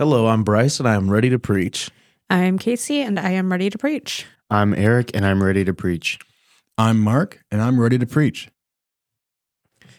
[0.00, 1.90] Hello, I'm Bryce and I am ready to preach.
[2.30, 4.24] I'm Casey and I am ready to preach.
[4.48, 6.18] I'm Eric and I'm ready to preach.
[6.78, 8.48] I'm Mark, and I'm ready to preach.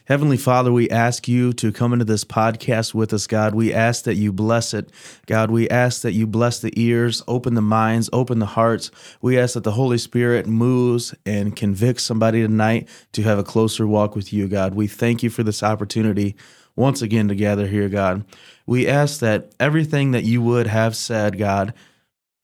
[0.05, 3.53] Heavenly Father, we ask you to come into this podcast with us, God.
[3.53, 4.89] We ask that you bless it.
[5.27, 8.89] God, we ask that you bless the ears, open the minds, open the hearts.
[9.21, 13.85] We ask that the Holy Spirit moves and convicts somebody tonight to have a closer
[13.85, 14.73] walk with you, God.
[14.73, 16.35] We thank you for this opportunity
[16.75, 18.25] once again to gather here, God.
[18.65, 21.73] We ask that everything that you would have said, God,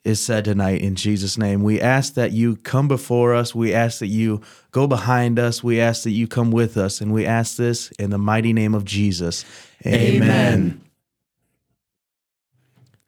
[0.04, 1.64] is said tonight in Jesus' name.
[1.64, 3.54] We ask that you come before us.
[3.54, 5.64] We ask that you go behind us.
[5.64, 7.02] We ask that you come with us.
[7.02, 9.44] And we ask this in the mighty name of Jesus.
[9.86, 10.82] Amen.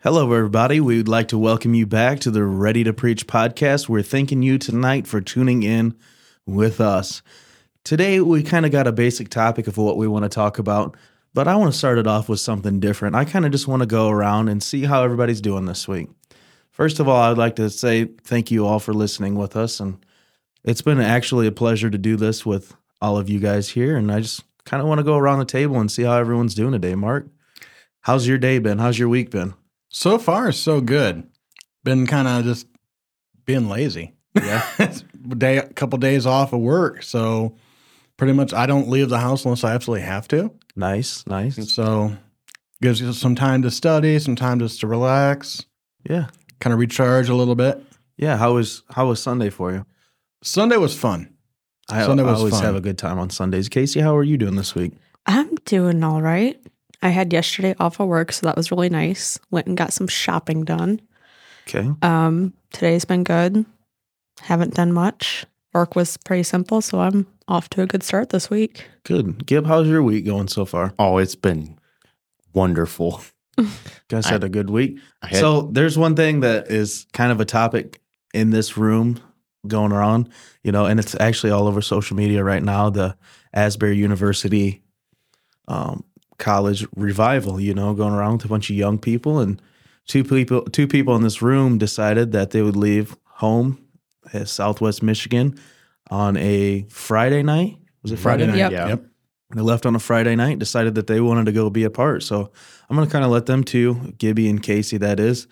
[0.01, 0.79] Hello, everybody.
[0.79, 3.89] We would like to welcome you back to the Ready to Preach podcast.
[3.89, 5.93] We're thanking you tonight for tuning in
[6.45, 7.21] with us.
[7.83, 10.95] Today, we kind of got a basic topic of what we want to talk about,
[11.33, 13.15] but I want to start it off with something different.
[13.15, 16.09] I kind of just want to go around and see how everybody's doing this week.
[16.71, 19.79] First of all, I'd like to say thank you all for listening with us.
[19.79, 20.03] And
[20.63, 23.97] it's been actually a pleasure to do this with all of you guys here.
[23.97, 26.55] And I just kind of want to go around the table and see how everyone's
[26.55, 26.95] doing today.
[26.95, 27.27] Mark,
[28.01, 28.77] how's your day been?
[28.77, 29.53] How's your week been?
[29.89, 31.27] So far, so good.
[31.83, 32.67] Been kind of just
[33.45, 34.13] being lazy.
[34.35, 34.63] Yeah.
[35.37, 37.55] Day, a couple days off of work, so
[38.19, 40.51] pretty much I don't leave the house unless I absolutely have to.
[40.75, 41.73] nice, nice.
[41.73, 42.15] So
[42.81, 45.65] gives you some time to study, some time just to relax,
[46.07, 46.27] Yeah.
[46.59, 47.83] kind of recharge a little bit.
[48.17, 48.37] Yeah.
[48.37, 49.85] How was how was Sunday for you?
[50.43, 51.33] Sunday was fun.
[51.89, 52.63] I, Sunday I always fun.
[52.63, 53.67] have a good time on Sundays.
[53.69, 54.93] Casey, how are you doing this week?
[55.25, 56.59] I'm doing all right.
[57.01, 59.39] I had yesterday off of work, so that was really nice.
[59.51, 61.01] Went and got some shopping done.
[61.67, 61.89] Okay.
[62.01, 63.65] Um, today's been good.
[64.41, 65.45] Haven't done much.
[65.73, 68.85] Work was pretty simple, so I'm off to a good start this week.
[69.03, 69.45] Good.
[69.45, 70.93] Gib, how's your week going so far?
[70.99, 71.77] Oh, it's been
[72.53, 73.21] wonderful.
[74.07, 74.99] Guys I- had a good week.
[75.21, 77.99] Had, So there's one thing that is kind of a topic
[78.33, 79.19] in this room
[79.67, 80.29] going around,
[80.63, 82.89] you know, and it's actually all over social media right now.
[82.89, 83.17] The
[83.53, 84.83] Asbury University
[85.67, 86.05] um,
[86.37, 89.61] college revival, you know, going around with a bunch of young people, and
[90.07, 93.83] two people, two people in this room decided that they would leave home
[94.33, 95.59] at Southwest Michigan
[96.09, 97.77] on a Friday night.
[98.03, 98.71] Was it Friday, Friday night?
[98.71, 98.87] night.
[98.87, 98.89] Yep.
[98.89, 99.05] Yep.
[99.55, 102.21] They left on a Friday night, decided that they wanted to go be a part.
[102.21, 102.51] So
[102.89, 105.47] I'm going to kind of let them two, Gibby and Casey, that is,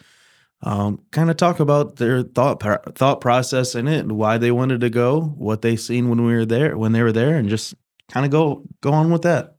[0.62, 2.62] um, kind of talk about their thought
[2.96, 6.34] thought process in it, and why they wanted to go, what they seen when we
[6.34, 7.74] were there, when they were there, and just
[8.10, 9.56] kind of go go on with that.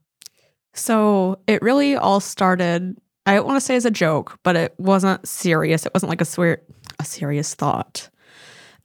[0.73, 2.97] So it really all started.
[3.25, 5.85] I don't want to say as a joke, but it wasn't serious.
[5.85, 6.61] It wasn't like a swear
[6.99, 8.09] a serious thought.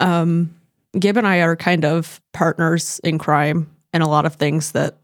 [0.01, 0.55] Um,
[0.99, 4.99] Gib and I are kind of partners in crime and a lot of things that,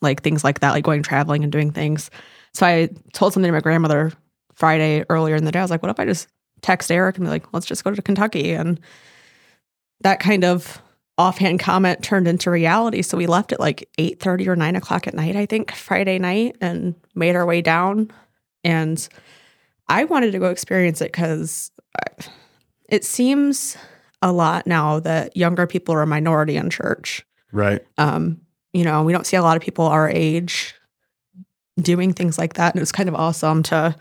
[0.00, 2.10] like things like that, like going traveling and doing things.
[2.52, 4.12] So I told something to my grandmother
[4.54, 5.58] Friday earlier in the day.
[5.58, 6.28] I was like, "What if I just
[6.62, 8.80] text Eric and be like, let's just go to Kentucky?" And
[10.00, 10.80] that kind of
[11.16, 13.00] offhand comment turned into reality.
[13.02, 16.18] So we left at like eight thirty or nine o'clock at night, I think, Friday
[16.18, 18.10] night, and made our way down.
[18.62, 19.08] And
[19.88, 21.70] I wanted to go experience it because
[22.88, 23.76] it seems
[24.24, 27.24] a lot now that younger people are a minority in church.
[27.52, 27.84] Right.
[27.98, 28.40] Um,
[28.72, 30.74] you know, we don't see a lot of people our age
[31.76, 32.72] doing things like that.
[32.72, 33.94] And it was kind of awesome to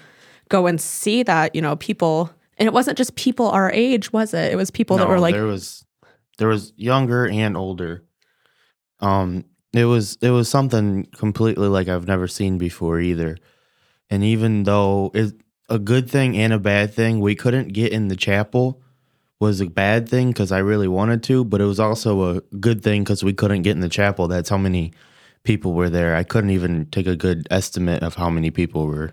[0.48, 4.34] go and see that, you know, people and it wasn't just people our age, was
[4.34, 4.52] it?
[4.52, 5.86] It was people that were like there was
[6.38, 8.06] there was younger and older.
[9.02, 13.38] Um, it was it was something completely like I've never seen before either.
[14.10, 15.34] And even though it's
[15.68, 18.83] a good thing and a bad thing, we couldn't get in the chapel
[19.44, 22.82] was a bad thing because I really wanted to, but it was also a good
[22.82, 24.28] thing because we couldn't get in the chapel.
[24.28, 24.94] That's how many
[25.44, 26.16] people were there.
[26.16, 29.12] I couldn't even take a good estimate of how many people were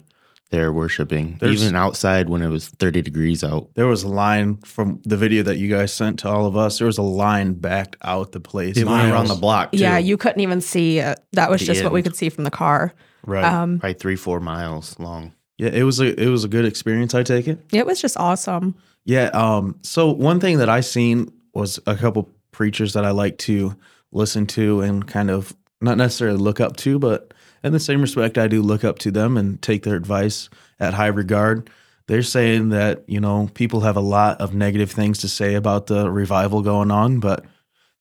[0.51, 3.69] there worshiping, There's- even outside when it was 30 degrees out.
[3.75, 6.79] There was a line from the video that you guys sent to all of us.
[6.79, 8.77] There was a line backed out the place.
[8.77, 9.79] It went around the block, too.
[9.79, 11.21] Yeah, you couldn't even see it.
[11.35, 12.93] That was The just what we could see from the car.
[13.25, 13.45] right.
[13.45, 15.33] Um, probably three, four miles long.
[15.57, 17.15] yeah, it was a it was a good experience.
[17.15, 17.59] I take it.
[17.73, 18.75] it was just awesome.
[19.05, 19.27] Yeah.
[19.33, 23.77] Um, so one thing that I seen was a couple preachers that I like to
[24.13, 27.33] listen to and kind of not necessarily look up to, but
[27.63, 30.49] in the same respect, I do look up to them and take their advice
[30.79, 31.71] at high regard.
[32.07, 35.87] They're saying that, you know, people have a lot of negative things to say about
[35.87, 37.45] the revival going on, but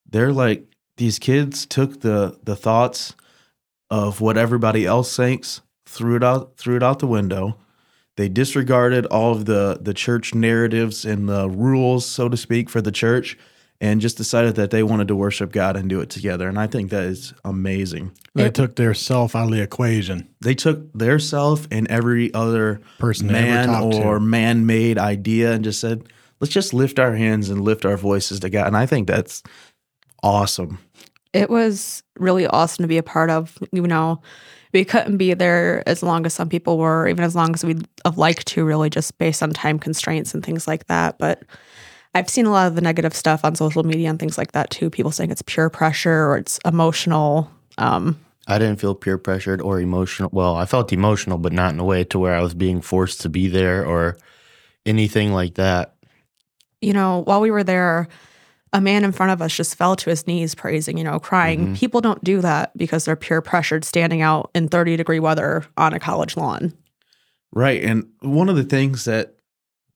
[0.09, 0.65] they're like
[0.97, 3.15] these kids took the the thoughts
[3.89, 7.57] of what everybody else thinks, threw it out threw it out the window.
[8.19, 12.81] They disregarded all of the the church narratives and the rules, so to speak, for
[12.81, 13.37] the church,
[13.79, 16.49] and just decided that they wanted to worship God and do it together.
[16.49, 18.11] And I think that is amazing.
[18.35, 20.27] They It- took their self out of the equation.
[20.41, 24.01] They took their self and every other Person man talked to.
[24.03, 26.03] or man made idea and just said,
[26.41, 28.67] let's just lift our hands and lift our voices to God.
[28.67, 29.41] And I think that's
[30.23, 30.77] awesome.
[31.31, 33.57] it was really awesome to be a part of.
[33.71, 34.21] You know,
[34.73, 37.87] we couldn't be there as long as some people were, even as long as we'd
[38.05, 41.17] have liked to, really, just based on time constraints and things like that.
[41.17, 41.43] But
[42.15, 44.69] I've seen a lot of the negative stuff on social media and things like that
[44.69, 44.89] too.
[44.89, 47.49] People saying it's peer pressure or it's emotional.
[47.77, 50.29] Um, I didn't feel peer pressured or emotional.
[50.33, 53.21] Well, I felt emotional, but not in a way to where I was being forced
[53.21, 54.17] to be there or
[54.85, 55.95] anything like that.
[56.81, 58.07] you know, while we were there,
[58.73, 61.59] a man in front of us just fell to his knees praising, you know, crying.
[61.59, 61.73] Mm-hmm.
[61.75, 65.93] People don't do that because they're peer pressured standing out in 30 degree weather on
[65.93, 66.73] a college lawn.
[67.51, 67.83] Right.
[67.83, 69.35] And one of the things that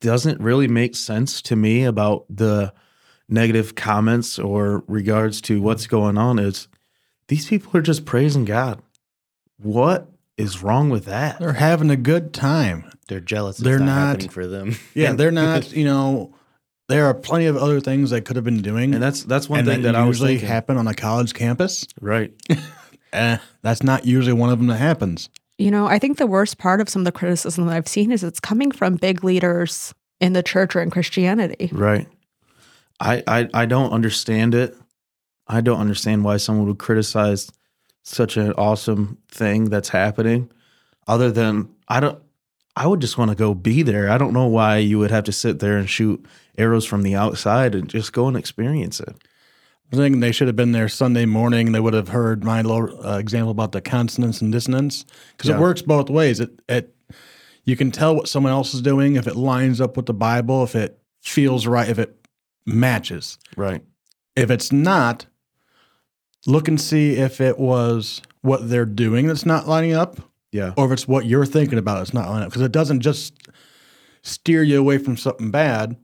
[0.01, 2.73] doesn't really make sense to me about the
[3.29, 6.67] negative comments or regards to what's going on is
[7.27, 8.81] these people are just praising God.
[9.57, 11.39] What is wrong with that?
[11.39, 12.91] They're having a good time.
[13.07, 13.57] They're jealous.
[13.57, 14.75] It's They're not, not- happening for them.
[14.93, 15.71] Yeah, they're not.
[15.71, 16.35] You know,
[16.93, 19.59] there are plenty of other things they could have been doing, And that's that's one
[19.59, 21.85] and thing that, I was usually happen on a college campus.
[22.01, 22.31] right.
[23.13, 25.29] Eh, that's not usually one of them that happens.
[25.59, 28.11] You know, I think the worst part of some of the criticism that I've seen
[28.11, 31.69] is it's coming from big leaders in the church or in Christianity.
[31.71, 32.07] Right.
[32.99, 34.75] I, I I don't understand it.
[35.47, 37.51] I don't understand why someone would criticize
[38.01, 40.49] such an awesome thing that's happening.
[41.05, 42.19] Other than I don't
[42.75, 44.09] I would just want to go be there.
[44.09, 46.25] I don't know why you would have to sit there and shoot
[46.57, 49.15] arrows from the outside and just go and experience it.
[49.91, 51.71] I think they should have been there Sunday morning.
[51.71, 55.05] They would have heard my little uh, example about the consonance and dissonance
[55.37, 55.57] because Yeah.
[55.57, 56.39] it works both ways.
[56.39, 56.95] It, it
[57.63, 60.63] you can tell what someone else is doing if it lines up with the Bible,
[60.63, 62.25] if it feels right, if it
[62.65, 63.37] matches.
[63.55, 63.83] Right.
[64.35, 65.27] If it's not,
[66.47, 70.17] look and see if it was what they're doing that's not lining up,
[70.53, 70.73] Yeah.
[70.77, 72.49] or if it's what you're thinking about it's not lining up.
[72.49, 73.33] Because it doesn't just
[74.21, 75.97] steer you away from something bad,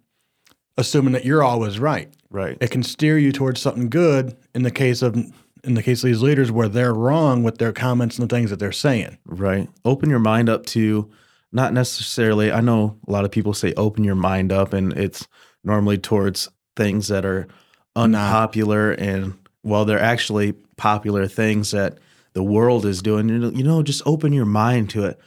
[0.78, 2.58] assuming that you're always right Right.
[2.60, 5.16] it can steer you towards something good in the case of
[5.64, 8.50] in the case of these leaders where they're wrong with their comments and the things
[8.50, 9.18] that they're saying.
[9.26, 9.68] Right.
[9.84, 11.10] Open your mind up to
[11.52, 15.28] not necessarily, I know a lot of people say open your mind up, and it's
[15.64, 16.48] normally towards
[16.78, 17.48] things that are
[17.96, 18.92] unpopular.
[18.92, 21.98] And while they're actually popular things that
[22.40, 25.20] the world is doing, you know, just open your mind to it.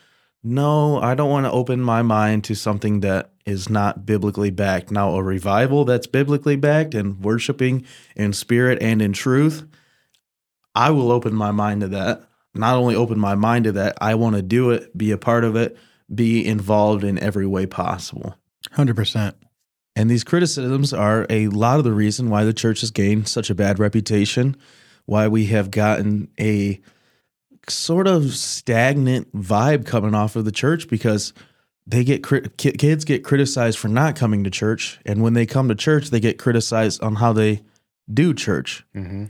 [0.42, 4.90] No, I don't want to open my mind to something that is not biblically backed.
[4.90, 7.84] Now, a revival that's biblically backed and worshiping
[8.16, 9.66] in spirit and in truth,
[10.74, 12.22] I will open my mind to that.
[12.54, 15.44] Not only open my mind to that, I want to do it, be a part
[15.44, 15.76] of it,
[16.14, 18.36] be involved in every way possible.
[18.70, 19.34] 100%.
[19.94, 23.50] And these criticisms are a lot of the reason why the church has gained such
[23.50, 24.56] a bad reputation,
[25.04, 26.80] why we have gotten a
[27.68, 31.32] sort of stagnant vibe coming off of the church because
[31.86, 35.68] they get crit- kids get criticized for not coming to church and when they come
[35.68, 37.60] to church they get criticized on how they
[38.12, 38.84] do church.
[38.94, 39.26] Mm-hmm.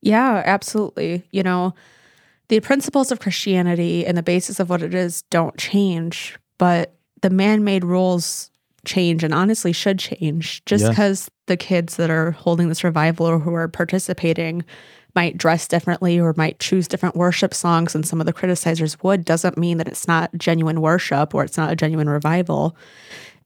[0.00, 1.24] Yeah, absolutely.
[1.30, 1.74] You know,
[2.48, 7.30] the principles of Christianity and the basis of what it is don't change, but the
[7.30, 8.50] man made rules
[8.84, 10.90] change and honestly should change just Yeah.
[10.90, 14.64] because the kids that are holding this revival or who are participating
[15.14, 19.24] might dress differently or might choose different worship songs than some of the criticizers would
[19.24, 22.76] doesn't mean that it's not genuine worship or it's not a genuine revival.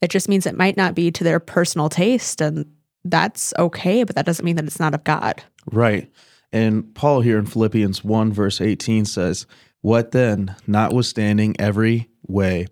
[0.01, 2.67] It just means it might not be to their personal taste and
[3.05, 5.43] that's okay, but that doesn't mean that it's not of God.
[5.71, 6.11] Right.
[6.53, 9.47] And Paul here in Philippians 1, verse 18 says,
[9.81, 12.67] What then, notwithstanding every way,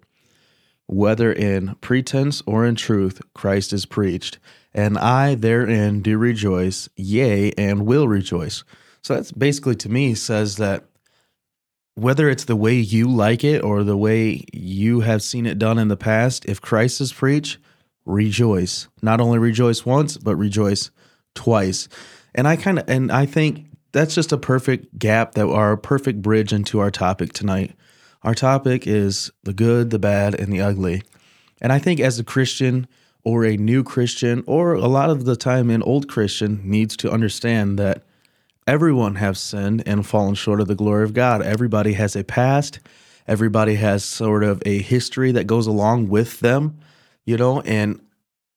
[0.86, 4.38] whether in pretense or in truth, Christ is preached,
[4.74, 8.64] and I therein do rejoice, yea, and will rejoice.
[9.02, 10.84] So that's basically to me says that
[11.94, 15.78] whether it's the way you like it or the way you have seen it done
[15.78, 17.58] in the past, if Christ is preached,
[18.04, 18.88] rejoice.
[19.02, 20.90] Not only rejoice once, but rejoice
[21.34, 21.88] twice.
[22.34, 25.78] And I kind of and I think that's just a perfect gap that are a
[25.78, 27.74] perfect bridge into our topic tonight.
[28.22, 31.02] Our topic is the good, the bad, and the ugly.
[31.60, 32.86] And I think as a Christian
[33.24, 37.10] or a new Christian or a lot of the time an old Christian needs to
[37.10, 38.04] understand that
[38.70, 41.42] everyone has sinned and fallen short of the glory of God.
[41.42, 42.78] Everybody has a past.
[43.26, 46.78] Everybody has sort of a history that goes along with them,
[47.24, 48.00] you know, and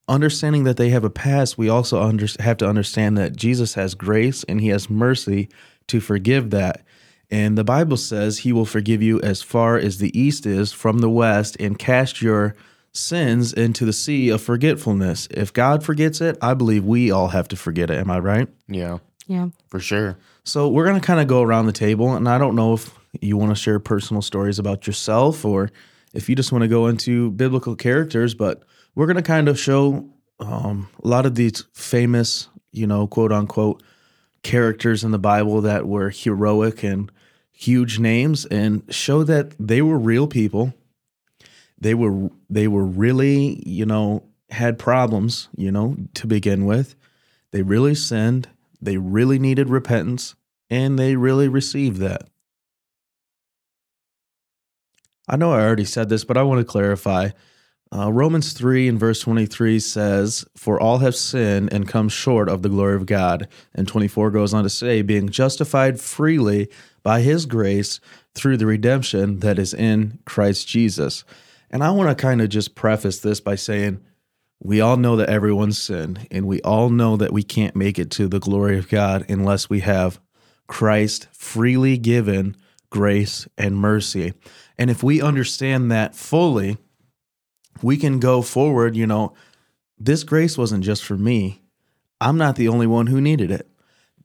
[0.07, 3.95] understanding that they have a past, we also under, have to understand that Jesus has
[3.95, 5.49] grace and he has mercy
[5.87, 6.85] to forgive that.
[7.31, 10.99] And the Bible says he will forgive you as far as the east is from
[10.99, 12.55] the west and cast your
[12.91, 15.27] sins into the sea of forgetfulness.
[15.31, 17.97] If God forgets it, I believe we all have to forget it.
[17.97, 18.47] Am I right?
[18.67, 19.49] Yeah, Yeah.
[19.69, 20.17] for sure.
[20.43, 22.93] So we're going to kind of go around the table, and I don't know if
[23.21, 25.69] you want to share personal stories about yourself or
[26.13, 28.63] if you just want to go into biblical characters, but
[28.95, 30.07] we're going to kind of show
[30.39, 33.81] um, a lot of these famous, you know, quote unquote,
[34.43, 37.11] characters in the Bible that were heroic and
[37.51, 40.73] huge names and show that they were real people.
[41.79, 46.95] They were they were really, you know, had problems, you know, to begin with.
[47.51, 48.49] They really sinned.
[48.83, 50.35] They really needed repentance
[50.69, 52.29] and they really received that.
[55.27, 57.29] I know I already said this, but I want to clarify.
[57.95, 62.63] Uh, Romans 3 and verse 23 says, For all have sinned and come short of
[62.63, 63.47] the glory of God.
[63.75, 66.69] And 24 goes on to say, Being justified freely
[67.03, 67.99] by his grace
[68.33, 71.23] through the redemption that is in Christ Jesus.
[71.69, 74.01] And I want to kind of just preface this by saying,
[74.63, 78.09] we all know that everyone's sinned, and we all know that we can't make it
[78.11, 80.21] to the glory of God unless we have
[80.67, 82.55] Christ freely given
[82.89, 84.33] grace and mercy.
[84.77, 86.77] And if we understand that fully,
[87.81, 88.95] we can go forward.
[88.95, 89.33] You know,
[89.99, 91.61] this grace wasn't just for me,
[92.21, 93.67] I'm not the only one who needed it.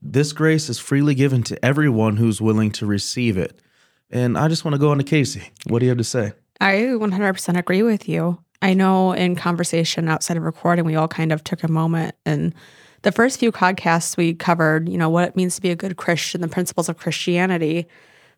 [0.01, 3.61] This grace is freely given to everyone who's willing to receive it.
[4.09, 5.51] And I just want to go on to Casey.
[5.67, 6.31] What do you have to say?
[6.61, 8.39] I 100% agree with you.
[8.61, 12.53] I know in conversation outside of recording, we all kind of took a moment and
[13.01, 15.97] the first few podcasts we covered, you know, what it means to be a good
[15.97, 17.87] Christian, the principles of Christianity.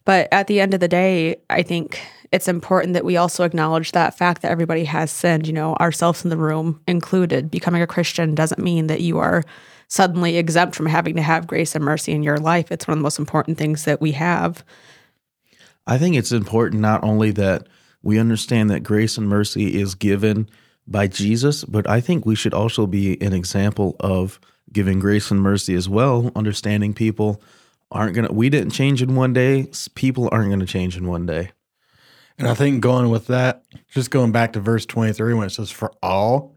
[0.06, 2.02] But at the end of the day, I think
[2.32, 6.24] it's important that we also acknowledge that fact that everybody has sinned, you know, ourselves
[6.24, 7.52] in the room included.
[7.52, 9.44] Becoming a Christian doesn't mean that you are
[9.88, 12.72] suddenly exempt from having to have grace and mercy in your life.
[12.72, 14.64] It's one of the most important things that we have.
[15.86, 17.68] I think it's important not only that
[18.04, 20.50] we understand that grace and mercy is given
[20.88, 24.40] by Jesus, but I think we should also be an example of
[24.74, 27.42] giving grace and mercy as well, understanding people
[27.92, 31.08] aren't going to, we didn't change in one day, people aren't going to change in
[31.08, 31.52] one day.
[32.38, 35.70] And I think going with that, just going back to verse 23 when it says
[35.70, 36.56] for all,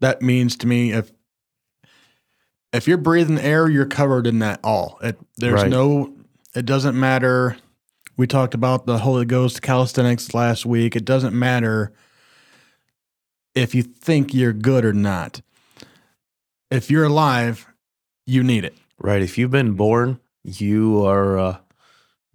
[0.00, 1.12] that means to me if
[2.72, 4.98] if you're breathing air, you're covered in that all.
[5.02, 5.70] It, there's Right.
[5.70, 6.12] no
[6.54, 7.56] it doesn't matter.
[8.16, 10.96] We talked about the Holy Ghost calisthenics last week.
[10.96, 11.92] It doesn't matter
[13.54, 15.42] if you think you're good or not.
[16.70, 17.66] If you're alive,
[18.26, 18.74] you need it.
[18.98, 19.22] Right.
[19.22, 21.56] If you've been born, you are uh,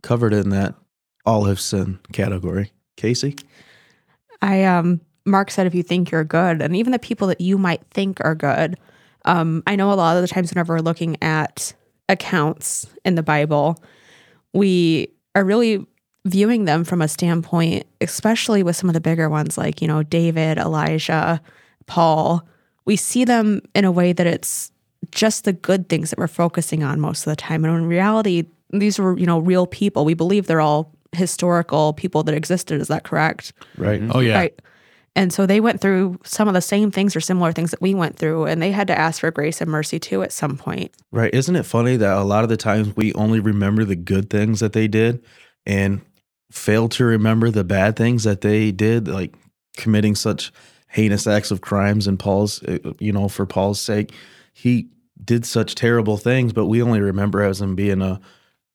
[0.04, 0.76] covered in that
[1.26, 2.72] all have sinned category.
[2.98, 3.36] Casey?
[4.42, 7.58] I um Mark said if you think you're good, and even the people that you
[7.58, 8.78] might think are good.
[9.26, 11.74] Um, I know a lot of the times whenever we're looking at
[12.10, 13.82] accounts in the Bible,
[14.54, 15.86] we are really
[16.26, 20.04] viewing them from a standpoint, especially with some of the bigger ones like, you know,
[20.04, 21.42] David, Elijah,
[21.88, 22.48] Paul.
[22.86, 24.72] We see them in a way that it's
[25.12, 27.66] just the good things that we're focusing on most of the time.
[27.66, 30.06] And in reality, these were, you know, real people.
[30.06, 32.80] We believe they're all historical people that existed.
[32.80, 33.54] Is that correct?
[33.78, 34.02] Right.
[34.02, 34.12] Mm-hmm.
[34.14, 34.38] Oh yeah.
[34.38, 34.62] Right.
[35.15, 37.94] And so they went through some of the same things or similar things that we
[37.94, 40.94] went through, and they had to ask for grace and mercy too at some point.
[41.12, 41.34] Right.
[41.34, 44.62] Isn't it funny that a lot of the times we only remember the good things
[44.62, 45.22] that they did
[45.65, 46.01] and
[46.50, 49.36] fail to remember the bad things that they did, like
[49.75, 50.51] committing such
[50.89, 54.13] heinous acts of crimes and Paul's, uh, you know, for Paul's sake,
[54.53, 54.89] he
[55.24, 58.20] did such terrible things, but we only remember as him being a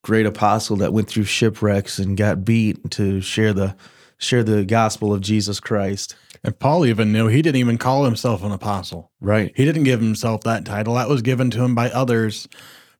[0.02, 3.76] great apostle that went through shipwrecks and got beat to share the
[4.18, 6.14] share the gospel of Jesus Christ.
[6.42, 9.10] And Paul even knew he didn't even call himself an apostle.
[9.20, 9.52] Right.
[9.56, 10.94] He didn't give himself that title.
[10.94, 12.48] That was given to him by others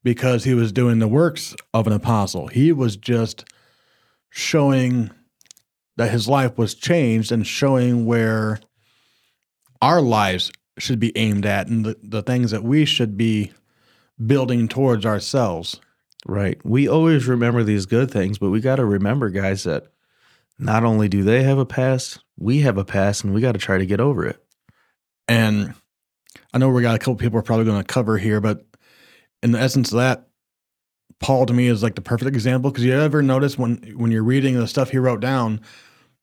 [0.02, 2.48] because he was doing the works of an apostle.
[2.48, 3.44] He was just
[4.30, 5.10] showing
[5.96, 8.60] that his life was changed and showing where
[9.80, 13.52] our lives should be aimed at and the, the things that we should be
[14.24, 15.80] building towards ourselves.
[16.26, 16.58] Right.
[16.64, 19.86] We always remember these good things, but we got to remember, guys, that
[20.58, 23.58] not only do they have a past, we have a past, and we got to
[23.58, 24.42] try to get over it.
[25.28, 25.74] And
[26.52, 28.64] I know we got a couple people we're probably going to cover here, but
[29.42, 30.28] in the essence of that,
[31.18, 34.22] Paul to me is like the perfect example because you ever notice when when you're
[34.22, 35.60] reading the stuff he wrote down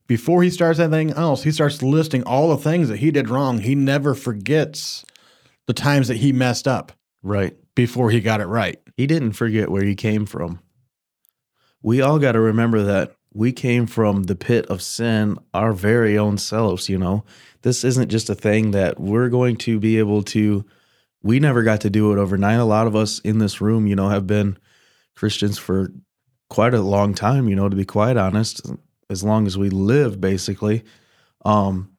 [0.08, 3.60] before he starts anything else, he starts listing all the things that he did wrong.
[3.60, 5.04] He never forgets
[5.66, 6.92] the times that he messed up
[7.24, 7.56] Right.
[7.74, 8.80] before he got it right.
[8.98, 10.60] He didn't forget where he came from.
[11.82, 16.18] We all got to remember that we came from the pit of sin, our very
[16.18, 17.24] own selves, you know.
[17.62, 20.66] This isn't just a thing that we're going to be able to
[21.22, 22.60] we never got to do it overnight.
[22.60, 24.58] A lot of us in this room, you know, have been
[25.16, 25.94] Christians for
[26.50, 28.62] quite a long time, you know, to be quite honest,
[29.10, 30.84] as long as we live basically.
[31.46, 31.90] Um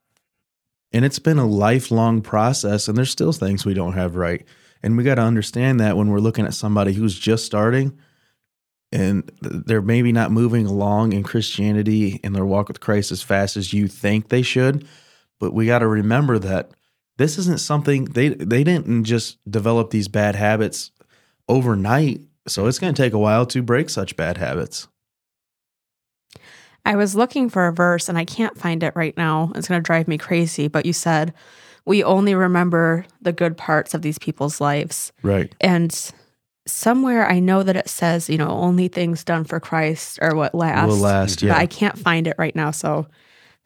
[0.93, 4.45] And it's been a lifelong process, and there's still things we don't have right.
[4.81, 7.97] And we got to understand that when we're looking at somebody who's just starting
[8.95, 13.57] and they're maybe not moving along in Christianity in their walk with Christ as fast
[13.57, 14.87] as you think they should.
[15.37, 16.71] But we got to remember that
[17.17, 20.91] this isn't something they they didn't just develop these bad habits
[21.49, 22.21] overnight.
[22.47, 24.87] So it's going to take a while to break such bad habits.
[26.85, 29.51] I was looking for a verse and I can't find it right now.
[29.55, 30.69] It's going to drive me crazy.
[30.69, 31.33] But you said,
[31.83, 35.11] we only remember the good parts of these people's lives.
[35.21, 35.53] Right.
[35.59, 36.13] And
[36.67, 40.55] somewhere I know that it says, you know, only things done for Christ are what
[40.55, 40.87] last.
[40.87, 41.35] Will last.
[41.41, 41.57] But Yeah.
[41.57, 42.71] I can't find it right now.
[42.71, 43.07] So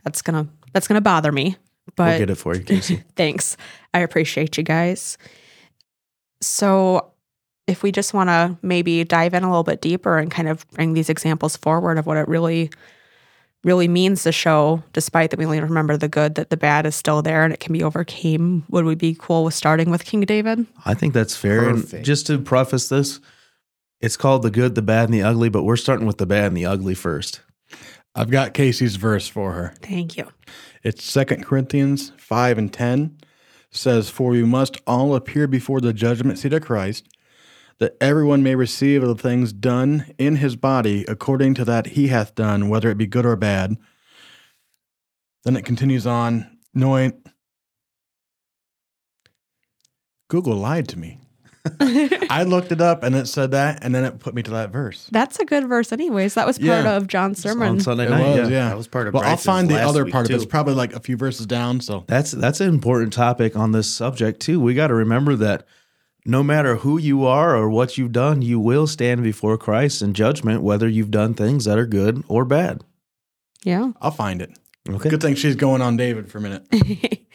[0.03, 1.55] that's going to, that's to bother me.
[1.95, 3.03] But we'll get it for you, Casey.
[3.15, 3.57] Thanks.
[3.93, 5.17] I appreciate you guys.
[6.41, 7.11] So,
[7.67, 10.67] if we just want to maybe dive in a little bit deeper and kind of
[10.71, 12.71] bring these examples forward of what it really,
[13.63, 16.95] really means to show, despite that we only remember the good, that the bad is
[16.95, 20.21] still there and it can be overcame, would we be cool with starting with King
[20.21, 20.65] David?
[20.85, 21.69] I think that's fair.
[21.69, 23.19] And just to preface this,
[23.99, 26.45] it's called the good, the bad, and the ugly, but we're starting with the bad
[26.45, 27.41] and the ugly first.
[28.15, 29.73] I've got Casey's verse for her.
[29.81, 30.27] Thank you.
[30.83, 33.17] It's Second Corinthians 5 and 10
[33.71, 37.07] says, For we must all appear before the judgment seat of Christ,
[37.79, 42.07] that everyone may receive of the things done in his body according to that he
[42.07, 43.77] hath done, whether it be good or bad.
[45.45, 47.13] Then it continues on, knowing
[50.29, 51.19] Google lied to me.
[52.29, 54.71] I looked it up and it said that, and then it put me to that
[54.71, 55.07] verse.
[55.11, 56.33] That's a good verse, anyways.
[56.35, 56.95] That was part Yeah.
[56.95, 57.67] of John's sermon.
[57.69, 58.27] On Sunday It night.
[58.27, 58.47] was, yeah.
[58.47, 58.69] yeah.
[58.69, 60.35] That was part of Well, I'll find the other week, part of it.
[60.35, 61.81] It's probably like a few verses down.
[61.81, 64.59] So That's that's an important topic on this subject too.
[64.59, 65.65] We got to remember that
[66.25, 70.13] no matter who you are or what you've done, you will stand before Christ in
[70.13, 72.83] judgment, whether you've done things that are good or bad.
[73.63, 73.91] Yeah.
[74.01, 74.57] I'll find it.
[74.87, 75.09] Okay.
[75.09, 76.67] Good thing she's going on David for a minute.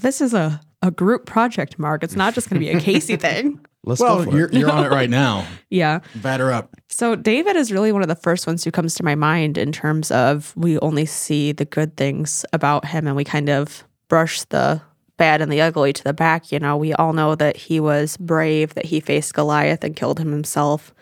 [0.00, 2.02] this is a, a group project, Mark.
[2.02, 3.60] It's not just going to be a Casey thing.
[3.84, 4.54] Let's go well, for you're, it.
[4.54, 5.46] you're on it right now.
[5.68, 5.98] Yeah.
[6.14, 6.76] Batter up.
[6.88, 9.72] So David is really one of the first ones who comes to my mind in
[9.72, 14.44] terms of we only see the good things about him and we kind of brush
[14.44, 14.80] the
[15.16, 16.52] bad and the ugly to the back.
[16.52, 20.20] You know, we all know that he was brave, that he faced Goliath and killed
[20.20, 20.94] him himself.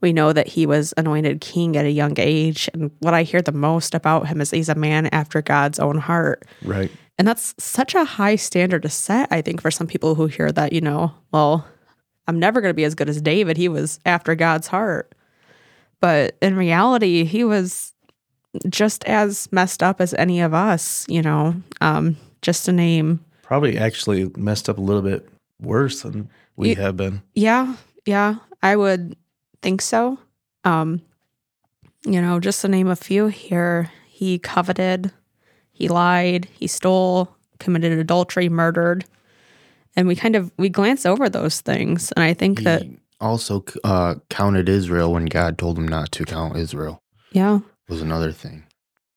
[0.00, 2.68] We know that he was anointed king at a young age.
[2.74, 5.98] And what I hear the most about him is he's a man after God's own
[5.98, 6.44] heart.
[6.62, 6.90] Right.
[7.18, 10.50] And that's such a high standard to set, I think, for some people who hear
[10.50, 11.66] that, you know, well,
[12.26, 13.56] I'm never going to be as good as David.
[13.56, 15.14] He was after God's heart.
[16.00, 17.92] But in reality, he was
[18.68, 23.24] just as messed up as any of us, you know, um, just to name.
[23.52, 25.28] Probably actually messed up a little bit
[25.60, 27.20] worse than we You- have been.
[27.34, 29.14] Yeah, yeah, I would
[29.60, 30.18] think so.
[30.64, 31.02] Um,
[32.06, 35.12] you know, just to name a few here, he coveted,
[35.70, 39.04] he lied, he stole, committed adultery, murdered.
[39.96, 42.10] And we kind of we glance over those things.
[42.12, 42.84] And I think He that
[43.20, 47.02] also uh, counted Israel when God told him not to count Israel.
[47.32, 48.64] yeah, Was another thing.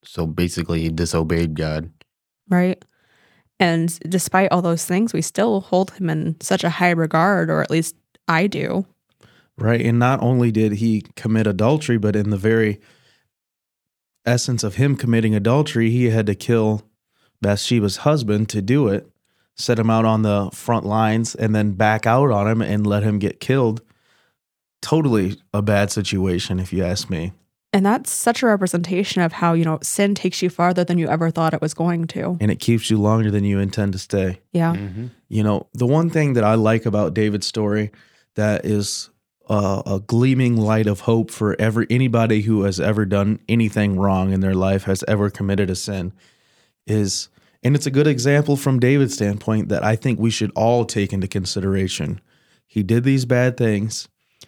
[0.04, 1.90] So basically, he disobeyed God.
[2.50, 2.84] right.
[3.60, 7.62] And despite all those things, we still hold him in such a high regard, or
[7.62, 7.96] at least
[8.28, 8.86] I do.
[9.58, 9.82] Right.
[9.82, 12.82] And not only did he commit adultery, but in the very
[14.26, 16.84] essence of him committing adultery, he had to kill
[17.42, 19.10] Bathsheba's husband to do it,
[19.56, 23.04] set him out on the front lines, and then back out on him and let
[23.04, 23.82] him get killed.
[24.82, 27.32] Totally a bad situation, if you ask me.
[27.76, 31.10] And that's such a representation of how, you know, sin takes you farther than you
[31.10, 32.38] ever thought it was going to.
[32.40, 34.40] And it keeps you longer than you intend to stay.
[34.54, 34.78] Yeah.
[34.78, 35.08] Mm-hmm.
[35.28, 37.92] You know, the one thing that I like about David's story
[38.36, 39.10] that is
[39.50, 44.32] a, a gleaming light of hope for every anybody who has ever done anything wrong
[44.32, 46.14] in their life, has ever committed a sin,
[46.88, 47.28] is,
[47.62, 51.12] and it's a good example from David's standpoint that I think we should all take
[51.12, 52.22] into consideration.
[52.66, 54.08] He did these bad things.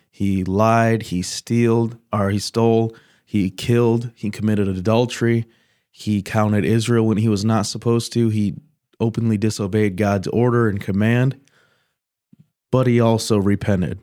[0.10, 1.04] He lied.
[1.04, 2.96] He stealed, or he stole.
[3.30, 4.12] He killed.
[4.16, 5.46] He committed adultery.
[5.92, 8.30] He counted Israel when he was not supposed to.
[8.30, 8.56] He
[9.02, 11.38] openly disobeyed God's order and command,
[12.72, 14.00] but he also repented.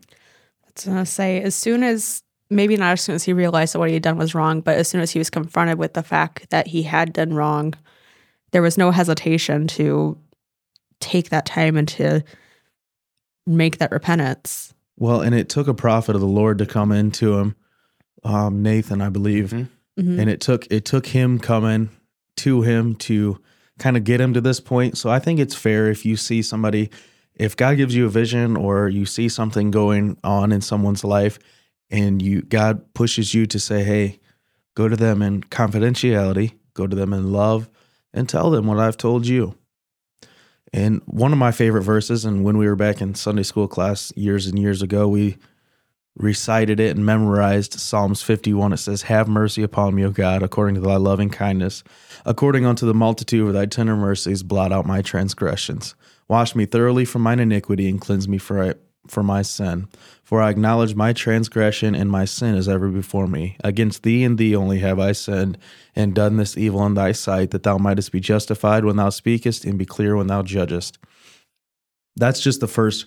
[0.63, 3.79] I was gonna say, as soon as maybe not as soon as he realized that
[3.79, 6.03] what he had done was wrong, but as soon as he was confronted with the
[6.03, 7.73] fact that he had done wrong,
[8.51, 10.15] there was no hesitation to
[10.99, 12.23] take that time and to
[13.47, 14.71] make that repentance.
[14.97, 17.55] Well, and it took a prophet of the Lord to come into him,
[18.25, 19.67] um, Nathan, I believe, Mhm.
[19.99, 20.19] Mhm.
[20.19, 21.89] and it took it took him coming
[22.37, 23.37] to him to
[23.79, 24.97] kind of get him to this point.
[24.97, 26.89] So I think it's fair if you see somebody,
[27.35, 31.39] if God gives you a vision or you see something going on in someone's life,
[31.89, 34.19] and you God pushes you to say, "Hey,
[34.75, 37.69] go to them in confidentiality, go to them in love,
[38.13, 39.55] and tell them what I've told you."
[40.73, 44.11] And one of my favorite verses, and when we were back in Sunday school class
[44.17, 45.37] years and years ago, we
[46.17, 48.73] recited it and memorized Psalms 51.
[48.73, 51.83] It says, Have mercy upon me, O God, according to thy loving kindness.
[52.25, 55.95] According unto the multitude of thy tender mercies, blot out my transgressions.
[56.27, 58.75] Wash me thoroughly from mine iniquity and cleanse me for,
[59.07, 59.87] for my sin.
[60.23, 63.57] For I acknowledge my transgression and my sin is ever before me.
[63.63, 65.57] Against thee and thee only have I sinned
[65.95, 69.65] and done this evil in thy sight, that thou mightest be justified when thou speakest
[69.65, 70.97] and be clear when thou judgest.
[72.15, 73.05] That's just the first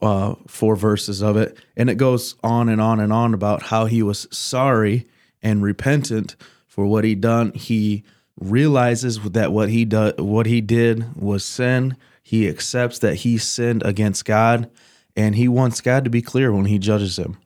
[0.00, 1.56] uh, four verses of it.
[1.76, 5.06] And it goes on and on and on about how he was sorry
[5.42, 7.52] and repentant for what he done.
[7.52, 8.04] He
[8.40, 11.96] realizes that what he do, what he did was sin.
[12.22, 14.70] He accepts that he sinned against God,
[15.14, 17.36] and he wants God to be clear when he judges him.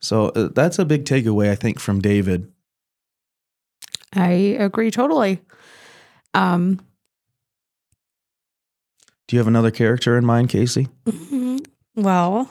[0.00, 2.50] So uh, that's a big takeaway, I think, from David.
[4.14, 5.40] I agree totally.
[6.32, 6.80] Um,
[9.28, 10.88] Do you have another character in mind, Casey?
[11.96, 12.50] Well,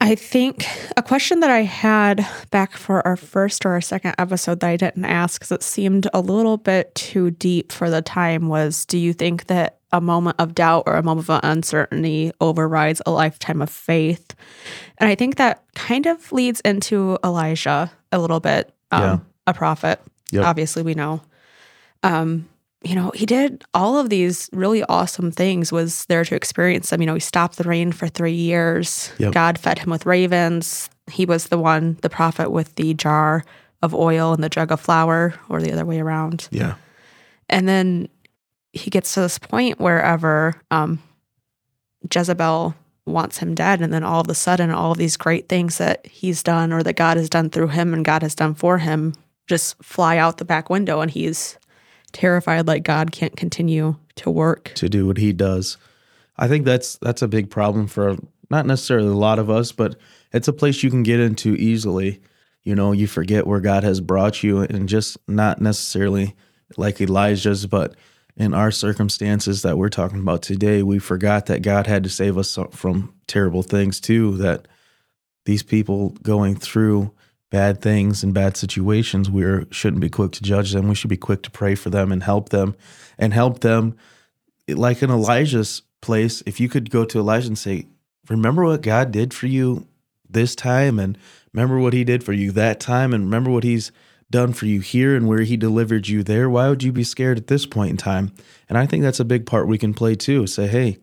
[0.00, 4.60] I think a question that I had back for our first or our second episode
[4.60, 8.48] that I didn't ask because it seemed a little bit too deep for the time
[8.48, 13.00] was Do you think that a moment of doubt or a moment of uncertainty overrides
[13.06, 14.34] a lifetime of faith?
[14.98, 19.18] And I think that kind of leads into Elijah a little bit, um, Yeah.
[19.46, 20.00] a prophet.
[20.32, 20.44] Yep.
[20.44, 21.22] Obviously, we know.
[22.02, 22.48] Um,
[22.84, 27.00] you know, he did all of these really awesome things, was there to experience them.
[27.00, 29.10] You know, he stopped the rain for three years.
[29.18, 29.32] Yep.
[29.32, 30.90] God fed him with ravens.
[31.10, 33.44] He was the one, the prophet with the jar
[33.82, 36.48] of oil and the jug of flour, or the other way around.
[36.50, 36.74] Yeah.
[37.48, 38.08] And then
[38.72, 41.02] he gets to this point wherever um,
[42.12, 42.74] Jezebel
[43.06, 43.80] wants him dead.
[43.80, 46.82] And then all of a sudden, all of these great things that he's done or
[46.82, 49.14] that God has done through him and God has done for him
[49.46, 51.00] just fly out the back window.
[51.00, 51.58] And he's
[52.14, 54.72] terrified like God can't continue to work.
[54.76, 55.76] to do what he does.
[56.36, 58.16] I think that's that's a big problem for
[58.50, 59.96] not necessarily a lot of us, but
[60.32, 62.20] it's a place you can get into easily.
[62.62, 66.34] You know, you forget where God has brought you and just not necessarily
[66.76, 67.94] like Elijah's, but
[68.36, 72.36] in our circumstances that we're talking about today, we forgot that God had to save
[72.36, 74.66] us from terrible things too, that
[75.44, 77.12] these people going through
[77.54, 80.88] bad things and bad situations, we shouldn't be quick to judge them.
[80.88, 82.74] We should be quick to pray for them and help them
[83.16, 83.96] and help them
[84.66, 87.86] like in Elijah's place, if you could go to Elijah and say,
[88.28, 89.86] Remember what God did for you
[90.28, 91.16] this time, and
[91.52, 93.92] remember what he did for you that time, and remember what he's
[94.32, 97.38] done for you here and where he delivered you there, why would you be scared
[97.38, 98.32] at this point in time?
[98.68, 100.48] And I think that's a big part we can play too.
[100.48, 100.98] Say, hey,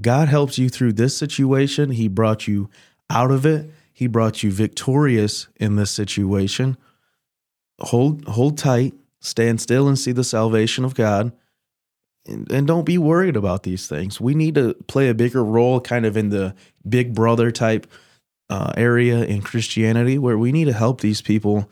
[0.00, 2.70] God helped you through this situation, he brought you
[3.10, 6.76] out of it, he brought you victorious in this situation.
[7.80, 11.32] Hold hold tight, stand still and see the salvation of God
[12.26, 14.20] and, and don't be worried about these things.
[14.20, 16.54] We need to play a bigger role, kind of in the
[16.88, 17.86] big brother type
[18.50, 21.70] uh, area in Christianity, where we need to help these people.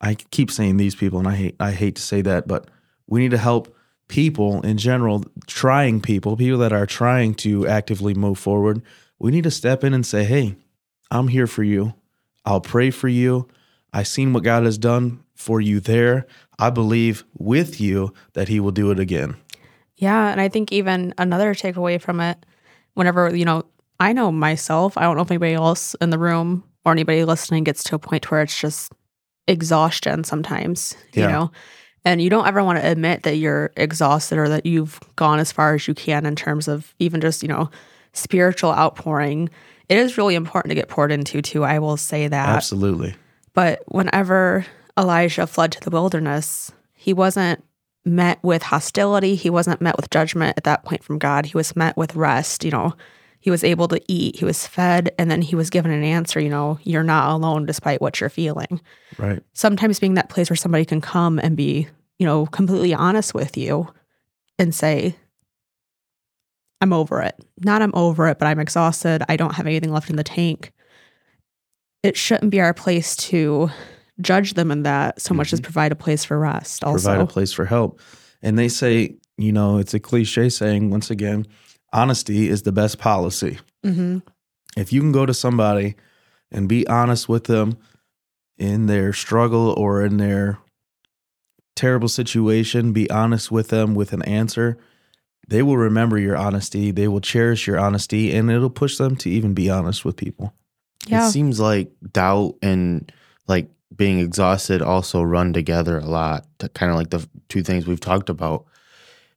[0.00, 2.68] I keep saying these people, and I hate I hate to say that, but
[3.06, 3.74] we need to help
[4.08, 8.82] people in general, trying people, people that are trying to actively move forward.
[9.18, 10.56] We need to step in and say, "Hey,
[11.14, 11.94] I'm here for you.
[12.44, 13.48] I'll pray for you.
[13.92, 16.26] I've seen what God has done for you there.
[16.58, 19.36] I believe with you that He will do it again."
[19.96, 20.28] Yeah.
[20.30, 22.44] And I think even another takeaway from it,
[22.94, 23.64] whenever, you know,
[24.00, 27.64] I know myself, I don't know if anybody else in the room or anybody listening
[27.64, 28.92] gets to a point where it's just
[29.46, 31.52] exhaustion sometimes, you know,
[32.04, 35.52] and you don't ever want to admit that you're exhausted or that you've gone as
[35.52, 37.70] far as you can in terms of even just, you know,
[38.12, 39.48] spiritual outpouring.
[39.88, 41.64] It is really important to get poured into, too.
[41.64, 42.48] I will say that.
[42.48, 43.14] Absolutely.
[43.52, 44.66] But whenever
[44.98, 47.62] Elijah fled to the wilderness, he wasn't
[48.04, 49.34] met with hostility.
[49.34, 51.46] He wasn't met with judgment at that point from God.
[51.46, 52.64] He was met with rest.
[52.64, 52.94] You know,
[53.44, 56.40] he was able to eat, he was fed, and then he was given an answer,
[56.40, 58.80] you know, you're not alone despite what you're feeling.
[59.18, 59.42] Right.
[59.52, 61.86] Sometimes being that place where somebody can come and be,
[62.18, 63.92] you know, completely honest with you
[64.58, 65.14] and say,
[66.80, 67.34] I'm over it.
[67.60, 69.22] Not I'm over it, but I'm exhausted.
[69.28, 70.72] I don't have anything left in the tank.
[72.02, 73.70] It shouldn't be our place to
[74.20, 77.08] judge them in that so much as provide a place for rest also.
[77.08, 78.00] Provide a place for help.
[78.42, 81.46] And they say, you know, it's a cliche saying, once again,
[81.92, 83.58] honesty is the best policy.
[83.82, 84.18] hmm
[84.76, 85.96] If you can go to somebody
[86.52, 87.78] and be honest with them
[88.58, 90.58] in their struggle or in their
[91.74, 94.76] terrible situation, be honest with them with an answer,
[95.48, 96.90] they will remember your honesty.
[96.90, 100.52] They will cherish your honesty and it'll push them to even be honest with people.
[101.06, 101.26] Yeah.
[101.28, 103.12] It seems like doubt and
[103.46, 106.46] like being exhausted also run together a lot.
[106.74, 108.66] Kind of like the two things we've talked about.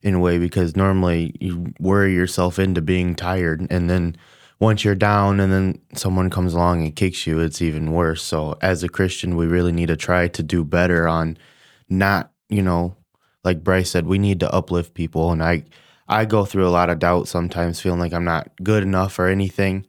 [0.04, 4.16] in a way because normally you worry yourself into being tired and then
[4.60, 8.56] once you're down and then someone comes along and kicks you it's even worse so
[8.62, 11.36] as a christian we really need to try to do better on
[11.90, 12.96] not you know
[13.44, 15.64] like bryce said we need to uplift people and i
[16.10, 19.28] i go through a lot of doubt sometimes feeling like i'm not good enough or
[19.28, 19.86] anything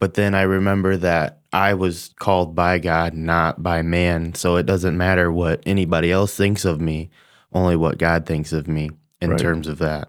[0.00, 4.66] but then i remember that i was called by god not by man so it
[4.66, 7.10] doesn't matter what anybody else thinks of me
[7.52, 8.90] only what god thinks of me
[9.20, 9.40] in Right.
[9.40, 10.08] terms of that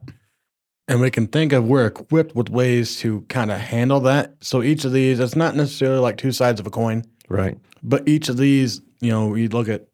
[0.88, 4.36] And we can think of we're equipped with ways to kind of handle that.
[4.41, 7.58] So each of these, it's not necessarily like two sides of a coin, Right.
[7.81, 9.88] but each of these, you know, you look at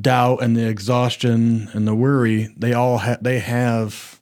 [0.00, 4.15] doubt and the exhaustion and the worry, they all have, they have,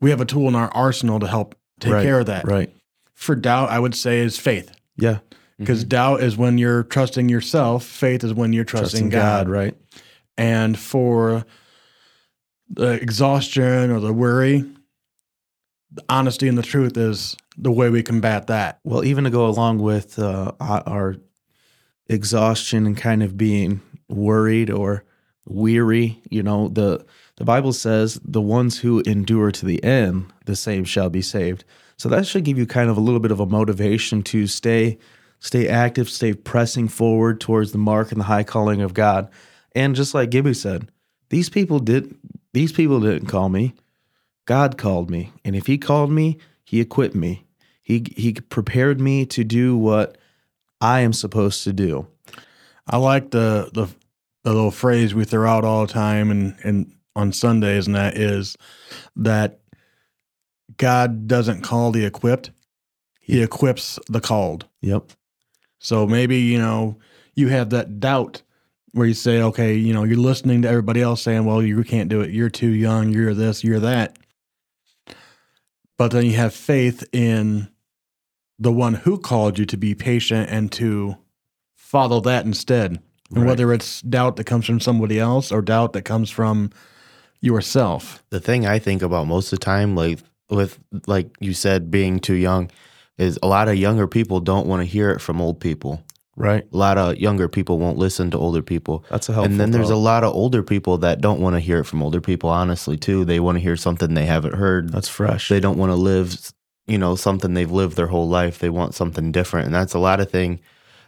[0.00, 2.46] we have a tool in our arsenal to help take Right, care of that.
[2.46, 2.74] Right.
[3.14, 4.70] For doubt, I would say is faith.
[4.96, 5.18] Yeah.
[5.58, 7.84] Because doubt is when you're trusting yourself.
[7.84, 9.46] Faith is when you're trusting, God.
[9.46, 9.76] Right.
[10.38, 11.44] And for
[12.70, 14.64] the exhaustion or the worry,
[15.92, 18.80] the honesty and the truth is the way we combat that.
[18.84, 21.16] Well, even to go along with uh, our
[22.06, 25.04] exhaustion and kind of being worried or
[25.44, 27.04] weary, you know, the
[27.40, 31.64] the Bible says the ones who endure to the end, the same shall be saved.
[31.96, 34.98] So that should give you kind of a little bit of a motivation to stay
[35.38, 39.30] stay active, stay pressing forward towards the mark and the high calling of God.
[39.74, 40.90] And just like Gibby said,
[41.30, 42.14] these people did
[42.52, 43.72] these people didn't call me.
[44.44, 45.32] God called me.
[45.42, 47.46] And if he called me, he equipped me.
[47.80, 50.18] He he prepared me to do what
[50.78, 52.06] I am supposed to do.
[52.86, 53.86] I like the the,
[54.42, 58.16] the little phrase we throw out all the time and, and on Sundays, and that
[58.16, 58.56] is
[59.16, 59.60] that
[60.76, 62.50] God doesn't call the equipped,
[63.20, 64.66] He equips the called.
[64.80, 65.12] Yep.
[65.78, 66.98] So maybe, you know,
[67.34, 68.42] you have that doubt
[68.92, 72.08] where you say, okay, you know, you're listening to everybody else saying, well, you can't
[72.08, 72.30] do it.
[72.30, 73.10] You're too young.
[73.10, 74.18] You're this, you're that.
[75.96, 77.68] But then you have faith in
[78.58, 81.16] the one who called you to be patient and to
[81.74, 83.00] follow that instead.
[83.30, 83.46] And Right.
[83.46, 86.70] whether it's doubt that comes from somebody else or doubt that comes from
[87.40, 88.22] yourself.
[88.30, 92.20] the thing I think about most of the time, like with like you said, being
[92.20, 92.70] too young,
[93.18, 96.02] is a lot of younger people don't want to hear it from old people.
[96.36, 96.66] Right.
[96.72, 99.04] A lot of younger people won't listen to older people.
[99.10, 99.50] That's a helpful.
[99.50, 102.02] and then there's a lot of older people that don't want to hear it from
[102.02, 103.26] older people, honestly, too.
[103.26, 104.90] They want to hear something they haven't heard.
[104.90, 105.48] that's fresh.
[105.48, 106.52] They don't want to live,
[106.86, 108.58] you know, something they've lived their whole life.
[108.58, 109.66] They want something different.
[109.66, 110.60] And that's a lot of thing.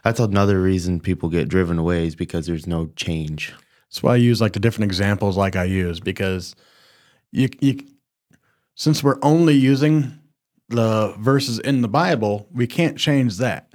[0.03, 3.53] That's another reason people get driven away is because there's no change.
[3.93, 6.55] That's why I use like the different examples like I use because
[7.31, 7.77] you you
[8.73, 10.19] since we're only using
[10.69, 13.71] the verses in the Bible, we can't change that.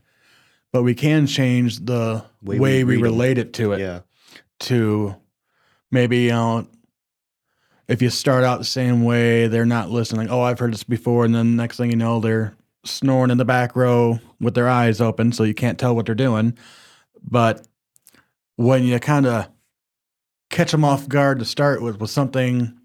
[0.73, 3.79] But we can change the Way way, we we, relate it to it.
[3.79, 4.01] Yeah.
[4.61, 5.15] To
[5.93, 6.67] maybe you know
[7.87, 10.31] if you start out the same way, they're not listening.
[10.31, 13.45] Oh, I've heard this before, and then next thing you know, they're snoring in the
[13.45, 16.59] back row with their eyes open, so you can't tell what they're doing.
[17.23, 17.65] But
[18.57, 19.49] when you kind of
[20.51, 22.79] catch them off guard to start with with something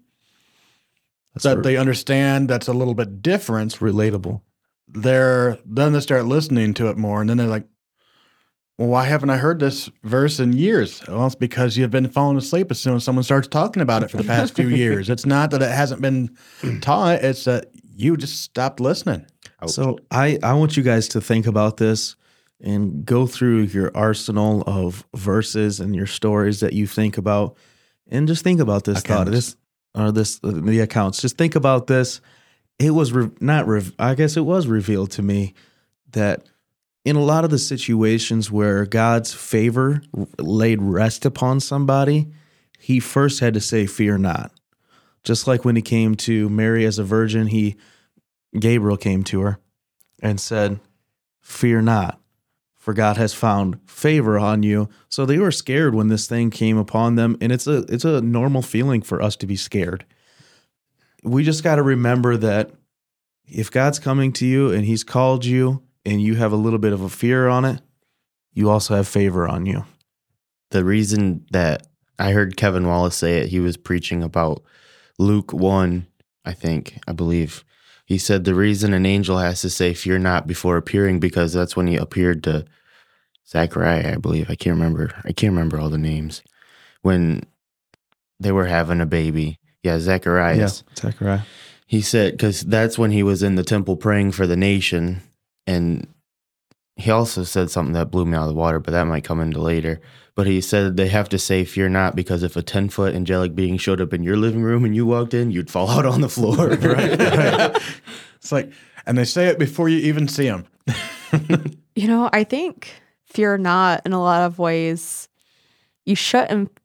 [1.34, 4.42] That's that re- they understand that's a little bit different, it's relatable.
[4.88, 7.66] they're then they start listening to it more, and then they're like,
[8.78, 12.36] "Well, why haven't I heard this verse in years?" Well, it's because you've been falling
[12.36, 15.08] asleep as soon as someone starts talking about it for the past few years.
[15.10, 16.36] It's not that it hasn't been
[16.80, 19.26] taught; it's that you just stopped listening.
[19.66, 22.16] So I I want you guys to think about this
[22.64, 27.56] and go through your arsenal of verses and your stories that you think about,
[28.08, 29.28] and just think about this thought.
[29.28, 29.30] Accounts.
[29.30, 29.56] This
[29.94, 31.20] or this uh, the accounts.
[31.20, 32.20] Just think about this.
[32.78, 33.68] It was re- not.
[33.68, 35.54] Re- I guess it was revealed to me
[36.10, 36.48] that
[37.04, 40.02] in a lot of the situations where God's favor
[40.38, 42.32] laid rest upon somebody,
[42.80, 44.50] He first had to say, "Fear not."
[45.22, 47.76] Just like when He came to Mary as a virgin, He
[48.58, 49.58] Gabriel came to her
[50.22, 50.80] and said,
[51.40, 52.20] Fear not,
[52.84, 54.90] for God has found favor on you.
[55.08, 57.34] So they were scared when this thing came upon them.
[57.40, 60.04] And it's a it's a normal feeling for us to be scared.
[61.22, 62.72] We just got to remember that
[63.46, 66.92] if God's coming to you and He's called you and you have a little bit
[66.92, 67.80] of a fear on it,
[68.52, 69.86] you also have favor on you.
[70.68, 71.86] the reason that
[72.18, 74.62] I heard Kevin Wallace say it, he was preaching about
[75.18, 76.06] Luke 1,
[76.44, 77.64] I think, I believe.
[78.04, 81.76] He said the reason an angel has to say, Fear not before appearing, because that's
[81.76, 82.66] when he appeared to
[83.48, 84.50] Zachariah, I believe.
[84.50, 85.10] I can't remember.
[85.24, 86.42] I can't remember all the names.
[87.02, 87.42] When
[88.40, 89.58] they were having a baby.
[89.82, 90.84] Yeah, Zacharias.
[90.96, 91.42] Zechariah.
[91.86, 95.22] He said, because that's when he was in the temple praying for the nation.
[95.66, 96.06] And
[96.96, 99.40] he also said something that blew me out of the water, but that might come
[99.40, 100.00] into later.
[100.36, 103.54] But he said they have to say fear not because if a 10 foot angelic
[103.54, 106.20] being showed up in your living room and you walked in, you'd fall out on
[106.20, 106.68] the floor.
[106.70, 107.82] right.
[108.36, 108.70] It's like,
[109.06, 110.66] and they say it before you even see them.
[111.96, 112.92] You know, I think
[113.24, 115.28] fear not in a lot of ways.
[116.04, 116.76] You shouldn't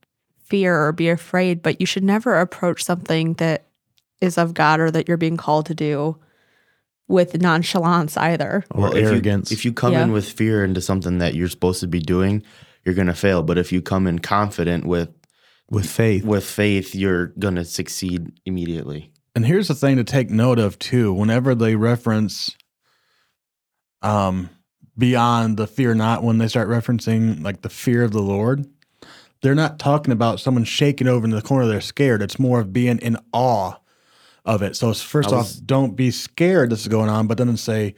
[0.45, 3.65] fear or be afraid, but you should never approach something that
[4.21, 6.17] is of God or that you're being called to do
[7.07, 8.63] with nonchalance either.
[8.69, 9.51] Or if you- arrogance.
[9.51, 12.43] If you, come in with fear into something that you're supposed to be doing,
[12.89, 13.43] you're going to fail.
[13.43, 15.09] But if you come in confident with
[15.69, 16.25] with faith.
[16.25, 19.11] with faith, you're going to succeed immediately.
[19.35, 21.13] And here's the thing to take note of too.
[21.13, 22.55] Whenever they reference
[24.01, 24.49] um
[24.97, 28.65] beyond the fear not, when they start referencing like the fear of the Lord,
[29.41, 32.21] they're not talking about someone shaking over in the corner they're scared.
[32.23, 33.75] It's more of being in awe
[34.43, 34.75] of it.
[34.75, 37.93] So first I off, don't be scared this is going on, but then say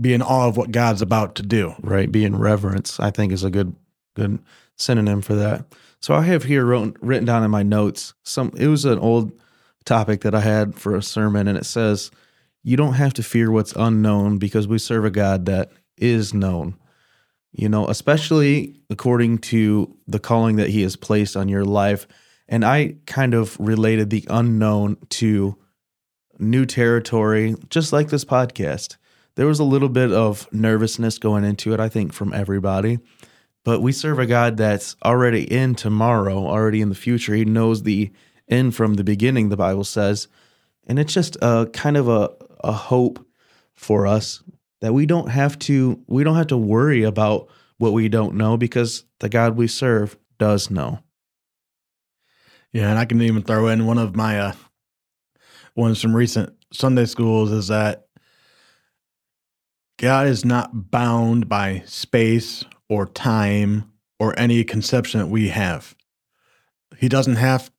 [0.00, 1.74] be in awe of what God's about to do.
[1.82, 3.74] right be in reverence i think is a good
[4.14, 4.38] good
[4.76, 5.64] synonym for that.
[6.00, 9.32] So i have here wrote, written down in my notes some it was an old
[9.84, 12.10] topic that i had for a sermon and it says
[12.62, 16.76] you don't have to fear what's unknown because we serve a god that is known.
[17.52, 22.06] You know especially according to the calling that he has placed on your life.
[22.48, 25.56] And i kind of related the unknown to
[26.38, 28.96] new territory just like this podcast.
[29.36, 32.98] There was a little bit of nervousness going into it, I think, from everybody.
[33.64, 37.34] But we serve a God that's already in tomorrow, already in the future.
[37.34, 38.10] He knows the
[38.48, 40.28] end from the beginning, the Bible says.
[40.86, 42.30] And it's just a kind of a,
[42.64, 43.24] a hope
[43.74, 44.42] for us
[44.80, 48.56] that we don't have to we don't have to worry about what we don't know
[48.56, 51.00] because the God we serve does know.
[52.72, 54.52] Yeah, and I can even throw in one of my uh
[55.74, 58.06] one of some recent Sunday schools is that
[59.98, 65.94] God is not bound by space or time or any conception that we have.
[66.98, 67.70] He doesn't have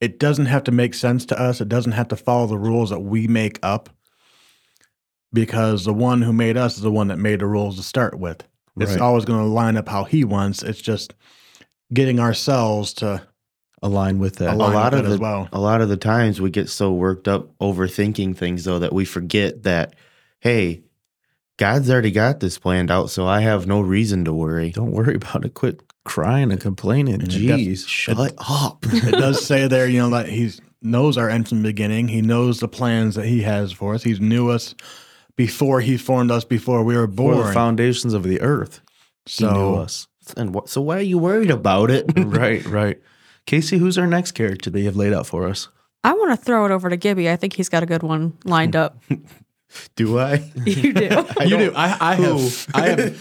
[0.00, 1.60] it doesn't have to make sense to us.
[1.60, 3.88] It doesn't have to follow the rules that we make up
[5.32, 8.18] because the one who made us is the one that made the rules to start
[8.18, 8.42] with.
[8.80, 9.00] It's Right.
[9.00, 10.62] always going to line up how he wants.
[10.62, 11.14] It's just
[11.92, 13.22] getting ourselves to
[13.84, 14.54] Align with that.
[14.54, 15.48] Align a lot of it the as well.
[15.52, 19.04] a lot of the times we get so worked up overthinking things though that we
[19.04, 19.96] forget that
[20.38, 20.82] hey,
[21.62, 24.70] God's already got this planned out, so I have no reason to worry.
[24.70, 25.54] Don't worry about it.
[25.54, 27.14] Quit crying and complaining.
[27.14, 27.86] And it does- Jeez.
[27.86, 28.78] Shut up.
[28.92, 30.50] it does say there, you know, that he
[30.82, 32.08] knows our end from the beginning.
[32.08, 34.02] He knows the plans that he has for us.
[34.02, 34.74] He knew us
[35.36, 37.46] before he formed us, before we were For born.
[37.46, 38.80] the foundations of the earth.
[39.26, 40.08] He knew so us.
[40.36, 42.06] and what, so why are you worried about it?
[42.16, 43.00] right, right.
[43.46, 45.68] Casey, who's our next character that you have laid out for us?
[46.02, 47.30] I want to throw it over to Gibby.
[47.30, 48.98] I think he's got a good one lined up.
[49.96, 50.50] Do I?
[50.64, 51.08] you do.
[51.38, 52.66] I you don't- I, I have.
[52.74, 53.16] I have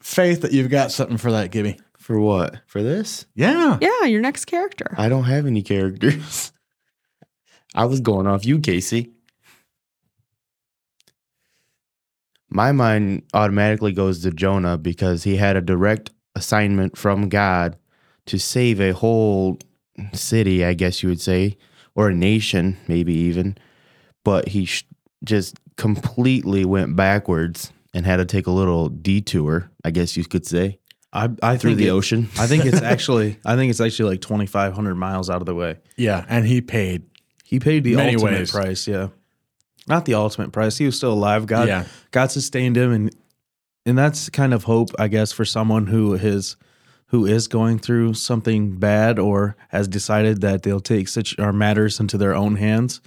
[0.00, 1.78] faith that you've got something for that, Gibby.
[1.98, 2.60] For what?
[2.66, 3.26] For this?
[3.34, 3.78] Yeah.
[3.80, 4.94] Yeah, your next character.
[4.96, 6.52] I don't have any characters.
[7.74, 9.10] I was going off you, Casey.
[12.48, 17.76] My mind automatically goes to Jonah because he had a direct assignment from God
[18.26, 19.58] to save a whole
[20.12, 21.58] city, I guess you would say,
[21.94, 23.58] or a nation, maybe even.
[24.24, 24.86] But he sh-
[25.24, 30.46] just completely went backwards and had to take a little detour, I guess you could
[30.46, 30.78] say,
[31.12, 32.28] I, I through think the it- ocean.
[32.38, 35.46] I think it's actually I think it's actually like twenty five hundred miles out of
[35.46, 35.78] the way.
[35.96, 36.24] Yeah.
[36.28, 37.04] And he paid.
[37.44, 38.50] He paid the ultimate ways.
[38.50, 39.08] price, yeah.
[39.88, 40.76] Not the ultimate price.
[40.76, 41.46] He was still alive.
[41.46, 41.84] God Yeah.
[42.10, 43.10] God sustained him and
[43.86, 46.56] and that's kind of hope, I guess, for someone who is
[47.10, 52.00] who is going through something bad or has decided that they'll take such our matters
[52.00, 53.00] into their own hands.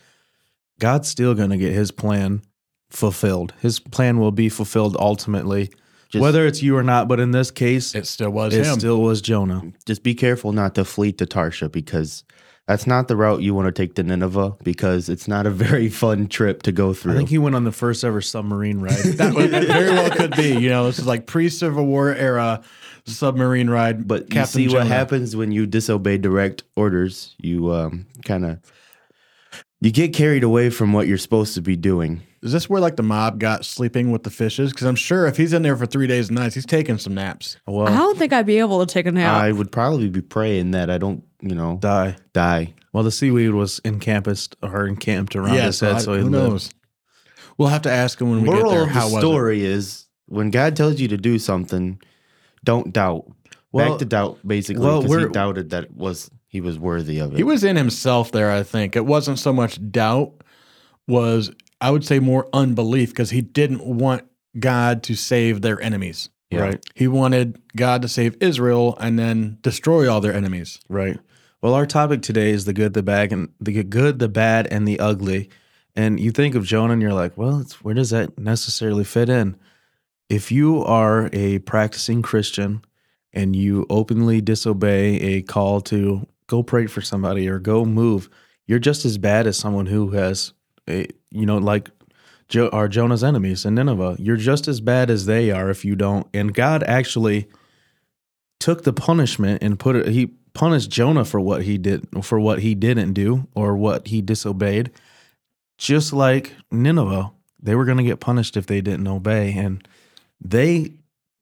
[0.80, 2.42] God's still going to get his plan
[2.89, 3.54] fulfilled.
[3.62, 5.69] His plan will be fulfilled ultimately,
[6.10, 7.08] Just- whether it's you or not.
[7.08, 8.80] But in this case, It still was it him.
[8.80, 9.62] still was Jonah.
[9.86, 12.23] just be careful not to flee to Tarshish because
[12.67, 15.89] that's not the route you want to take to Nineveh because it's not a very
[15.89, 17.13] fun trip to go through.
[17.13, 18.91] I think he went on the first ever submarine ride.
[19.17, 20.56] that, very well could be.
[20.56, 22.62] You know, this is like pre Civil War era
[23.06, 24.08] submarine ride.
[24.08, 27.35] but Captain you see what happens when you disobey direct orders.
[27.40, 28.60] You um, kind of
[29.81, 32.21] you get carried away from what you're supposed to be doing.
[32.42, 34.71] Is this where like the mob got sleeping with the fishes?
[34.71, 37.13] Because I'm sure if he's in there for three days and nights, he's taking some
[37.13, 37.58] naps.
[37.67, 39.42] well, I don't think I'd be able to take a nap.
[39.42, 42.15] I would probably be praying that I don't, you know, die.
[42.33, 42.73] die.
[42.94, 46.29] Well, the seaweed was encamped or encamped around Yeah, his head, I- so he who
[46.29, 46.50] lived.
[46.52, 46.69] knows?
[47.58, 48.83] We'll have to ask him when we get Moral there.
[48.83, 52.00] of How the was story is when God tells you to do something,
[52.63, 53.25] don't doubt.
[53.73, 56.79] Well- Back to doubt, basically, well, because he we're- doubted that it was he was
[56.79, 57.33] worthy of it.
[57.35, 57.37] it?
[57.37, 58.50] He was in himself there.
[58.50, 60.31] I think it wasn't so much doubt.
[61.08, 61.52] Was
[61.82, 64.23] I would say more unbelief because he didn't want
[64.60, 66.30] God to save their enemies.
[66.50, 66.62] Yeah.
[66.62, 66.86] Right.
[66.96, 70.80] He wanted God to save Israel and then destroy all their enemies.
[70.90, 71.19] Right.
[71.62, 74.88] Well, our topic today is the good, the bad, and the good, the bad, and
[74.88, 75.50] the ugly.
[75.96, 79.30] And you think of Jonah, and you're like, well, it's, where does that necessarily fit
[79.30, 79.58] in?
[80.30, 82.84] If you are a practicing Christian
[83.34, 88.30] and you openly disobey a call to go pray for somebody or go move,
[88.65, 90.54] you're just as bad as someone who has,
[90.88, 91.90] a, you know, like
[92.48, 94.17] jo- are Jonah's enemies in Nineveh.
[94.19, 96.27] You're just as bad as they are if you don't.
[96.34, 97.48] And God actually
[98.60, 100.08] took the punishment and put it.
[100.10, 104.21] He punished Jonah for what he did for what he didn't do or what he
[104.21, 104.92] disobeyed.
[105.77, 109.54] Just like Nineveh, they were going to get punished if they didn't obey.
[109.54, 109.88] And
[110.42, 110.94] they,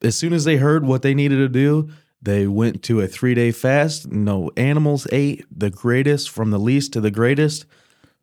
[0.04, 1.90] as soon as they heard what they needed to do,
[2.22, 4.12] they went to a three day fast.
[4.12, 5.46] No animals ate.
[5.52, 7.66] The greatest from the least to the greatest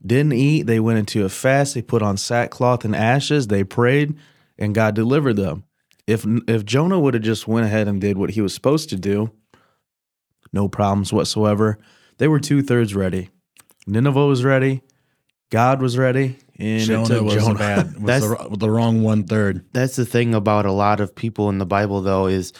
[0.06, 0.62] didn't eat.
[0.66, 1.74] They went into a fast.
[1.74, 3.46] They put on sackcloth and ashes.
[3.46, 4.16] They prayed,
[4.58, 5.64] and God delivered them.
[6.06, 8.96] If if Jonah would have just went ahead and did what he was supposed to
[8.96, 9.30] do,
[10.52, 11.78] no problems whatsoever.
[12.18, 13.30] They were two thirds ready.
[13.86, 14.82] Nineveh was ready.
[15.50, 17.58] God was ready, and it Jonah was Jonah.
[17.58, 17.94] bad.
[17.94, 19.64] Was That's- the, the wrong one third.
[19.72, 22.52] That's the thing about a lot of people in the Bible, though, is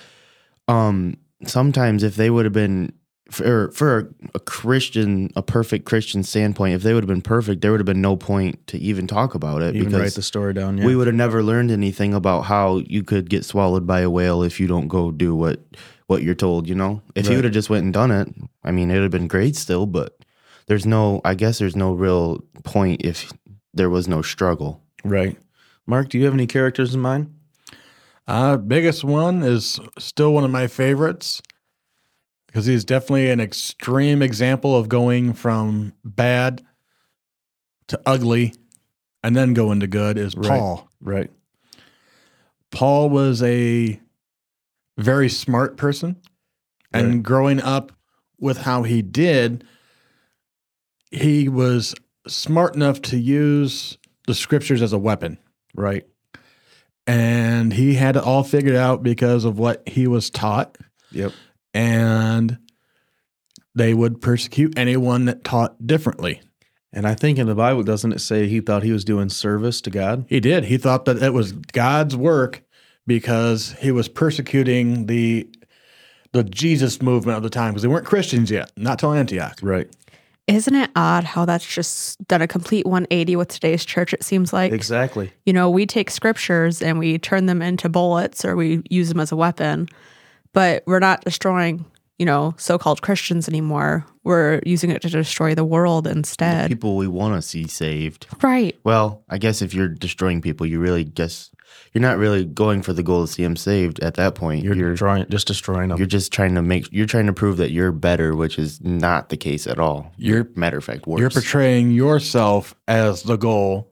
[0.68, 2.92] um, sometimes if they would have been
[3.30, 7.60] for for a, a Christian, a perfect Christian standpoint, if they would have been perfect,
[7.62, 10.22] there would have been no point to even talk about it Even write because the
[10.22, 10.76] story down.
[10.78, 10.84] Yeah.
[10.86, 14.42] we would have never learned anything about how you could get swallowed by a whale
[14.42, 15.60] if you don't go do what
[16.06, 16.68] what you're told.
[16.68, 17.30] You know, if Right.
[17.30, 18.28] he would have just went and done it,
[18.62, 19.86] I mean, it'd have been great still.
[19.86, 20.18] But
[20.66, 23.32] there's no, I guess, there's no real point if
[23.72, 24.82] there was no struggle.
[25.04, 25.36] right.
[25.86, 27.30] Mark, do you have any characters in mind?
[28.26, 31.42] Uh, biggest one is still one of my favorites
[32.54, 36.62] because he's definitely an extreme example of going from bad
[37.88, 38.54] to ugly
[39.24, 40.60] and then going to good is Right.
[40.60, 40.88] Paul.
[41.00, 41.32] Right.
[42.70, 43.98] Paul was a
[44.96, 46.14] very smart person
[46.92, 47.22] and Right.
[47.24, 47.90] growing up
[48.38, 49.64] with how he did,
[51.10, 51.92] he was
[52.28, 53.98] smart enough to use
[54.28, 55.38] the scriptures as a weapon.
[55.74, 56.06] Right.
[57.04, 60.78] And he had it all figured out because of what he was taught.
[61.10, 61.32] Yep.
[61.74, 62.58] And
[63.74, 66.40] they would persecute anyone that taught differently.
[66.92, 69.80] And I think in the Bible, doesn't it say he thought he was doing service
[69.82, 70.24] to God?
[70.28, 70.64] He did.
[70.64, 72.62] He thought that it was God's work
[73.06, 75.48] because he was persecuting the
[76.32, 79.56] the Jesus movement of the time because they weren't Christians yet, not till Antioch.
[79.62, 79.88] Right.
[80.48, 84.12] Isn't it odd how that's just done a complete 180 with today's church?
[84.12, 85.32] It seems like, Exactly.
[85.46, 89.20] you know, we take scriptures and we turn them into bullets or we use them
[89.20, 89.88] as a weapon,
[90.54, 91.84] but we're not destroying,
[92.18, 94.06] you know, so called Christians anymore.
[94.22, 96.70] We're using it to destroy the world instead.
[96.70, 98.26] People we want to see saved.
[98.42, 98.74] right.
[98.84, 101.50] Well, I guess if you're destroying people, you really guess
[101.92, 104.62] you're not really going for the goal to see them saved at that point.
[104.64, 105.98] You're, You're you're, destroying, just destroying them.
[105.98, 109.28] You're just trying to make you're trying to prove that you're better, which is not
[109.28, 110.10] the case at all.
[110.16, 111.20] You're- matter of fact worse.
[111.20, 113.90] You're portraying yourself as the goal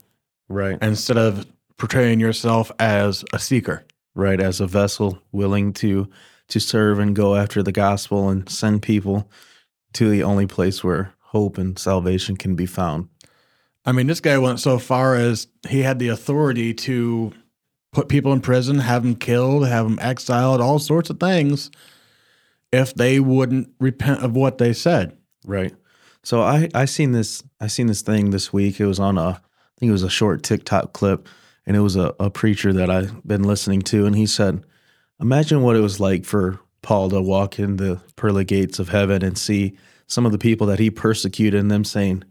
[0.48, 0.78] right.
[0.80, 1.44] instead of
[1.76, 3.84] portraying yourself as a seeker.
[4.14, 6.08] right as a vessel willing to
[6.52, 9.30] to serve and go after the gospel and send people
[9.94, 13.08] to the only place where hope and salvation can be found.
[13.84, 17.32] I mean, this guy went so far as he had the authority to
[17.90, 21.70] put people in prison, have them killed, have them exiled, all sorts of things
[22.70, 25.16] if they wouldn't repent of what they said.
[25.44, 25.74] right.
[26.22, 28.78] So i i seen this i seen this thing this week.
[28.78, 31.28] It was on a i think it was a short tiktok clip
[31.66, 34.62] and it was a, a preacher that i've been listening to and he said
[35.22, 39.22] imagine what it was like for paul to walk in the pearly gates of heaven
[39.24, 42.22] and see some of the people that he persecuted and them saying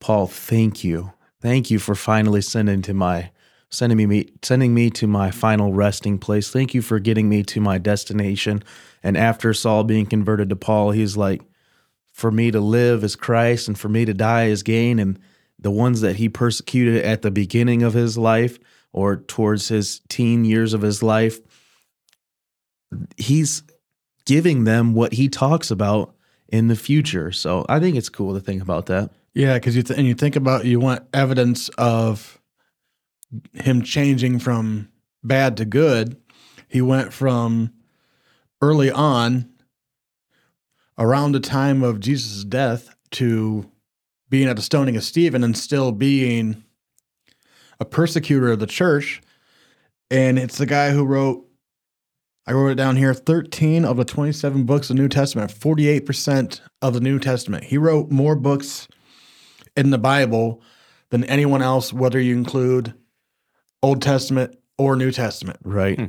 [0.00, 1.12] Paul, thank you.
[1.40, 3.30] Thank you for finally sending to my
[3.70, 6.50] sending me sending me to my final resting place.
[6.50, 8.62] Thank you for getting me to my destination.
[9.02, 11.42] And after Saul being converted to Paul, he's like,
[12.12, 14.98] for me to live is Christ and for me to die is gain.
[14.98, 15.18] And
[15.58, 18.58] the ones that he persecuted at the beginning of his life
[18.92, 21.38] or towards his teen years of his life,
[23.16, 23.62] he's
[24.26, 26.14] giving them what he talks about
[26.48, 27.32] in the future.
[27.32, 29.10] So I think it's cool to think about that.
[29.34, 32.40] Yeah, because you th- and you think about you want evidence of
[33.52, 34.88] him changing from
[35.22, 36.16] bad to good.
[36.68, 37.72] He went from
[38.60, 39.50] early on,
[40.98, 43.70] around the time of Jesus' death, to
[44.28, 46.64] being at the stoning of Stephen and still being
[47.80, 49.22] a persecutor of the church.
[50.10, 51.47] And it's the guy who wrote,
[52.48, 56.62] I wrote it down here 13 of the 27 books of the New Testament, 48%
[56.80, 57.64] of the New Testament.
[57.64, 58.88] He wrote more books
[59.76, 60.62] in the Bible
[61.10, 62.94] than anyone else, whether you include
[63.82, 65.58] Old Testament or New Testament.
[65.62, 65.98] Right.
[65.98, 66.06] Hmm.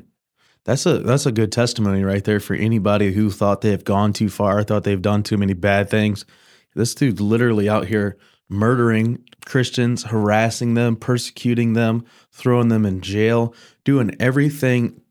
[0.64, 4.14] That's a that's a good testimony right there for anybody who thought they have gone
[4.14, 6.26] too far, thought they've done too many bad things.
[6.74, 8.18] This dude's literally out here
[8.48, 15.02] murdering Christians, harassing them, persecuting them, throwing them in jail, doing everything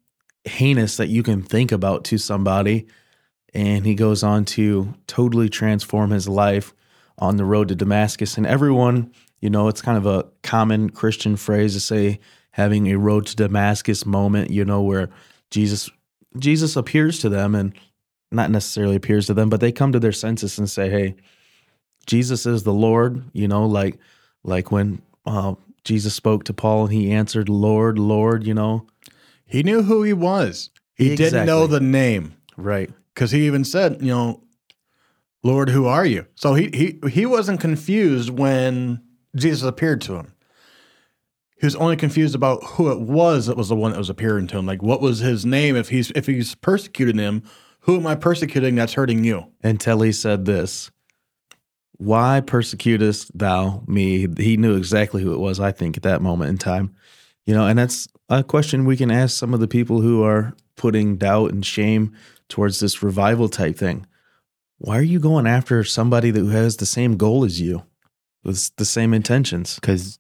[0.49, 2.87] heinous that you can think about to somebody.
[3.55, 6.75] And he goes on to totally transform his life
[7.19, 8.37] on the road to Damascus.
[8.37, 12.21] And everyone, you know, it's kind of a common Christian phrase to say
[12.53, 15.11] having a road to Damascus moment, you know, where
[15.51, 15.91] Jesus
[16.39, 17.73] Jesus appears to them and
[18.31, 21.17] not necessarily appears to them, but they come to their senses and say, "Hey,
[22.07, 23.99] Jesus is the Lord." You know, like
[24.45, 28.87] like when uh, Jesus spoke to Paul and he answered, "Lord, Lord." You know,
[29.49, 30.71] He knew who he was.
[30.95, 32.91] He didn't know the name right?
[33.15, 34.43] because he even said, you know,
[35.43, 36.27] Lord, who are you?
[36.35, 39.01] So he he he wasn't confused when
[39.35, 40.35] Jesus appeared to him.
[41.61, 44.47] He was only confused about who it was that was the one that was appearing
[44.49, 44.67] to him.
[44.67, 45.77] Like, what was his name?
[45.77, 47.43] If he's if he's persecuting him,
[47.81, 49.47] who am I persecuting that's hurting you?
[49.63, 50.91] Until he said this,
[51.93, 55.61] "Why persecutest thou me?" He knew exactly who it was.
[55.61, 56.95] I think at that moment in time,
[57.47, 60.55] you know, and that's a question we can ask some of the people who are
[60.77, 62.15] putting doubt and shame
[62.49, 64.07] towards this revival type thing.
[64.79, 67.85] Why are you going after somebody that who has the same goal as you,
[68.45, 69.75] with the same intentions?
[69.75, 70.19] Because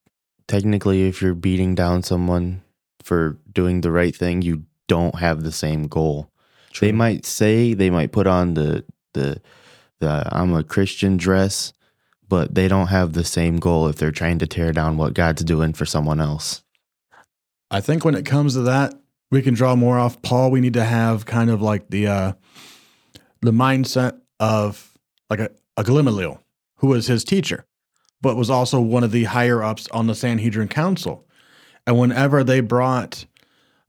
[0.48, 2.62] technically, if you're beating down someone
[3.02, 6.30] for doing the right thing, you don't have the same goal.
[6.80, 8.84] They might say they might put on the
[9.14, 9.40] the
[10.00, 11.72] the I'm a Christian dress,
[12.28, 15.44] but they don't have the same goal if they're trying to tear down what God's
[15.44, 16.62] doing for someone else.
[17.71, 18.95] I think when it comes to that,
[19.31, 20.51] we can draw more off Paul.
[20.51, 22.33] We need to have kind of like the uh,
[23.43, 24.97] the mindset of
[25.29, 26.43] like a, a Gamaliel,
[26.77, 27.66] who was his teacher,
[28.23, 31.27] but was also one of the higher ups on the Sanhedrin Council.
[31.87, 33.27] And whenever they brought,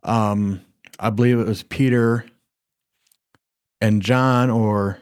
[0.04, 0.62] um,
[1.00, 2.26] I believe it was Peter
[3.82, 5.00] and John or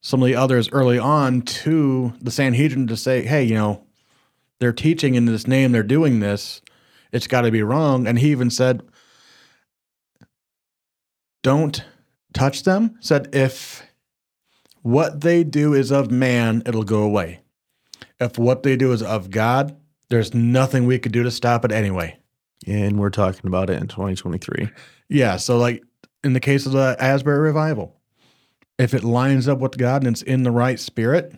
[0.00, 3.84] some of the others early on to the Sanhedrin to say, hey, you know,
[4.60, 6.60] they're teaching in this name, they're doing this
[7.14, 8.06] it's got to be wrong.
[8.06, 8.82] And he even said,
[11.42, 11.84] don't
[12.32, 12.96] touch them.
[13.00, 13.82] Said, if
[14.82, 17.40] what they do is of man, it'll go away.
[18.20, 19.76] If what they do is of God,
[20.10, 22.18] there's nothing we could do to stop it anyway.
[22.66, 24.68] And we're talking about it in 2023.
[25.08, 25.36] Yeah.
[25.36, 25.82] So, like
[26.22, 27.94] in the case of the Asbury revival,
[28.78, 31.34] if it lines up with God and it's in the right spirit,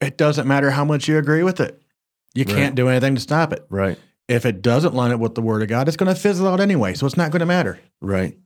[0.00, 1.80] it doesn't matter how much you agree with it.
[2.34, 2.54] You Right.
[2.54, 3.66] can't do anything to stop it.
[3.68, 3.98] Right.
[4.28, 6.60] If it doesn't line up with the word of God, it's going to fizzle out
[6.60, 6.94] anyway.
[6.94, 7.80] So, it's not going to matter.
[8.00, 8.38] Right.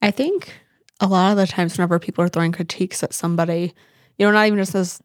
[0.00, 0.52] I think
[1.00, 3.72] a lot of the times whenever people are throwing critiques at somebody,
[4.18, 5.02] you know, not even just as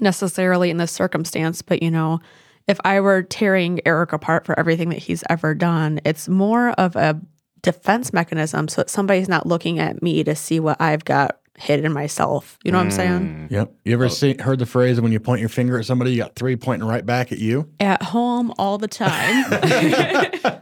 [0.00, 2.20] necessarily in this circumstance, but you know,
[2.66, 6.96] if I were tearing Eric apart for everything that he's ever done, it's more of
[6.96, 7.20] a
[7.62, 11.86] defense mechanism so that somebody's not looking at me to see what I've got hidden
[11.86, 12.58] in myself.
[12.64, 13.48] You know what I'm saying?
[13.50, 13.72] Yep.
[13.84, 16.34] You ever seen heard the phrase when you point your finger at somebody, you got
[16.34, 17.68] three pointing right back at you?
[17.80, 19.44] At home all the time.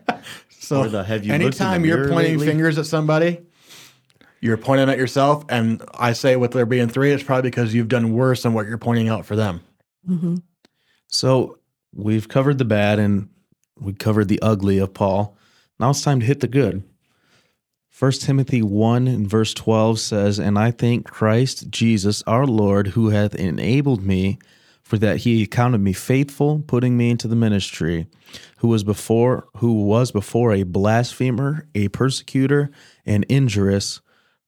[0.62, 2.86] So Or the, "Have you looked in the anytime you're mirror pointing lately?" fingers at
[2.86, 3.40] somebody,
[4.40, 5.44] you're pointing at yourself.
[5.48, 8.68] And I say with there being three, it's probably because you've done worse than what
[8.68, 9.62] you're pointing out for them.
[10.06, 10.36] hmm
[11.08, 11.58] So
[11.92, 13.30] we've covered the bad and
[13.80, 15.36] we covered the ugly of Paul.
[15.80, 16.84] Now it's time to hit the good.
[18.00, 23.10] First Timothy 1 and verse 12 says, And I thank Christ Jesus our Lord, who
[23.10, 24.38] hath enabled me,
[24.82, 28.06] for that he accounted me faithful, putting me into the ministry,
[28.60, 32.70] who was before who was before a blasphemer, a persecutor,
[33.04, 34.00] and injurious,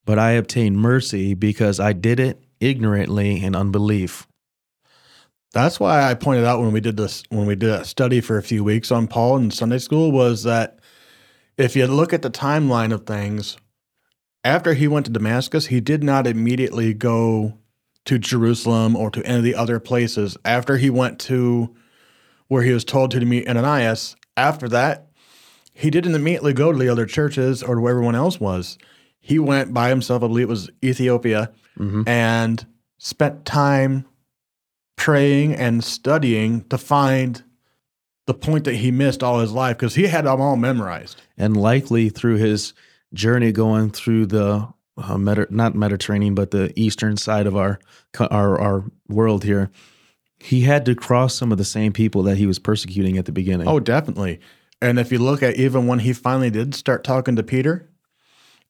[0.06, 4.26] but I obtained mercy because I did it ignorantly in unbelief.
[5.52, 8.38] That's why I pointed out when we did this, when we did a study for
[8.38, 10.78] a few weeks on Paul in Sunday school, was that
[11.56, 13.56] if you look at the timeline of things,
[14.44, 17.58] after he went to Damascus, he did not immediately go
[18.04, 20.36] to Jerusalem or to any of the other places.
[20.44, 21.74] After he went to
[22.48, 25.08] where he was told to meet Ananias, after that,
[25.72, 28.76] he didn't immediately go to the other churches or to where everyone else was.
[29.20, 32.06] He went by himself, I believe it was Ethiopia, Mhm.
[32.08, 32.66] and
[32.98, 34.04] spent time
[34.96, 37.42] praying and studying to find
[38.32, 41.20] the point that he missed all his life because he had them all memorized.
[41.36, 42.72] and likely through his
[43.12, 44.66] journey going through the
[44.96, 47.78] uh, Medi- not Mediterranean, but the eastern side of our,
[48.30, 49.70] our our world here,
[50.38, 53.32] he had to cross some of the same people that he was persecuting at the
[53.32, 53.68] beginning.
[53.68, 54.40] Oh, definitely.
[54.80, 57.88] And if you look at even when he finally did start talking to Peter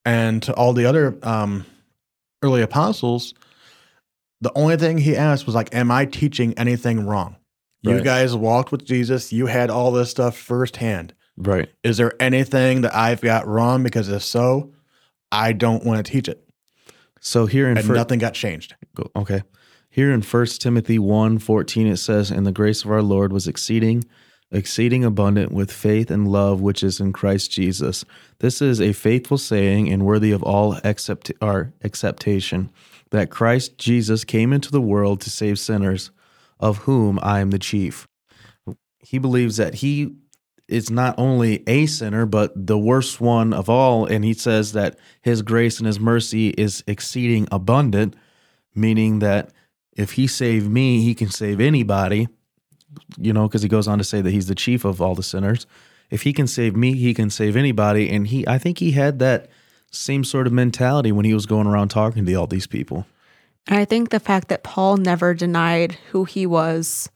[0.04, 1.64] and to all the other um,
[2.42, 3.34] early apostles,
[4.40, 7.36] the only thing he asked was like, "Am I teaching anything wrong?"
[7.82, 8.04] You Right.
[8.04, 9.32] guys walked with Jesus.
[9.32, 11.14] You had all this stuff firsthand.
[11.36, 11.68] Right.
[11.82, 13.82] Is there anything that I've got wrong?
[13.82, 14.70] Because if so,
[15.32, 16.46] I don't want to teach it.
[17.20, 18.74] So here in And fir- nothing got changed.
[19.16, 19.42] Okay.
[19.90, 23.48] Here in 1 Timothy 1 14, it says, And the grace of our Lord was
[23.48, 24.04] exceeding,
[24.50, 28.04] exceeding abundant with faith and love which is in Christ Jesus.
[28.38, 32.70] This is a faithful saying and worthy of all accept- our acceptation
[33.10, 36.10] that Christ Jesus came into the world to save sinners,
[36.62, 38.08] of whom I am the chief.
[39.00, 40.14] He believes that he
[40.68, 44.06] is not only a sinner, but the worst one of all.
[44.06, 48.16] And he says that his grace and his mercy is exceeding abundant
[48.74, 49.50] meaning that
[49.96, 52.28] if he saved me, he can save anybody,
[53.18, 55.22] you know, because he goes on to say that he's the chief of all the
[55.22, 55.66] sinners.
[56.10, 58.10] If he can save me, he can save anybody.
[58.10, 59.48] And he, I think he had that
[59.90, 63.06] same sort of mentality when he was going around talking to all these people.
[63.68, 67.10] I think the fact that Paul never denied who he was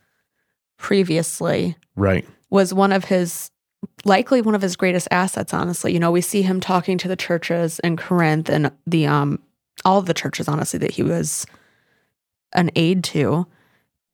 [0.78, 2.26] previously Right.
[2.51, 3.51] was one of his
[4.05, 5.92] likely one of his greatest assets honestly.
[5.92, 9.40] You know we see him talking to the churches in corinth and the um
[9.84, 11.47] all of the churches honestly that he was
[12.53, 13.47] an aid to.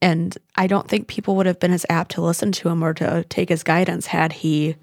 [0.01, 2.93] And i don't think people would have been as apt to listen to him or
[2.95, 4.75] to take his guidance had he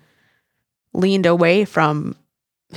[0.92, 2.16] leaned away from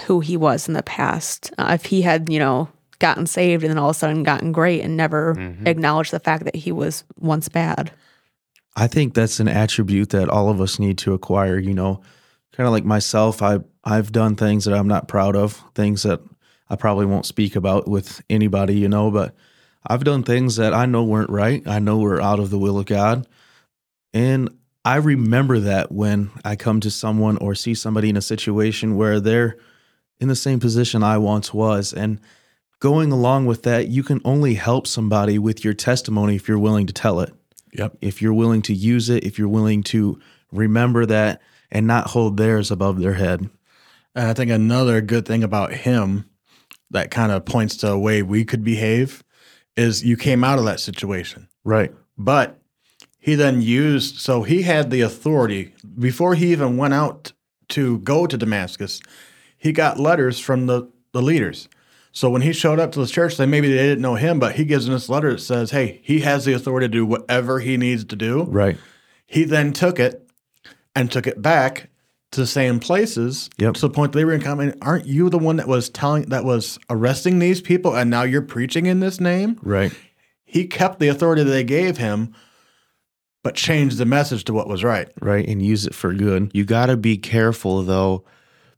[0.06, 1.52] who he was in the past.
[1.58, 2.70] Uh, if he had you know
[3.04, 5.68] gotten saved and then all of a sudden gotten great and never Mhm.
[5.68, 7.92] acknowledged the fact that he was once bad
[8.76, 12.02] I think that's an attribute that all of us need to acquire, you know,
[12.54, 16.22] kind of like myself, I I've done things that I'm not proud of, things that
[16.72, 19.36] I probably won't speak about with anybody, you know, but
[19.86, 21.62] I've done things that I know weren't right.
[21.68, 23.28] I know were out of the will of God.
[24.14, 24.50] And
[24.86, 29.20] I remember that when I come to someone or see somebody in a situation where
[29.20, 29.58] they're
[30.20, 31.94] in the same position I once was.
[31.94, 32.20] And
[32.84, 36.86] going along with that, you can only help somebody with your testimony if you're willing
[36.86, 37.34] to tell it
[37.72, 37.98] Yep.
[38.02, 40.20] if you're willing to use it, if you're willing to
[40.52, 43.50] remember that and not hold theirs above their head.
[44.14, 46.30] And I think another good thing about him
[46.92, 49.24] that kind of points to a way we could behave
[49.78, 51.48] is you came out of that situation.
[51.64, 51.94] Right.
[52.18, 52.60] But
[53.18, 57.32] he then used, so he had the authority before he even went out
[57.70, 59.00] to go to Damascus.
[59.58, 61.70] He got letters from the, the leaders.
[62.16, 64.56] So when he showed up to the church, they maybe they didn't know him, but
[64.56, 67.60] he gives them this letter that says, hey, he has the authority to do whatever
[67.60, 68.44] he needs to do.
[68.44, 68.78] Right.
[69.26, 70.30] He then took it
[70.96, 71.90] and took it back
[72.32, 73.74] to the same places Yep.
[73.76, 76.30] to the point that they were in comment, aren't you the one that was telling
[76.30, 79.60] that was arresting these people and now you're preaching in this name?
[79.64, 79.92] Right.
[80.46, 82.36] He kept the authority that they gave him,
[83.44, 85.10] but changed the message to what was right.
[85.20, 85.48] Right.
[85.48, 86.52] And use it for good.
[86.54, 88.24] You got to be careful though,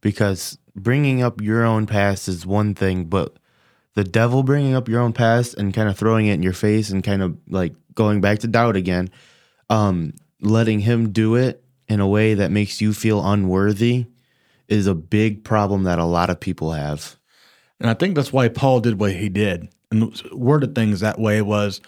[0.00, 3.36] because bringing up your own past is one thing, but
[3.94, 6.90] the devil bringing up your own past and kind of throwing it in your face
[6.90, 9.10] and kind of like going back to doubt again,
[9.70, 14.06] um, letting him do it in a way that makes you feel unworthy
[14.68, 17.16] is a big problem that a lot of people have.
[17.80, 21.40] And I think that's why Paul did what he did and worded things that way
[21.42, 21.80] was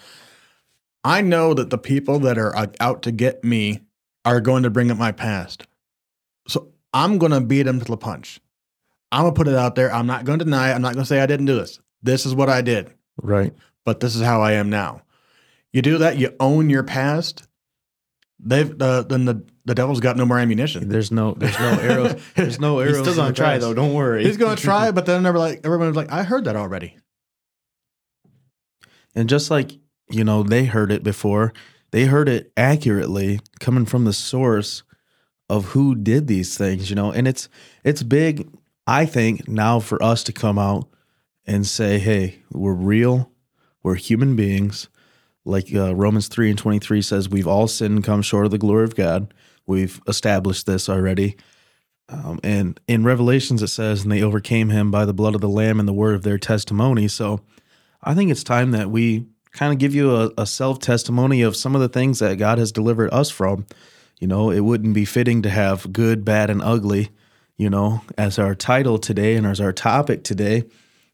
[1.05, 3.81] I know that the people that are out to get me
[4.25, 5.65] are going to bring up my past.
[6.47, 8.41] So I'm going to beat them to the punch.
[9.11, 9.93] I'm going to put it out there.
[9.93, 10.75] I'm not going to deny it.
[10.75, 11.81] I'm not going to say I didn't do this.
[12.03, 12.93] This is what I did,
[13.23, 13.53] Right.
[13.85, 15.03] but this is how I am now.
[15.73, 17.45] You do that, you own your past.
[18.41, 20.89] They've uh, then the the devil's got no more ammunition.
[20.89, 22.23] There's no there's no arrows.
[22.37, 22.99] There's no arrows.
[22.99, 23.63] He's still gonna try past.
[23.63, 23.75] though.
[23.75, 24.25] Don't worry.
[24.25, 26.97] He's going to try, but then never like everyone's like, I heard that already.
[29.15, 29.73] And just like,
[30.11, 31.53] you know, they heard it before,
[31.91, 34.83] they heard it accurately coming from the source
[35.49, 37.11] of who did these things, you know.
[37.11, 37.49] And it's
[37.85, 38.49] it's big,
[38.89, 40.89] I think, now for us to come out
[41.47, 43.31] and say, hey, we're real,
[43.83, 44.89] we're human beings.
[45.45, 48.57] Like uh, Romans 3 and 23 says, we've all sinned and come short of the
[48.57, 49.35] glory of God.
[49.67, 51.37] We've established this already.
[52.09, 55.51] Um, and in Revelations, it says, and they overcame him by the blood of the
[55.51, 57.09] Lamb and the word of their testimony.
[57.09, 57.43] So
[58.03, 61.57] I think it's time that we kind of give you a, a self testimony of
[61.57, 63.67] some of the things that God has delivered us from.
[64.19, 67.11] You know, it wouldn't be fitting to have good, bad, and ugly,
[67.59, 70.65] you know, as our title today and as our topic today,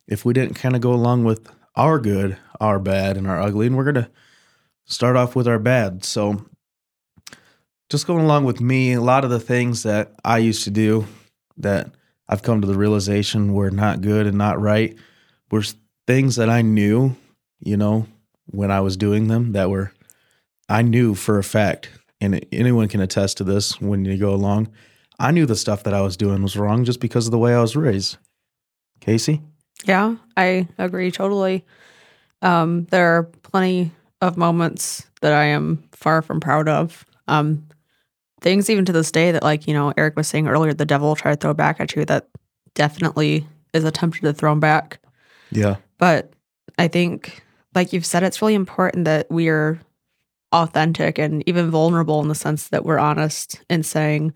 [0.07, 3.67] if we didn't kind of go along with our good, our bad, and our ugly.
[3.67, 4.11] And we're going to
[4.85, 6.05] start off with our bad.
[6.05, 6.45] So,
[7.91, 11.07] just going along with me, a lot of the things that I used to do
[11.57, 11.91] that
[12.29, 14.97] I've come to the realization were not good and not right
[15.51, 15.63] were
[16.07, 17.17] things that I knew,
[17.61, 18.07] you know,
[18.47, 19.93] when I was doing them that were,
[20.69, 21.91] I knew for a fact,
[22.21, 24.69] and anyone can attest to this when you go along.
[25.19, 27.55] I knew the stuff that I was doing was wrong just because of the way
[27.55, 28.17] I was raised.
[29.01, 29.43] Casey?
[29.85, 31.65] Yeah, I agree totally.
[32.43, 37.05] Um, there are plenty of moments that I am far from proud of.
[37.29, 37.67] Um,
[38.41, 41.09] things even to this day that, like, you know, Eric was saying earlier, the devil
[41.09, 42.29] will try to throw back at you that
[42.75, 45.01] definitely is attempted to throw back.
[45.51, 45.77] Yeah.
[45.99, 46.33] But
[46.79, 47.43] I think,
[47.75, 49.81] like you've said, it's really important that we are
[50.53, 54.33] authentic and even vulnerable in the sense that we're honest in saying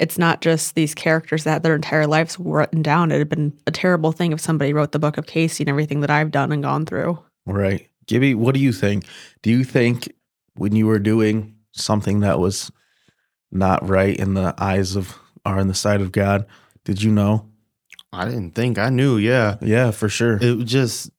[0.00, 3.12] it's not just these characters that their entire lives written down.
[3.12, 6.00] It had been a terrible thing if somebody wrote the book of Casey and everything
[6.00, 7.18] that I've done and gone through.
[7.46, 7.88] Right.
[8.06, 9.04] Gibby, what do you think?
[9.42, 10.12] Do you think
[10.54, 12.72] when you were doing something that was
[13.52, 16.46] not right in the eyes of or in the sight of God,
[16.84, 17.46] did you know?
[18.12, 19.18] I didn't think I knew.
[19.18, 20.38] Yeah, Yeah, for sure.
[20.40, 21.10] it was just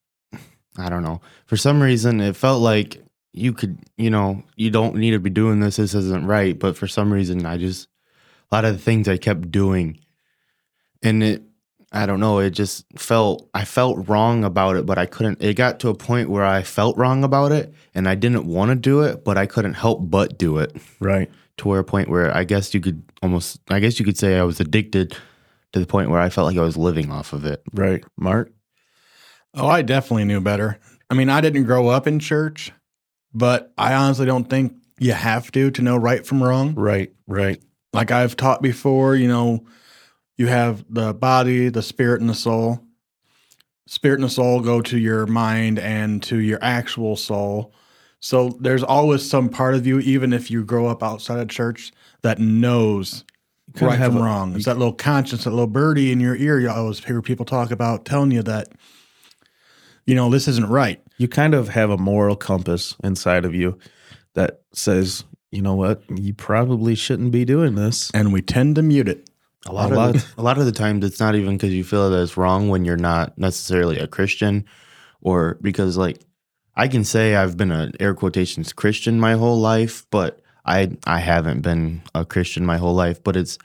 [0.77, 1.21] I don't know.
[1.45, 3.01] For some reason, it felt like
[3.33, 5.75] you could, you know, you don't need to be doing this.
[5.75, 6.57] This isn't right.
[6.57, 7.87] But for some reason, I just
[8.51, 9.99] a lot of the things I kept doing,
[11.01, 11.43] and it,
[11.91, 12.39] I don't know.
[12.39, 15.41] It just felt I felt wrong about it, but I couldn't.
[15.41, 18.69] It got to a point where I felt wrong about it, and I didn't want
[18.69, 20.75] to do it, but I couldn't help but do it.
[20.99, 21.29] right.
[21.57, 24.39] To where a point where I guess you could almost, I guess you could say
[24.39, 25.15] I was addicted
[25.73, 27.61] to the point where I felt like I was living off of it.
[27.71, 28.03] Right.
[28.17, 28.51] Mark?
[29.53, 30.79] Oh, I definitely knew better.
[31.09, 32.71] I mean, I didn't grow up in church,
[33.33, 36.73] but I honestly don't think you have to to know right from wrong.
[36.73, 37.11] Right.
[37.27, 37.61] Right.
[37.93, 39.65] Like I've taught before, you know,
[40.37, 42.83] you have the body, the spirit, and the soul.
[43.85, 47.73] Spirit and the soul go to your mind and to your actual soul.
[48.21, 51.91] So there's always some part of you, even if you grow up outside of church,
[52.21, 53.25] that knows
[53.79, 54.55] right from a- wrong.
[54.55, 56.59] It's that little conscience, that little birdie in your ear.
[56.59, 58.69] You always hear people talk about telling you that,
[60.05, 61.01] you know, this isn't right.
[61.17, 63.77] You kind of have a moral compass inside of you
[64.35, 68.09] that says, you know what, you probably shouldn't be doing this.
[68.13, 69.29] And we tend to mute it.
[69.67, 70.13] A lot, A of lot.
[70.13, 72.69] The, a lot of the times, it's not even because you feel that it's wrong
[72.69, 74.65] when you're not necessarily a Christian,
[75.21, 76.19] or because like
[76.75, 81.19] I can say I've been an air quotations Christian my whole life, but I I
[81.19, 83.23] haven't been a Christian my whole life.
[83.23, 83.59] But it's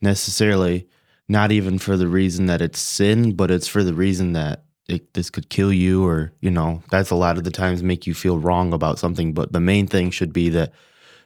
[0.00, 0.88] necessarily
[1.28, 5.12] not even for the reason that it's sin, but it's for the reason that it,
[5.14, 8.14] this could kill you, or you know, that's a lot of the times make you
[8.14, 9.34] feel wrong about something.
[9.34, 10.72] But the main thing should be that,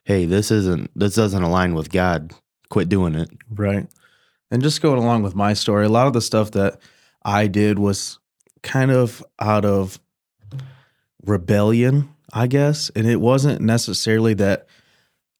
[0.06, 2.32] hey, this isn't this doesn't align with God.
[2.70, 3.28] Quit doing it.
[3.50, 3.86] Right.
[4.50, 6.80] And just going along with my story, a lot of the stuff that
[7.24, 8.18] I did was
[8.62, 9.98] kind of out of
[11.24, 12.90] rebellion, I guess.
[12.94, 14.68] And it wasn't necessarily that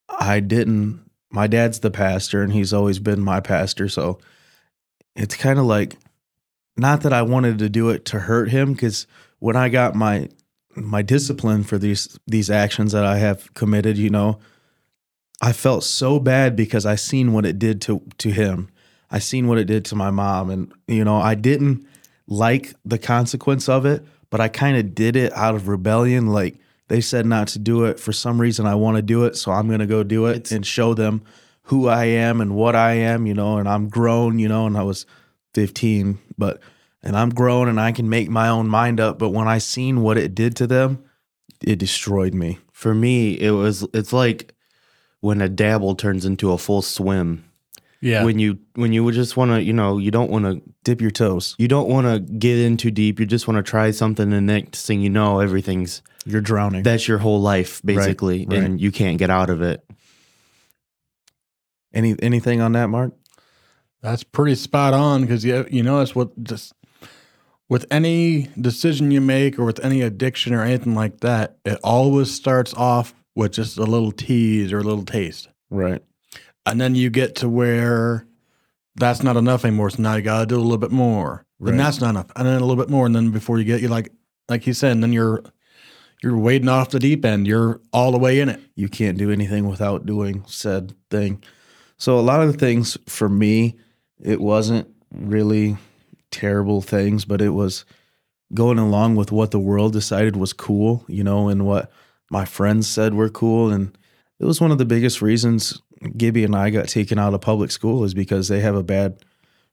[0.09, 3.89] I didn't, my dad's the pastor and he's always been my pastor.
[3.89, 4.19] So
[5.15, 5.97] it's kind of like,
[6.77, 9.07] not that I wanted to do it to hurt him, because
[9.39, 10.29] when I got my,
[10.75, 14.41] my discipline for these these actions that I have committed, you know,
[15.41, 18.69] I felt so bad because I seen what it did to to him.
[19.11, 21.87] I seen what it did to my mom and you know, I didn't
[22.27, 26.57] like the consequence of it, but I kind of did it out of rebellion like
[26.89, 29.53] they said not to do it for some reason I want to do it, so
[29.53, 31.23] I'm going to go do it It's- and show them
[31.65, 34.77] who I am and what I am, you know, and I'm grown, you know, and
[34.79, 35.05] I was
[35.55, 36.61] 15, but
[37.03, 40.01] and I'm grown and I can make my own mind up, but when I seen
[40.01, 41.05] what it did to them,
[41.63, 42.59] it destroyed me.
[42.73, 44.55] For me, it was it's like
[45.27, 47.45] when a dabble turns into a full swim.
[48.01, 48.23] Yeah.
[48.23, 51.11] When you when you just want to, you know, you don't want to Dip your
[51.11, 51.57] toes.
[51.59, 53.19] you don't want to get in too deep.
[53.19, 56.85] You just want to try something and next thing you know, everything's You're drowning.
[56.85, 58.59] that's your whole life basically right.
[58.59, 59.85] and you can't get out of it.
[61.93, 63.13] Any anything on that, Mark?
[64.03, 66.73] That's pretty spot on because you you notice what just
[67.69, 72.33] with any decision you make or with any addiction or anything like that, it always
[72.33, 76.03] starts off with just a little tease or a little taste, Right.
[76.67, 78.27] and then you get to where
[78.97, 79.91] that's not enough anymore.
[79.91, 81.45] So now you got to do a little bit more.
[81.61, 83.81] Then that's not enough, and then a little bit more, and then before you get
[83.81, 84.11] you like
[84.49, 85.43] like he said, and then you're
[86.23, 87.47] you're wading off the deep end.
[87.47, 88.61] You're all the way in it.
[88.75, 91.43] You can't do anything without doing said thing.
[91.99, 93.77] So a lot of the things for me,
[94.21, 95.77] it wasn't really
[96.31, 97.85] terrible things, but it was
[98.55, 101.91] going along with what the world decided was cool, you know, and what
[102.31, 103.71] my friends said were cool.
[103.71, 103.97] And
[104.39, 105.81] it was one of the biggest reasons
[106.17, 109.25] Gibby and I got taken out of public school is because they have a bad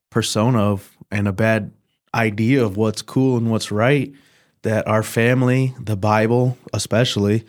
[0.10, 1.72] persona of and a bad
[2.14, 4.14] idea of what's cool and what's right
[4.62, 7.44] that our family, the Bible especially,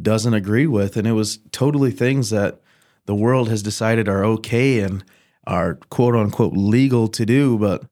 [0.00, 0.96] doesn't agree with.
[0.96, 2.60] And it was totally things that
[3.06, 5.02] the world has decided are okay and
[5.46, 7.84] are quote unquote legal to do, but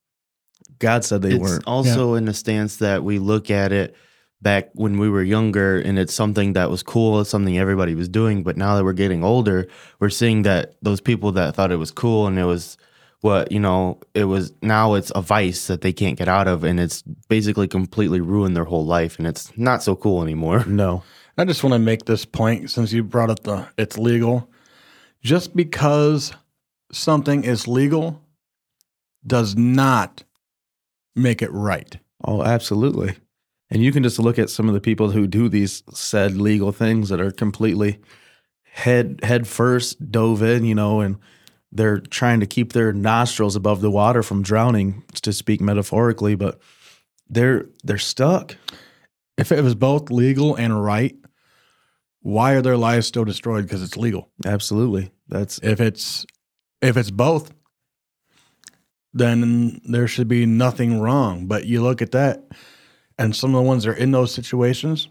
[0.78, 1.64] God said they it's weren't.
[1.66, 3.96] also in the stance that we look at it
[4.41, 8.09] back when we were younger and it's something that was cool, it's something everybody was
[8.09, 8.43] doing.
[8.43, 9.66] But now that we're getting older,
[10.01, 12.76] we're seeing that those people that thought it was cool and it was
[13.20, 16.62] what you know it was now it's a vice that they can't get out of
[16.62, 21.03] and it's basically completely ruined their whole life and it's not so cool anymore No.
[21.36, 24.51] I just want to make this point since you brought up the it's legal.
[25.22, 26.32] Just because
[26.91, 28.20] something is legal
[29.24, 30.24] does not
[31.14, 31.97] make it right.
[32.24, 33.14] Oh, absolutely.
[33.70, 36.72] And you can just look at some of the people who do these said legal
[36.72, 38.00] things that are completely
[38.64, 41.18] head head first dove in, you know, and
[41.70, 46.58] they're trying to keep their nostrils above the water from drowning, to speak metaphorically, but
[47.28, 48.56] they're they're stuck.
[49.36, 51.14] If it was both legal and right,
[52.20, 54.30] why are their lives still destroyed because it's legal?
[54.44, 55.10] Absolutely.
[55.28, 56.24] That's If it's
[56.80, 57.52] if it's both,
[59.12, 61.46] then there should be nothing wrong.
[61.46, 62.44] But you look at that,
[63.18, 65.08] and some of the ones that are in those situations,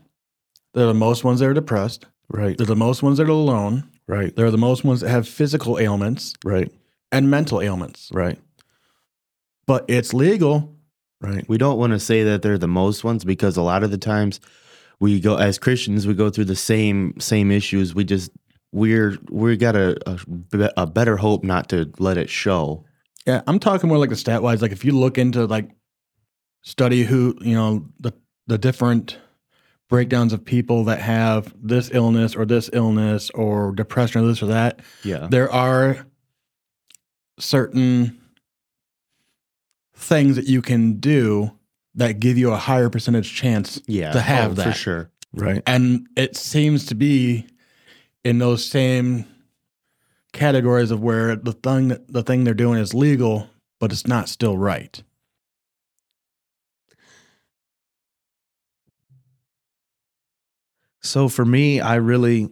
[0.73, 2.05] they're the most ones that are depressed.
[2.29, 2.57] right.
[2.57, 3.89] They're the most ones that are alone.
[4.07, 4.35] Right.
[4.35, 6.71] They're the most ones that have physical ailments Right.
[7.11, 8.09] and mental ailments.
[8.13, 8.39] Right.
[9.65, 10.73] But it's legal.
[11.19, 11.49] Right.
[11.49, 13.97] we don't want to say that they're the most ones because a lot of the
[13.97, 14.39] times
[14.99, 18.29] we go as christians we go through the same same issues we just
[18.71, 22.85] we're we got a, a, a better hope not to let it show
[23.25, 24.61] Yeah, I'm talking more like the stat wise.
[24.61, 25.71] Like if you look into like
[26.61, 28.13] study who you know the
[28.47, 29.17] the different
[29.89, 34.47] breakdowns of people that have this illness or this illness or depression or this or
[34.47, 35.27] that, yeah.
[35.29, 36.05] There are
[37.39, 38.19] certain
[39.95, 41.51] things that you can do
[41.95, 44.11] that give you a higher percentage chance yeah.
[44.11, 44.63] to have oh, that.
[44.63, 45.11] for sure.
[45.33, 45.61] Right.
[45.67, 47.45] and it seems to be
[48.23, 49.25] in those same
[50.33, 53.47] categories of where the thing the thing they're doing is legal
[53.79, 55.03] but it's not still right
[61.07, 62.49] So for me, I really,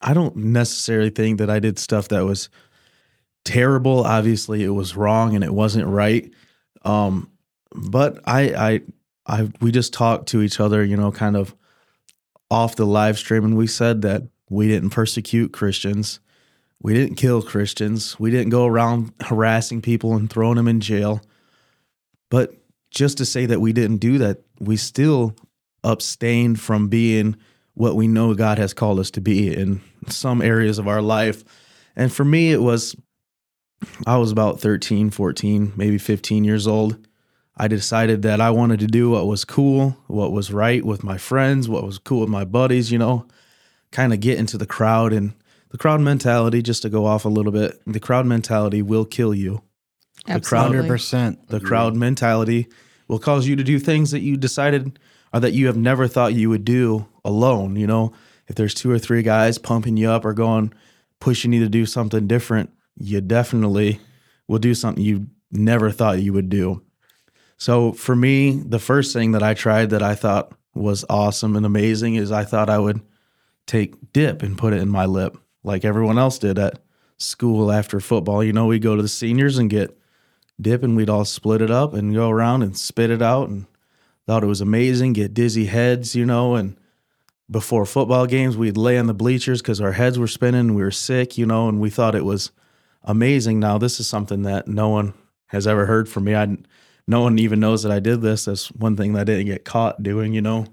[0.00, 2.48] I don't necessarily think that I did stuff that was
[3.44, 4.04] terrible.
[4.04, 6.30] Obviously, it was wrong and it wasn't right.
[6.84, 7.30] Um,
[7.72, 8.80] but I, I,
[9.26, 11.54] I, we just talked to each other, you know, kind of
[12.50, 16.18] off the live stream, and we said that we didn't persecute Christians,
[16.80, 21.20] we didn't kill Christians, we didn't go around harassing people and throwing them in jail.
[22.30, 22.54] But
[22.90, 25.36] just to say that we didn't do that, we still
[25.84, 27.36] abstained from being
[27.78, 31.44] what we know God has called us to be in some areas of our life.
[31.94, 32.96] And for me, it was,
[34.04, 36.98] I was about 13, 14, maybe 15 years old.
[37.56, 41.18] I decided that I wanted to do what was cool, what was right with my
[41.18, 43.26] friends, what was cool with my buddies, you know,
[43.92, 45.12] kind of get into the crowd.
[45.12, 45.34] And
[45.70, 49.32] the crowd mentality, just to go off a little bit, the crowd mentality will kill
[49.32, 49.62] you.
[50.26, 50.88] The crowd- Absolutely.
[50.88, 52.66] 100% The crowd mentality
[53.06, 54.98] will cause you to do things that you decided
[55.32, 57.76] or that you have never thought you would do alone.
[57.76, 58.12] You know,
[58.46, 60.72] if there's two or three guys pumping you up or going,
[61.20, 64.00] pushing you to do something different, you definitely
[64.46, 66.82] will do something you never thought you would do.
[67.56, 71.66] So for me, the first thing that I tried that I thought was awesome and
[71.66, 73.00] amazing is I thought I would
[73.66, 76.78] take dip and put it in my lip like everyone else did at
[77.18, 78.44] school after football.
[78.44, 79.98] You know, we go to the seniors and get
[80.60, 83.66] dip and we'd all split it up and go around and spit it out and
[84.28, 86.76] thought it was amazing, get dizzy heads, you know, and
[87.50, 90.90] before football games we'd lay on the bleachers because our heads were spinning we were
[90.90, 92.50] sick, you know, and we thought it was
[93.02, 93.58] amazing.
[93.58, 95.14] Now this is something that no one
[95.46, 96.34] has ever heard from me.
[96.34, 96.58] I
[97.06, 98.44] no one even knows that I did this.
[98.44, 100.66] That's one thing that I didn't get caught doing, you know,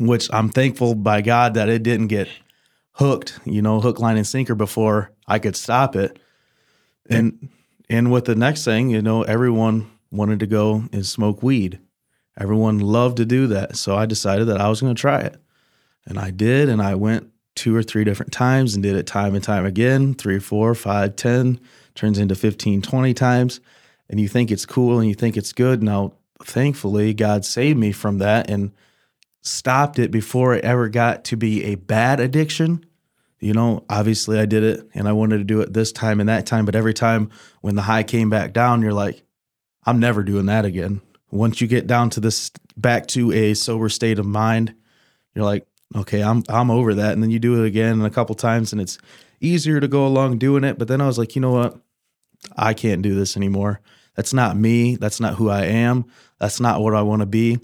[0.00, 2.28] which I'm thankful by God that it didn't get
[2.94, 6.18] hooked, you know, hook, line, and sinker before I could stop it.
[7.08, 7.50] And
[7.88, 11.78] and with the next thing, you know, everyone wanted to go and smoke weed.
[12.38, 13.76] Everyone loved to do that.
[13.76, 15.36] So I decided that I was going to try it.
[16.06, 16.68] And I did.
[16.68, 20.14] And I went two or three different times and did it time and time again
[20.14, 21.60] three, four, five, 10,
[21.94, 23.60] turns into 15, 20 times.
[24.10, 25.82] And you think it's cool and you think it's good.
[25.82, 28.72] Now, thankfully, God saved me from that and
[29.40, 32.84] stopped it before it ever got to be a bad addiction.
[33.40, 36.28] You know, obviously I did it and I wanted to do it this time and
[36.28, 37.30] that time, but every time
[37.60, 39.22] when the high came back down, you're like,
[39.84, 41.02] I'm never doing that again.
[41.34, 44.74] Once you get down to this back to a sober state of mind,
[45.34, 45.66] you're like,
[45.96, 47.12] okay, I'm I'm over that.
[47.12, 48.98] And then you do it again a couple times and it's
[49.40, 50.78] easier to go along doing it.
[50.78, 51.76] But then I was like, you know what?
[52.56, 53.80] I can't do this anymore.
[54.14, 54.96] That's not me.
[54.96, 56.04] That's not who I am.
[56.38, 57.58] That's not what I want to be.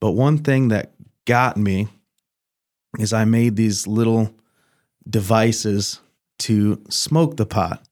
[0.00, 0.92] But one thing that
[1.26, 1.88] got me
[2.98, 4.34] is I made these little
[5.08, 6.00] devices
[6.38, 7.82] to smoke the pot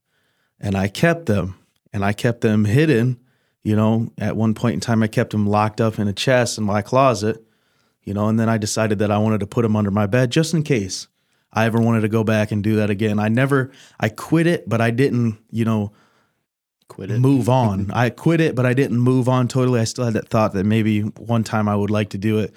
[0.61, 1.57] and I kept them
[1.93, 3.21] and I kept them hidden.
[3.65, 6.59] You know, at one point in time, I kept him locked up in a chest
[6.59, 7.43] in my closet,
[8.03, 10.31] you know, and then I decided that I wanted to put him under my bed
[10.31, 11.09] just in case
[11.53, 13.19] I ever wanted to go back and do that again.
[13.19, 15.93] I never, I quit it, but I didn't, you know,
[16.89, 17.21] Quit it.
[17.21, 17.91] move on.
[17.93, 19.81] I quit it, but I didn't move on totally.
[19.81, 22.55] I still had that thought that maybe one time I would like to do it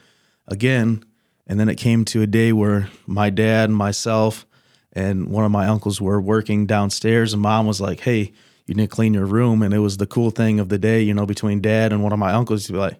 [0.47, 1.03] again.
[1.47, 4.45] And then it came to a day where my dad, myself,
[4.91, 8.33] and one of my uncles were working downstairs, and mom was like, Hey,
[8.67, 9.61] you need to clean your room.
[9.63, 12.13] And it was the cool thing of the day, you know, between dad and one
[12.13, 12.99] of my uncles to be like,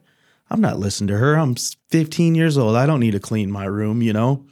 [0.50, 1.36] I'm not listening to her.
[1.36, 1.56] I'm
[1.90, 2.76] 15 years old.
[2.76, 4.46] I don't need to clean my room, you know?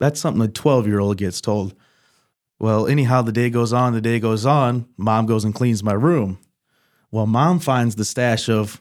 [0.00, 1.74] That's something a 12 year old gets told.
[2.58, 4.86] Well, anyhow, the day goes on, the day goes on.
[4.96, 6.38] Mom goes and cleans my room.
[7.10, 8.80] Well, mom finds the stash of,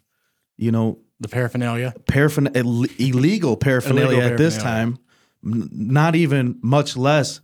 [0.56, 1.94] you know, The paraphernalia.
[2.08, 4.98] paraphernalia, illegal paraphernalia Illegal at this time.
[5.46, 7.42] N- Not even much less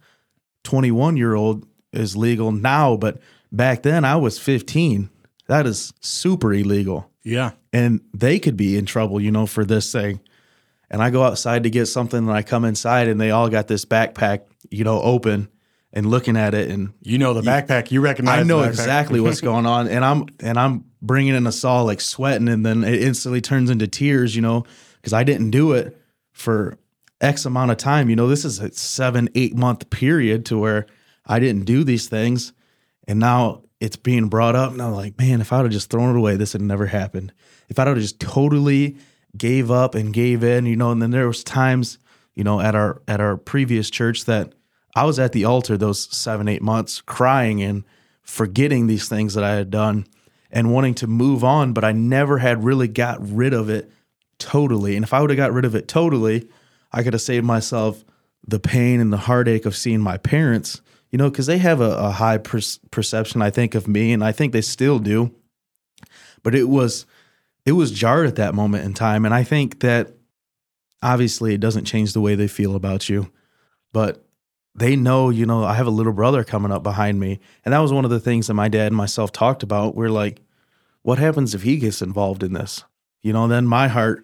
[0.64, 3.20] 21 year old is legal now, but
[3.58, 5.10] back then I was 15.
[5.48, 7.52] That is super illegal Yeah.
[7.74, 10.20] and they could be in trouble, you know, for this thing.
[10.90, 13.68] And I go outside to get something, and I come inside, and they all got
[13.68, 14.42] this backpack,
[14.72, 15.50] you know, open
[15.92, 17.92] and looking at it, and You know the backpack.
[17.92, 21.52] You recognize I know exactly what's going on, and I'm and I'm bringing in a
[21.52, 24.64] saw like sweating, and then it instantly turns into tears, you know,
[24.96, 25.98] because I didn't do it
[26.32, 26.78] for
[27.20, 28.10] X amount of time.
[28.10, 30.86] You know, this is a seven, eight month period to where
[31.26, 32.54] I didn't do these things,
[33.08, 35.90] and now it's being brought up, and I'm like, man, if I would have just
[35.90, 37.32] thrown it away, this had never happened.
[37.70, 38.98] If I'd have just totally
[39.38, 42.00] gave up and gave in, you know, and then there was times,
[42.34, 44.54] you know, at our at our previous church that
[44.96, 47.84] I was at the altar those seven, eight months crying and
[48.24, 50.08] forgetting these things that I had done
[50.50, 53.92] and wanting to move on, but I never had really got rid of it
[54.40, 54.96] totally.
[54.96, 56.48] And if I would have got rid of it totally,
[56.92, 58.04] I could have saved myself
[58.48, 60.82] the pain and the heartache of seeing my parents,
[61.12, 62.60] you know, because they have a, a high per-
[62.92, 65.34] perception, I think, of me, and I think they still do.
[66.44, 67.06] But it was,
[67.66, 70.14] it was jarred at that moment in time, and I think that
[71.02, 73.32] obviously it doesn't change the way they feel about you,
[73.94, 74.24] but
[74.76, 77.40] they know, you know, I have a little brother coming up behind me.
[77.66, 79.96] And that was one of the things that my dad and myself talked about.
[79.96, 80.40] We're like,
[81.02, 82.84] what happens if he gets involved in this?
[83.24, 84.24] You know, then my heart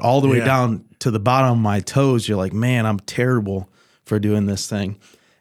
[0.00, 0.44] all the way Yeah.
[0.44, 3.68] down to the bottom of my toes, you're like, man, I'm terrible
[4.04, 4.96] for doing this thing.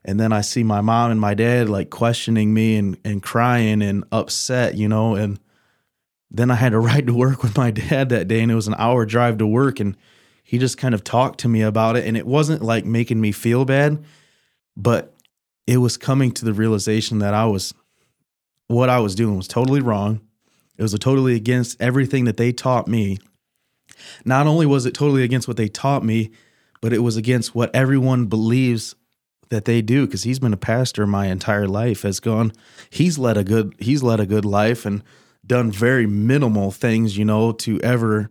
[0.06, 3.82] And then I see my mom and my dad like questioning me and, and crying
[3.82, 5.40] and upset, you know, and
[6.30, 8.68] then I had to ride to work with my dad that day and it was
[8.68, 9.96] an hour drive to work and
[10.44, 13.32] he just kind of talked to me about it and it wasn't like making me
[13.32, 14.04] feel bad
[14.76, 15.14] but
[15.68, 17.74] it was coming to the realization that I was
[18.68, 20.22] what I was doing was totally wrong.
[20.78, 23.20] It was totally against everything that they taught me.
[24.26, 26.32] Not only was it totally against what they taught me,
[26.82, 28.96] but it was against what everyone believes
[29.54, 32.52] that they do because he's been a pastor my entire life has gone
[32.90, 35.04] he's led a good he's led a good life and
[35.46, 38.30] done very minimal things you know to ever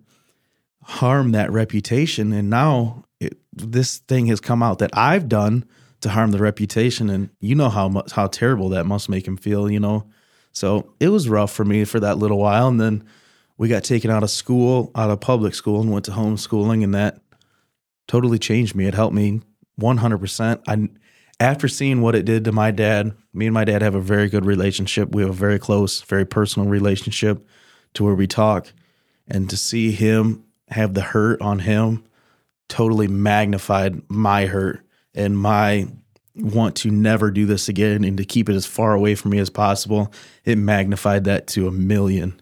[0.83, 2.33] harm that reputation.
[2.33, 5.65] And now it, this thing has come out that I've done
[6.01, 9.37] to harm the reputation and you know how much how terrible that must make him
[9.37, 10.09] feel you know?
[10.53, 13.05] So it was rough for me for that little while and then
[13.57, 16.95] we got taken out of school out of public school and went to homeschooling and
[16.95, 17.21] that
[18.09, 18.87] totally changed me.
[18.87, 19.41] It helped me
[19.81, 20.89] 100% I
[21.43, 24.29] after seeing what it did to my dad me and my dad have a very
[24.29, 25.11] good relationship.
[25.11, 27.47] We have a very close very personal relationship
[27.95, 28.73] to where we talk.
[29.27, 32.05] And to see him have the hurt on him
[32.69, 34.81] totally magnified my hurt
[35.15, 35.89] and my
[36.35, 39.39] want to never do this again and to keep it as far away from me
[39.39, 40.13] as possible.
[40.45, 42.41] It magnified that to a million.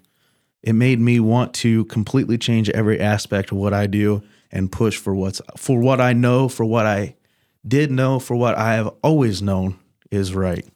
[0.62, 4.22] It made me want to completely change every aspect of what I do
[4.52, 7.16] and push for what's for what I know for what I
[7.66, 9.78] did know for what I have always known
[10.10, 10.66] is right.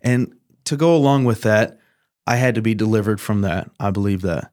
[0.00, 0.34] And
[0.64, 1.78] to go along with that
[2.26, 3.70] I had to be delivered from that.
[3.78, 4.50] I believe that.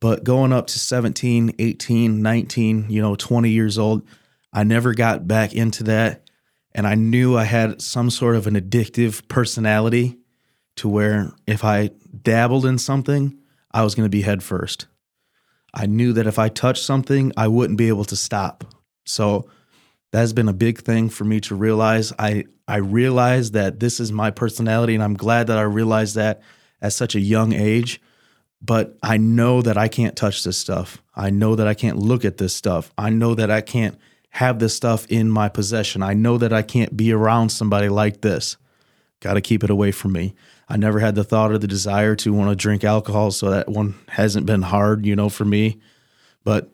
[0.00, 4.06] But going up to 17 18 19 you know 20 years old
[4.52, 6.30] i never got back into that.
[6.72, 10.18] And i knew i had some sort of an addictive personality
[10.76, 11.90] to where if i
[12.22, 13.38] dabbled in something
[13.72, 14.86] i was going to be head first.
[15.74, 18.64] I knew that if i touched something i wouldn't be able to stop.
[19.04, 19.48] So
[20.10, 24.12] that's been a big thing for me to realize i i realized that this is
[24.12, 26.40] my personality and i'm glad that i realized that
[26.80, 28.00] at such a young age
[28.60, 31.02] but I know that I can't touch this stuff.
[31.14, 32.92] I know that I can't look at this stuff.
[32.98, 33.96] I know that I can't
[34.30, 36.02] have this stuff in my possession.
[36.02, 38.56] I know that I can't be around somebody like this.
[39.20, 40.34] Got to keep it away from me.
[40.68, 43.68] I never had the thought or the desire to want to drink alcohol, so that
[43.68, 45.80] one hasn't been hard, you know, for me.
[46.44, 46.72] But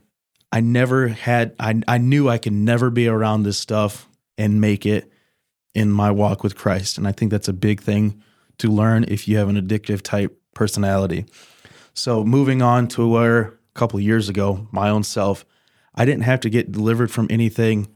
[0.55, 4.87] I never had, I, I knew I could never be around this stuff and make
[4.87, 5.11] it
[5.75, 6.97] in my walk with Christ.
[6.97, 8.23] And I think that's a big thing
[8.59, 11.27] to learn if you have an addictive type personality.
[11.93, 15.45] So moving on to where a couple years ago, my own self,
[15.93, 17.89] I didn't have to get delivered from anything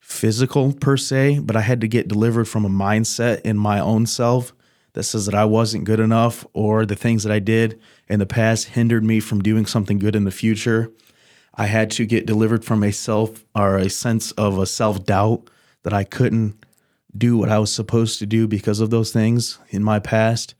[0.00, 4.06] physical per se, but I had to get delivered from a mindset in my own
[4.06, 4.52] self
[4.94, 8.26] that says that I wasn't good enough or the things that I did in the
[8.26, 10.90] past hindered me from doing something good in the future.
[11.58, 15.50] I had to get delivered from a self or a sense of a self doubt
[15.82, 16.64] that I couldn't
[17.16, 20.54] do what I was supposed to do because of those things in my past.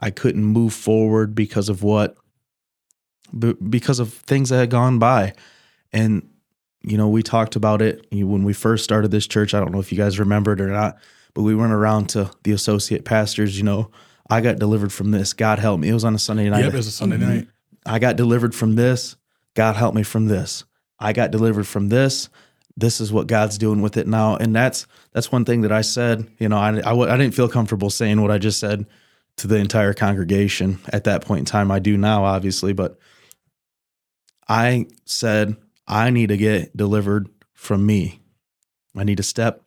[0.00, 2.16] I couldn't move forward because of what,
[3.68, 5.32] because of things that had gone by.
[5.92, 6.28] And,
[6.82, 9.54] you know, we talked about it when we first started this church.
[9.54, 10.98] I don't know if you guys remembered or not,
[11.32, 13.90] but we went around to the associate pastors, you know,
[14.30, 15.32] I got delivered from this.
[15.32, 15.88] God help me.
[15.88, 16.64] It was on a Sunday night.
[16.64, 17.34] Yep, it was a Sunday mm-hmm.
[17.36, 17.48] night.
[17.84, 19.16] I got delivered from this.
[19.54, 20.64] God help me from this.
[20.98, 22.28] I got delivered from this.
[22.76, 25.82] This is what God's doing with it now, and that's that's one thing that I
[25.82, 26.26] said.
[26.38, 28.86] You know, I, I, w- I didn't feel comfortable saying what I just said
[29.36, 31.70] to the entire congregation at that point in time.
[31.70, 32.98] I do now, obviously, but
[34.48, 38.20] I said I need to get delivered from me.
[38.96, 39.62] I need to step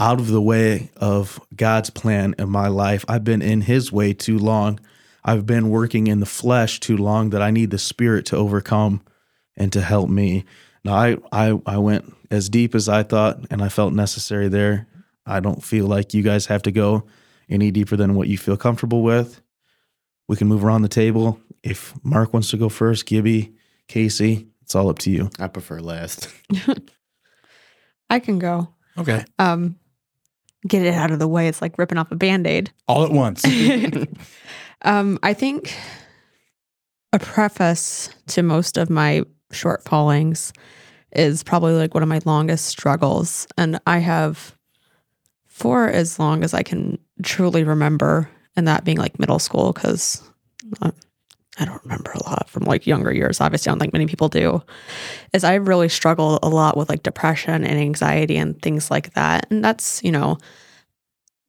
[0.00, 3.04] out of the way of God's plan in my life.
[3.06, 4.80] I've been in His way too long.
[5.24, 9.02] I've been working in the flesh too long that I need the Spirit to overcome
[9.60, 10.44] and to help me.
[10.84, 14.88] Now, I, I, I went as deep as I thought, and I felt necessary there.
[15.26, 17.04] I don't feel like you guys have to go
[17.48, 19.42] any deeper than what you feel comfortable with.
[20.28, 21.38] We can move around the table.
[21.62, 23.52] If Mark wants to go first, Gibby,
[23.86, 25.30] Casey, it's all up to you.
[25.38, 26.28] I prefer last.
[28.10, 28.68] I can go.
[28.96, 29.24] Okay.
[29.38, 29.76] Um,
[30.66, 31.48] get it out of the way.
[31.48, 32.72] It's like ripping off a band aid.
[32.88, 33.44] All at once.
[34.82, 35.76] um, I think
[37.12, 40.52] a preface to most of my shortfallings
[41.12, 43.46] is probably like one of my longest struggles.
[43.58, 44.56] And I have
[45.46, 50.22] for as long as I can truly remember, and that being like middle school, because
[50.80, 50.90] uh,
[51.58, 53.40] I don't remember a lot from like younger years.
[53.40, 54.62] Obviously, I don't think many people do.
[55.32, 59.46] Is I really struggle a lot with like depression and anxiety and things like that.
[59.50, 60.38] And that's, you know,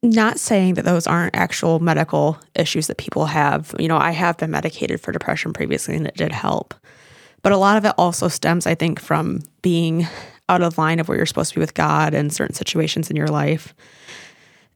[0.03, 3.73] not saying that those aren't actual medical issues that people have.
[3.79, 6.73] You know, I have been medicated for depression previously and it did help.
[7.41, 10.07] But a lot of it also stems, I think, from being
[10.49, 13.15] out of line of where you're supposed to be with God in certain situations in
[13.15, 13.73] your life.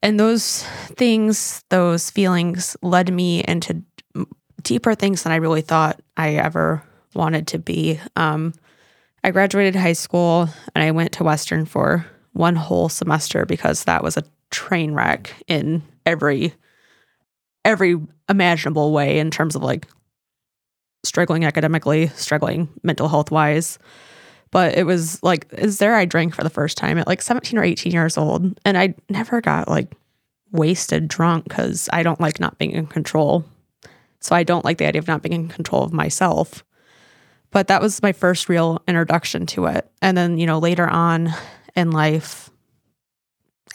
[0.01, 0.63] And those
[0.95, 3.83] things, those feelings led me into
[4.61, 7.99] deeper things than I really thought I ever wanted to be.
[8.15, 8.53] Um,
[9.23, 14.03] I graduated high school and I went to Western for one whole semester because that
[14.03, 16.53] was a train wreck in every
[17.63, 17.99] every
[18.29, 19.87] imaginable way in terms of like
[21.05, 23.79] struggling academically, struggling mental health wise.
[24.51, 27.59] But it was like, is there I drank for the first time at like 17
[27.59, 28.59] or 18 years old.
[28.63, 29.93] And I never got like
[30.51, 33.43] wasted drunk because I don't like not being in control.
[34.19, 36.63] So I don't like the idea of not being in control of myself.
[37.51, 39.89] But that was my first real introduction to it.
[40.01, 41.33] And then, you know, later on
[41.75, 42.49] in life,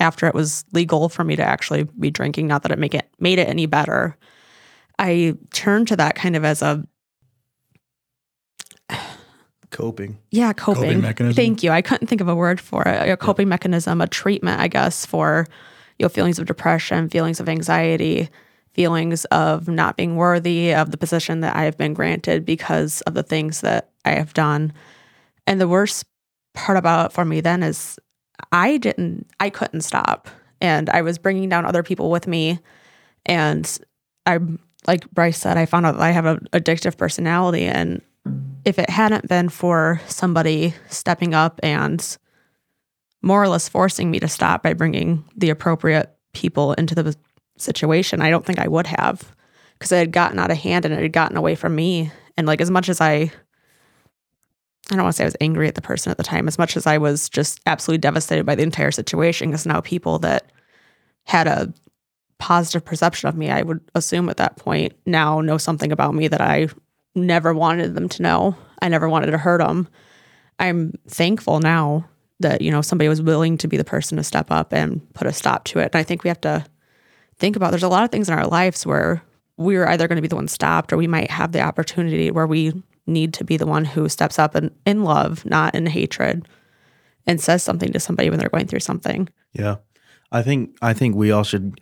[0.01, 3.09] after it was legal for me to actually be drinking, not that it make it
[3.19, 4.17] made it any better,
[4.99, 6.87] I turned to that kind of as a
[9.71, 10.19] Coping.
[10.31, 10.83] yeah, coping.
[10.83, 11.37] Coping mechanism.
[11.37, 11.71] Thank you.
[11.71, 13.09] I couldn't think of a word for it.
[13.09, 15.47] A coping mechanism, a treatment, I guess, for
[15.99, 18.29] you know feelings of depression, feelings of anxiety,
[18.73, 23.15] feelings of not being worthy of the position that I have been granted because of
[23.15, 24.73] the things that I have done.
[25.47, 26.05] And the worst
[26.55, 27.99] part about it for me then is
[28.53, 30.29] I didn't, I couldn't stop.
[30.61, 32.59] And I was bringing down other people with me.
[33.27, 33.79] And
[34.27, 34.39] I,
[34.87, 37.65] like Bryce said, I found out that I have an addictive personality.
[37.65, 38.03] And
[38.65, 42.19] if it hadn't been for somebody stepping up and
[43.23, 47.15] more or less forcing me to stop by bringing the appropriate people into the
[47.59, 49.35] situation, I don't think I would have
[49.75, 52.13] because it had gotten out of hand and it had gotten away from me.
[52.37, 53.31] And like, as much as I, I
[54.91, 56.77] don't want to say I was angry at the person at the time, as much
[56.77, 60.51] as I was just absolutely devastated by the entire situation, because now people that
[61.25, 61.73] had a
[62.39, 66.29] positive perception of me, I would assume at that point now know something about me
[66.29, 66.69] that I
[67.15, 68.57] never wanted them to know.
[68.83, 69.89] I never wanted to hurt them.
[70.59, 72.09] I'm thankful now
[72.41, 75.27] that, you know, somebody was willing to be the person to step up and put
[75.27, 75.91] a stop to it.
[75.93, 76.65] And I think we have to
[77.37, 79.23] think about there's a lot of things in our lives where
[79.57, 82.47] we're either going to be the one stopped or we might have the opportunity where
[82.47, 82.73] we
[83.07, 86.49] need to be the one who steps up and in love, not in hatred,
[87.27, 89.29] and says something to somebody when they're going through something.
[89.53, 89.77] Yeah.
[90.33, 91.81] I think I think we all should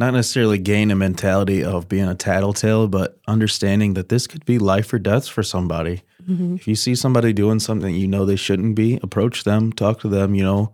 [0.00, 4.58] not necessarily gain a mentality of being a tattletale, but understanding that this could be
[4.58, 6.02] life or death for somebody.
[6.26, 6.54] Mm-hmm.
[6.54, 10.08] If you see somebody doing something you know they shouldn't be, approach them, talk to
[10.08, 10.72] them, you know,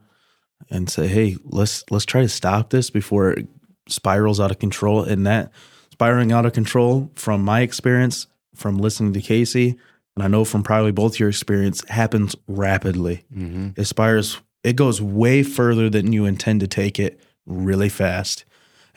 [0.70, 3.48] and say, "Hey, let's let's try to stop this before it
[3.88, 5.50] spirals out of control." And that
[5.90, 9.76] spiraling out of control, from my experience, from listening to Casey,
[10.14, 13.24] and I know from probably both your experience, happens rapidly.
[13.34, 13.80] Mm-hmm.
[13.80, 14.40] It spirals.
[14.62, 18.44] It goes way further than you intend to take it, really fast.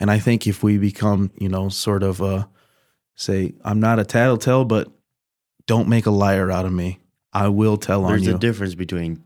[0.00, 2.46] And I think if we become, you know, sort of uh
[3.14, 4.88] say, I'm not a tattletale, but
[5.66, 7.00] don't make a liar out of me.
[7.32, 8.24] I will tell on you.
[8.24, 9.22] There's a difference between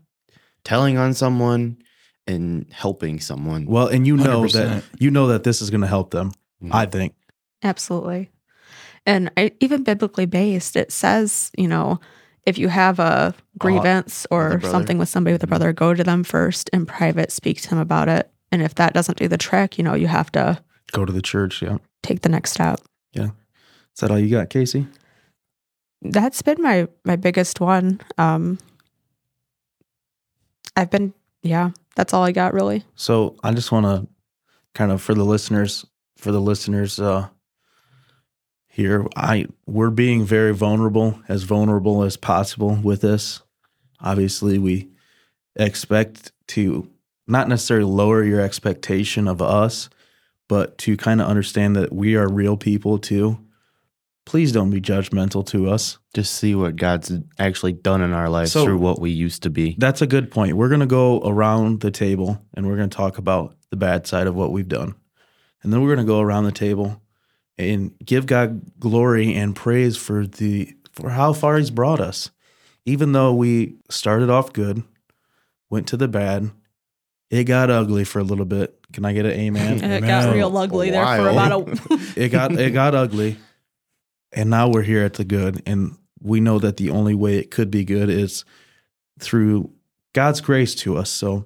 [0.63, 1.77] telling on someone
[2.27, 3.65] and helping someone.
[3.65, 4.83] well, and you know that 100%.
[4.99, 6.31] you know that this is going to help them.
[6.61, 6.73] Mm.
[6.73, 7.13] I think.
[7.63, 8.29] Absolutely.
[9.05, 11.99] And I, even biblically based, it says, you know,
[12.45, 14.69] if you have a grievance with or brother.
[14.69, 17.79] something with somebody with a brother, go to them first in private, speak to them
[17.79, 18.31] about it.
[18.51, 21.21] And if that doesn't do the trick, you know, you have to Go to the
[21.21, 21.61] church.
[21.61, 21.77] Yeah.
[22.03, 22.79] take the next step.
[23.13, 23.29] Yeah.
[23.93, 24.87] Is that all you got, Casey?
[26.01, 27.99] That's been my my biggest one.
[28.17, 28.59] Um
[30.75, 32.83] I've been yeah, that's all I got really.
[32.95, 34.07] So I just want to
[34.73, 35.85] kind of for the listeners,
[36.17, 37.29] for the listeners uh,
[38.67, 43.41] here, I we're being very vulnerable, as vulnerable as possible with this.
[44.01, 44.89] Obviously, we
[45.55, 46.89] expect to
[47.27, 49.89] not necessarily lower your expectation of us,
[50.47, 53.39] but to kind of understand that we are real people too.
[54.25, 55.99] Please don't be judgmental to us.
[56.15, 59.49] Just see what God's actually done in our lives So- through what we used to
[59.49, 59.75] be.
[59.77, 60.57] That's a good point.
[60.57, 64.07] We're going to go around the table and we're going to talk about the bad
[64.07, 64.95] side of what we've done.
[65.61, 67.01] And then we're going to go around the table
[67.57, 72.31] and give God glory and praise for the for how far he's brought us.
[72.85, 74.83] Even though we started off good,
[75.69, 76.51] went to the bad,
[77.29, 78.79] it got ugly for a little bit.
[78.95, 79.83] Can I get an amen?
[79.83, 80.07] And it Amen.
[80.25, 81.59] got real ugly there for Wow.
[81.61, 83.37] about a it got it got ugly.
[84.31, 87.51] And now we're here at the good and we know that the only way it
[87.51, 88.45] could be good is
[89.19, 89.71] through
[90.13, 91.09] God's grace to us.
[91.09, 91.45] So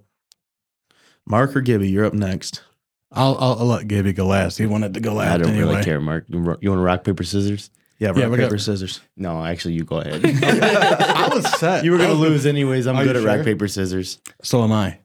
[1.25, 2.63] Mark or Gibby, you're up next.
[3.11, 4.57] I'll, I'll, I'll let Gibby go last.
[4.59, 5.71] He wanted to go last I don't anyway.
[5.73, 6.25] really care, Mark.
[6.29, 7.71] You want to rock, paper, scissors?
[7.97, 9.01] Yeah, Yeah, rock, we got- paper, scissors.
[9.17, 10.21] No, actually, you go ahead.
[10.43, 11.83] I was set.
[11.83, 12.85] you were gonna lose anyways.
[12.87, 14.19] I'm Are good you at rock, paper, scissors.
[14.43, 14.99] So am I.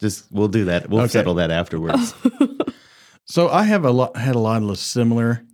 [0.00, 0.90] Just, we'll do that.
[0.90, 1.12] We'll Okay.
[1.12, 2.14] settle that afterwards.
[3.28, 5.44] So I have a lot had a lot of similar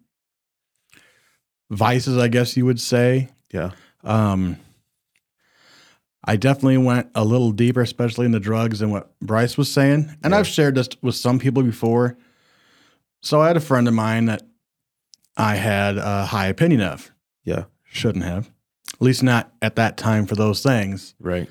[1.70, 3.30] vices, I guess you would say.
[3.50, 3.70] Yeah.
[4.04, 4.58] Um,
[6.24, 10.14] I definitely went a little deeper, especially in the drugs and what Bryce was saying.
[10.22, 10.38] And Yeah.
[10.40, 12.16] I've shared this with some people before.
[13.22, 14.42] So I had a friend of mine that
[15.38, 17.10] I had a high opinion of.
[17.44, 17.64] Yeah.
[17.84, 18.50] Shouldn't have,
[18.92, 21.14] at least not at that time for those things.
[21.18, 21.48] Right.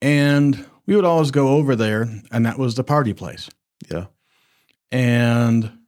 [0.00, 3.48] And we would always go over there, and that was the party place.
[3.90, 4.06] Yeah.
[4.90, 5.78] And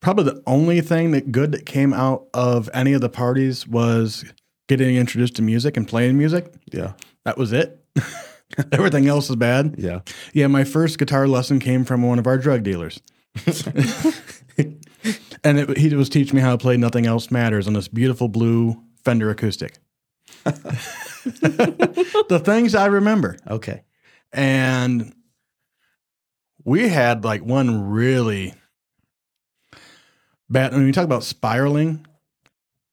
[0.00, 4.24] probably the only thing that good that came out of any of the parties was
[4.68, 6.52] getting introduced to music and playing music.
[6.72, 6.92] Yeah.
[7.24, 7.84] That was it.
[8.72, 9.74] Everything else is bad.
[9.78, 10.00] Yeah.
[10.32, 13.00] Yeah, my first guitar lesson came from one of our drug dealers.
[14.56, 14.78] and
[15.58, 18.80] it, he was teaching me how to play Nothing Else Matters on this beautiful blue
[19.04, 19.78] Fender acoustic.
[22.28, 23.36] the things I remember.
[23.48, 23.82] Okay.
[24.32, 25.14] And
[26.64, 28.54] we had like one really
[30.48, 30.72] bad.
[30.72, 32.06] When you talk about spiraling,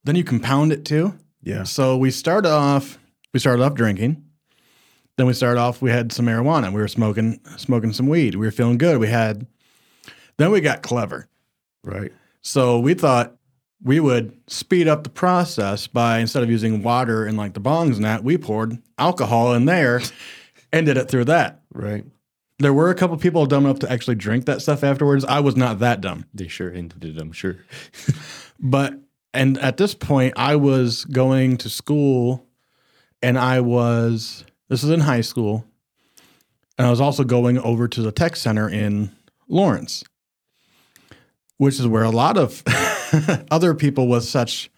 [0.04, 1.18] then you compound it too.
[1.42, 1.64] Yeah.
[1.64, 2.98] So we started off,
[3.34, 4.24] we started off drinking.
[5.18, 6.74] Then we started off, we had some marijuana.
[6.74, 8.36] We were smoking, smoking some weed.
[8.36, 8.98] We were feeling good.
[8.98, 9.46] We had,
[10.38, 11.28] then we got clever.
[11.84, 12.12] Right.
[12.42, 13.36] So we thought
[13.84, 17.96] we would speed up the process by instead of using water in like the bongs
[17.96, 20.02] and that, we poured alcohol in there
[20.72, 21.62] and did it through that.
[21.74, 22.06] Right.
[22.60, 25.26] There were a couple people dumb enough to actually drink that stuff afterwards.
[25.26, 26.26] I was not that dumb.
[26.34, 27.58] they sure ended it, I'm sure.
[28.66, 28.98] But
[29.34, 32.48] and at this point I was going to school
[33.22, 35.66] and I was this is in high school.
[36.78, 39.12] And I was also going over to the tech center in
[39.48, 40.04] Lawrence,
[41.58, 42.64] which is where a lot of
[43.52, 44.70] other people with such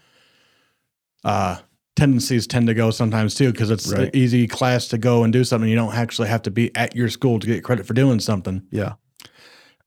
[1.23, 1.57] uh,
[1.95, 4.03] tendencies tend to go sometimes too, because it's Right.
[4.03, 5.69] an easy class to go and do something.
[5.69, 8.63] You don't actually have to be at your school to get credit for doing something.
[8.71, 8.93] Yeah.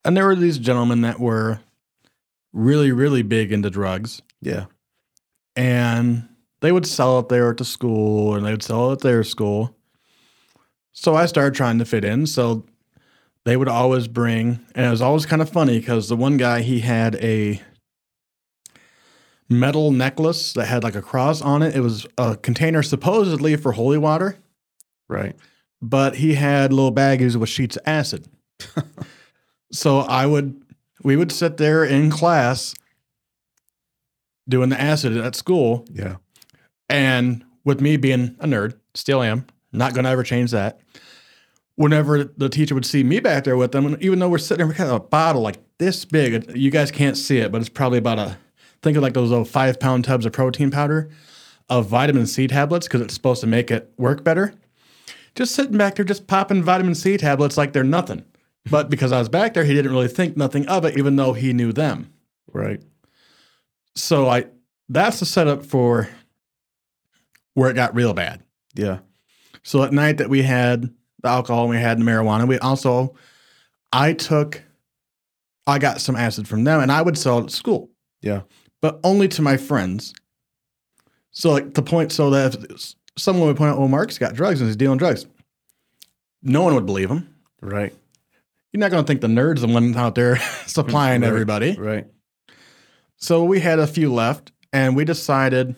[0.05, 1.61] And there were these gentlemen that were
[2.53, 4.66] really, really big into drugs Yeah.
[5.55, 6.29] and
[6.61, 9.23] they would sell it there at the school and they would sell it at their
[9.23, 9.77] school.
[10.93, 12.27] So I started trying to fit in.
[12.27, 12.65] So
[13.45, 16.62] they would always bring, and it was always kind of funny because the one guy,
[16.62, 17.62] he had a
[19.49, 21.75] metal necklace that had like a cross on it.
[21.75, 24.39] It was a container supposedly for holy water,
[25.09, 25.35] Right.
[25.81, 28.27] but he had little baggies with sheets of acid.
[29.73, 30.61] so I would,
[31.03, 32.75] we would sit there in class
[34.49, 35.85] doing the acid at school.
[35.93, 36.16] Yeah.
[36.89, 40.81] And with me being a nerd, still am, not going to ever change that.
[41.77, 44.59] Whenever the teacher would see me back there with them, and even though we're sitting
[44.59, 46.57] there, we had a bottle like this big.
[46.57, 48.37] You guys can't see it, but it's probably about a,
[48.83, 51.11] think of like those little five pound tubs of protein powder
[51.69, 54.55] of vitamin C tablets because it's supposed to make it work better.
[55.35, 58.25] Just sitting back there, just popping vitamin C tablets like they're nothing.
[58.71, 61.33] But because I was back there, he didn't really think nothing of it, even though
[61.33, 62.13] he knew them.
[62.53, 62.83] Right.
[63.95, 64.47] So I
[64.89, 66.09] that's the setup for
[67.55, 68.43] where it got real bad.
[68.75, 68.99] Yeah.
[69.63, 73.15] So at night that we had the alcohol and we had the marijuana, we also
[73.93, 74.63] I took
[75.67, 77.91] I got some acid from them and I would sell it at school.
[78.23, 78.43] Yeah.
[78.81, 80.15] But only to my friends.
[81.31, 84.61] So like the point so that if someone would point out, well, Mark's got drugs
[84.61, 85.27] and he's dealing drugs.
[86.43, 87.35] No one would believe him.
[87.61, 87.93] Right.
[88.73, 90.37] You're not going to think the nerds are the one out there
[90.67, 91.29] supplying Right.
[91.29, 91.75] everybody.
[91.75, 92.07] Right.
[93.17, 95.75] So we had a few left, and we decided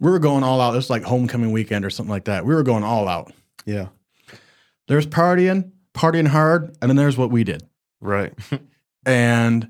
[0.00, 0.72] we were going all out.
[0.72, 2.44] It was like homecoming weekend or something like that.
[2.44, 3.32] We were going all out.
[3.64, 3.88] Yeah.
[4.88, 7.62] There's partying, partying hard, and then there's what we did.
[8.00, 8.32] Right.
[9.06, 9.68] And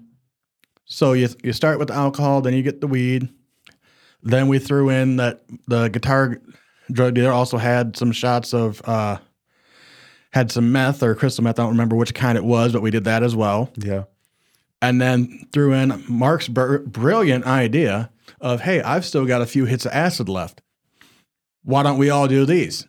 [0.89, 3.29] so you you start with the alcohol, then you get the weed.
[4.23, 6.41] Then we threw in that the guitar
[6.91, 9.19] drug dealer also had some shots of uh
[10.33, 11.59] had some meth or crystal meth.
[11.59, 13.71] I don't remember which kind it was, but we did that as well.
[13.77, 14.05] Yeah.
[14.83, 18.11] and then threw in Mark's br- brilliant idea
[18.41, 20.61] of, hey, I've still got a few hits of acid left.
[21.65, 22.87] Why don't we all do these?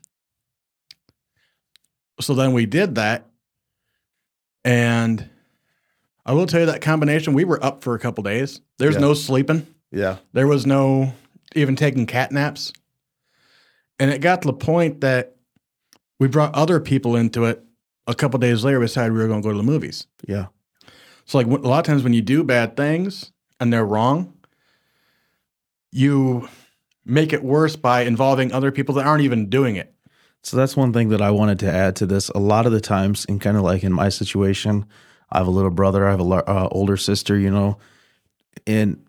[2.20, 3.26] So then we did that.
[4.66, 5.30] And
[6.26, 8.62] I will tell you that combination, we were up for a couple days.
[8.78, 9.02] There's Yeah.
[9.02, 10.18] no sleeping, Yeah.
[10.34, 11.14] there was no
[11.56, 12.72] even taking cat naps.
[14.00, 15.36] And it got to the point that
[16.20, 17.64] we brought other people into it.
[18.08, 20.08] A couple days later, we decided we were going to go to the movies.
[20.28, 20.48] Yeah.
[21.26, 24.34] So like a lot of times when you do bad things and they're wrong,
[25.92, 26.48] you
[27.06, 29.94] make it worse by involving other people that aren't even doing it.
[30.44, 32.30] So that's one thing that I wanted to add to this.
[32.30, 34.86] A lot of the times, and kind of like in my situation,
[35.32, 37.78] I have a little brother, I have a uh, older sister, you know,
[38.66, 39.04] and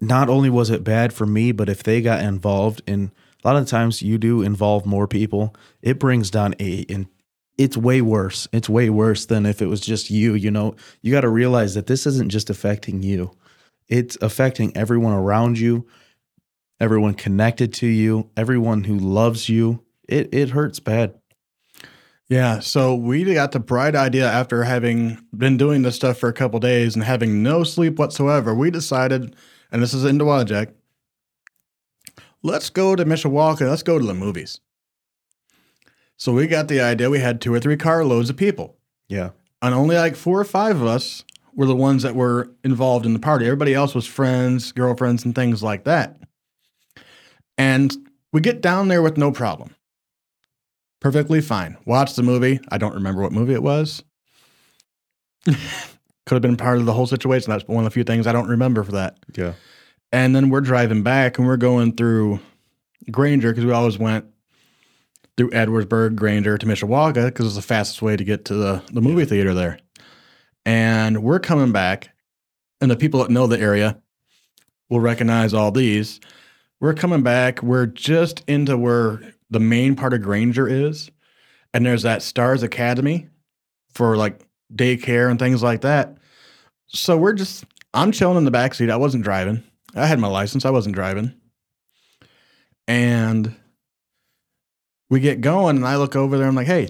[0.00, 3.12] not only was it bad for me, but if they got involved in
[3.42, 7.06] a lot of times you do involve more people, it brings down a and
[7.58, 8.48] it's way worse.
[8.52, 10.76] It's way worse than if it was just you, you know.
[11.02, 13.32] You got to realize that this isn't just affecting you.
[13.88, 15.86] It's affecting everyone around you,
[16.80, 19.84] everyone connected to you, everyone who loves you.
[20.08, 21.19] It it hurts bad.
[22.30, 22.60] Yeah.
[22.60, 26.60] So we got the bright idea after having been doing this stuff for a couple
[26.60, 28.54] days and having no sleep whatsoever.
[28.54, 29.34] We decided,
[29.72, 30.72] and this is in Dowagiac,
[32.44, 33.68] let's go to Mishawaka.
[33.68, 34.60] Let's go to the movies.
[36.16, 37.10] So we got the idea.
[37.10, 38.76] We had two or three carloads of people.
[39.08, 39.30] Yeah.
[39.60, 41.24] and only like four or five of us
[41.54, 43.44] were the ones that were involved in the party.
[43.44, 46.16] Everybody else was friends, girlfriends, and things like that.
[47.58, 47.92] And
[48.32, 49.74] we get down there with no problem.
[51.00, 51.76] Perfectly fine.
[51.86, 52.60] Watch the movie.
[52.70, 54.02] I don't remember what movie it was.
[55.46, 57.50] Could have been part of the whole situation.
[57.50, 59.18] That's one of the few things I don't remember for that.
[59.34, 59.54] Yeah.
[60.12, 62.40] And then we're driving back and we're going through
[63.10, 64.26] Granger because we always went
[65.36, 69.00] through Edwardsburg, Granger to Mishawaka because it's the fastest way to get to the, the
[69.00, 69.78] movie theater there.
[70.66, 72.10] And we're coming back,
[72.82, 73.98] and the people that know the area
[74.90, 76.20] will recognize all these.
[76.80, 77.62] We're coming back.
[77.62, 81.10] We're just into where the main part of Granger is.
[81.72, 83.28] And there's that Stars Academy
[83.94, 84.40] for like
[84.74, 86.16] daycare and things like that.
[86.86, 87.64] So we're just,
[87.94, 88.90] I'm chilling in the back seat.
[88.90, 89.62] I wasn't driving.
[89.94, 90.64] I had my license.
[90.64, 91.34] I wasn't driving.
[92.88, 93.54] And
[95.08, 96.48] we get going, and I look over there.
[96.48, 96.88] I'm like, hey,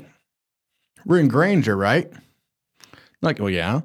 [1.04, 2.10] we're in Granger, right?
[2.10, 3.80] I'm like, well, yeah.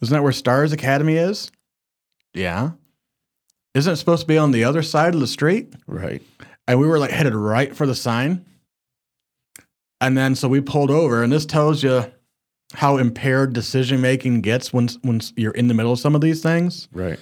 [0.00, 1.50] Isn't that where Stars Academy is?
[2.34, 2.72] Yeah.
[3.74, 5.74] Isn't it supposed to be on the other side of the street?
[5.86, 6.22] Right.
[6.68, 8.44] And we were like headed right for the sign.
[10.00, 12.04] And then so we pulled over, and this tells you
[12.74, 16.40] how impaired decision making gets when when you're in the middle of some of these
[16.42, 16.86] things.
[16.92, 17.18] Right.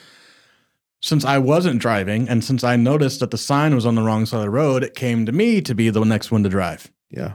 [1.01, 4.27] Since I wasn't driving, and since I noticed that the sign was on the wrong
[4.27, 6.91] side of the road, it came to me to be the next one to drive,
[7.11, 7.35] Yeah.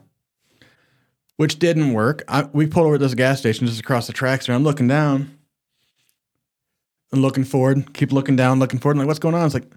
[1.38, 2.24] which didn't work.
[2.28, 4.88] I, we pulled over at this gas station just across the tracks, and I'm looking
[4.90, 5.38] down
[7.14, 8.96] and looking forward, keep looking down, looking forward.
[8.96, 9.46] I'm like, what's going on?
[9.46, 9.72] It's like,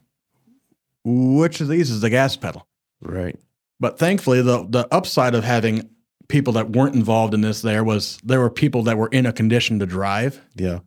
[1.05, 2.67] which of these is the gas pedal?
[3.01, 3.39] Right.
[3.81, 5.91] But thankfully, the the upside of having
[6.29, 9.33] people that weren't involved in this there was there were people that were in a
[9.33, 10.79] condition to drive Yeah.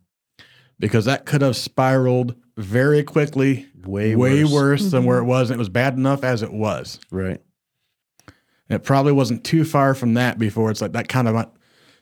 [0.79, 4.51] because that could have spiraled very quickly, Way way worse.
[4.53, 5.29] worse, than where it mm-hmm.
[5.29, 5.49] was.
[5.51, 6.99] And it was bad enough as it was.
[7.11, 7.39] Right.
[8.69, 11.47] And it probably wasn't too far from that before it's like that kind of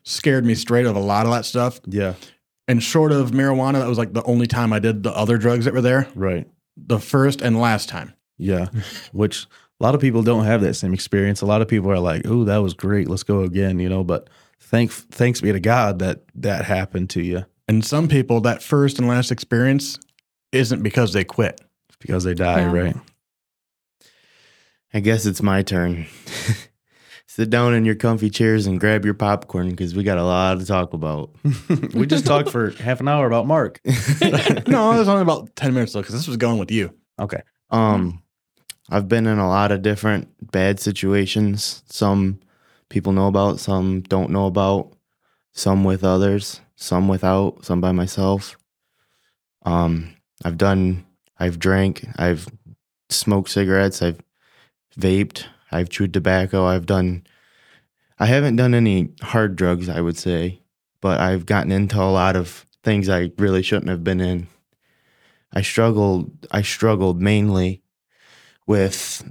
[0.03, 1.81] scared me straight of a lot of that stuff.
[1.85, 2.13] Yeah.
[2.67, 5.65] And short of marijuana, that was like the only time I did the other drugs
[5.65, 6.07] that were there.
[6.15, 6.47] Right.
[6.77, 8.13] The first and last time.
[8.37, 8.67] Yeah.
[9.11, 9.45] Which
[9.79, 11.41] a lot of people don't have that same experience.
[11.41, 13.09] A lot of people are like, "Oh, that was great.
[13.09, 14.29] Let's go again," you know, but
[14.59, 18.99] thank thanks be to God that that happened to you And some people, that first
[18.99, 19.97] and last experience
[20.51, 21.59] isn't because they quit.
[21.89, 22.71] it's because they die, Yeah.
[22.71, 22.95] right?
[24.93, 26.05] I guess it's my turn.
[27.35, 30.57] sit down in your comfy chairs and grab your popcorn because we got a lot
[30.57, 31.31] to talk about.
[31.93, 33.81] we just talked for half an hour about Mark.
[33.85, 36.93] no, it was only about 10 minutes though, because this was going with you.
[37.19, 37.41] Okay.
[37.71, 38.23] Um,
[38.89, 41.83] I've been in a lot of different bad situations.
[41.87, 42.39] Some
[42.87, 44.93] people know about, some don't know about,
[45.51, 48.55] some with others, some without, some by myself.
[49.65, 51.05] Um, I've done,
[51.37, 52.47] I've drank, I've
[53.09, 54.21] smoked cigarettes, I've
[54.97, 57.25] vaped, I've chewed tobacco, I've done,
[58.19, 60.61] I haven't done any hard drugs, I would say,
[61.01, 64.47] but I've gotten into a lot of things I really shouldn't have been in.
[65.53, 67.81] I struggled, I struggled mainly
[68.67, 69.23] with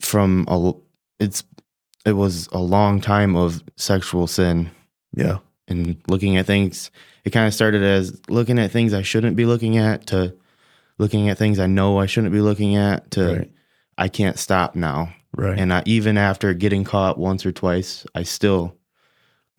[0.00, 0.72] from a
[1.18, 1.42] it's
[2.04, 4.70] it was a long time of sexual sin
[5.16, 5.38] Yeah.
[5.66, 6.90] and looking at things
[7.24, 10.36] it kind of started as looking at things I shouldn't be looking at to
[10.98, 13.50] looking at things I know I shouldn't be looking at to Right.
[13.98, 15.58] I can't stop now Right.
[15.58, 18.74] and I, even after getting caught once or twice I still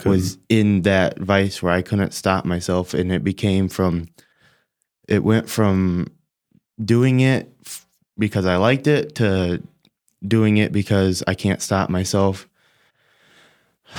[0.06, 4.08] was in that vice where I couldn't stop myself and it became from
[5.08, 6.08] it went from
[6.84, 7.88] doing it f-
[8.18, 9.64] because I liked it to
[10.28, 12.48] doing it because I can't stop myself.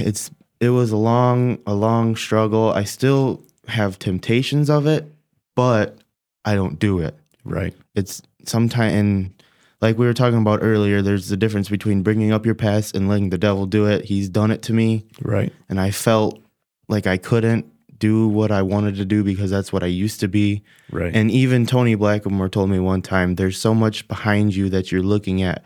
[0.00, 0.30] It's
[0.60, 2.70] it was a long a long struggle.
[2.70, 5.12] I still have temptations of it,
[5.56, 5.98] but
[6.44, 7.16] I don't do it.
[7.44, 7.74] right.
[7.96, 9.37] It's sometimes and
[9.80, 13.08] like we were talking about earlier, there's the difference between bringing up your past and
[13.08, 14.04] letting the devil do it.
[14.04, 15.52] He's done it to me Right.
[15.68, 16.40] and I felt
[16.88, 17.66] like I couldn't
[17.98, 20.62] do what I wanted to do because that's what I used to be.
[20.90, 21.14] Right.
[21.14, 25.02] And even Tony Blackmore told me one time, there's so much behind you that you're
[25.02, 25.64] looking at,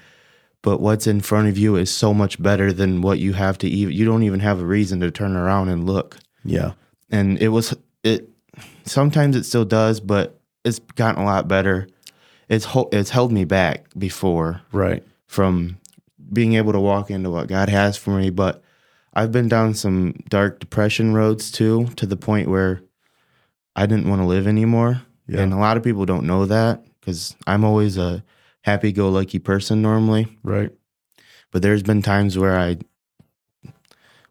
[0.63, 3.69] but what's in front of you is so much better than what you have to
[3.69, 3.95] even.
[3.95, 6.17] You don't even have a reason to turn around and look.
[6.45, 6.73] yeah.
[7.11, 8.31] And it was it.
[8.85, 11.87] Sometimes it still does, but it's gotten a lot better.
[12.53, 15.03] It's ho- it's held me back before Right.
[15.27, 15.79] from
[16.33, 18.29] being able to walk into what God has for me.
[18.31, 18.63] But
[19.15, 22.83] I've been down some dark depression roads too, to the point where
[23.75, 25.01] I didn't want to live anymore.
[25.27, 25.41] Yeah.
[25.41, 28.23] And a lot of people don't know that because I'm always a
[28.63, 30.39] happy go lucky person normally.
[30.43, 30.71] Right.
[31.53, 32.77] But there's been times where I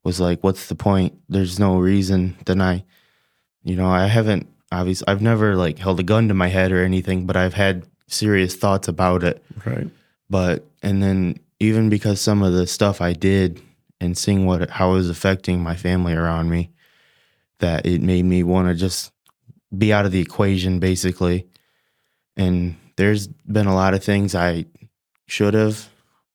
[0.04, 1.18] was like, what's the point?
[1.30, 2.36] There's no reason.
[2.46, 2.84] Then I,
[3.64, 6.84] you know, I haven't obviously, I've never like held a gun to my head or
[6.84, 9.88] anything, but I've had serious thoughts about it Right.
[10.30, 13.62] but and then even because some of the stuff I did
[14.00, 16.72] and seeing what how it was affecting my family around me,
[17.60, 19.12] that it made me want to just
[19.78, 21.46] be out of the equation basically.
[22.36, 24.66] And there's been a lot of things I
[25.28, 25.88] should have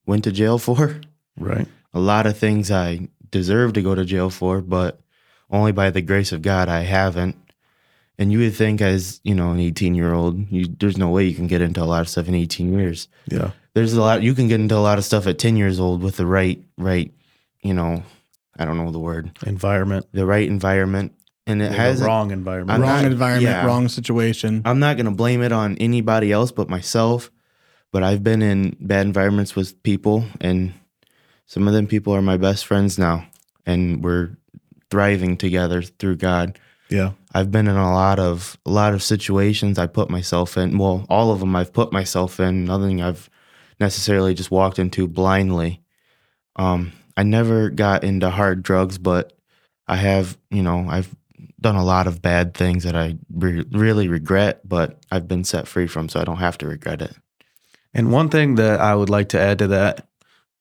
[0.06, 1.00] went to jail for.
[1.36, 1.66] Right.
[1.92, 5.00] A lot of things I deserve to go to jail for, but
[5.50, 7.36] only by the grace of God I haven't.
[8.18, 11.24] And you would think, as you know, an 18 year old, you, there's no way
[11.24, 13.50] you can get into a lot of stuff in 18 years Yeah.
[13.74, 16.02] there's a lot you can get into a lot of stuff at 10 years old
[16.02, 17.12] with the right right
[17.62, 18.02] you know
[18.58, 20.06] i don't know the word Environment.
[20.12, 21.12] the right environment
[21.46, 22.74] and it The has wrong environment.
[22.74, 23.66] I'm wrong not- environment, yeah.
[23.66, 24.62] wrong situation.
[24.64, 27.30] i'm not going to blame it on anybody else but myself
[27.92, 30.72] but i've been in bad environments with people and
[31.44, 33.26] some of them people are my best friends now
[33.66, 34.30] and we're
[34.90, 37.12] thriving together through god yeah.
[37.34, 40.78] I've been in a lot of a lot of situations I put myself in.
[40.78, 42.64] Well, all of them I've put myself in.
[42.64, 43.28] Nothing I've
[43.78, 45.82] necessarily just walked into blindly.
[46.56, 49.32] Um, I never got into hard drugs, but
[49.86, 51.14] I have, you know, I've
[51.60, 55.68] done a lot of bad things that I re- really regret, but I've been set
[55.68, 57.14] free from, so I don't have to regret it.
[57.94, 60.08] And one thing that I would like to add to that,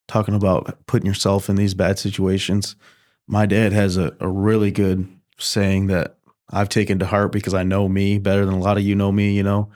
[0.07, 2.75] talking about putting yourself in these bad situations,
[3.27, 6.17] my dad has a, a really good saying that
[6.51, 9.11] I've taken to heart because I know me better than a lot of you know
[9.11, 9.69] me, you know.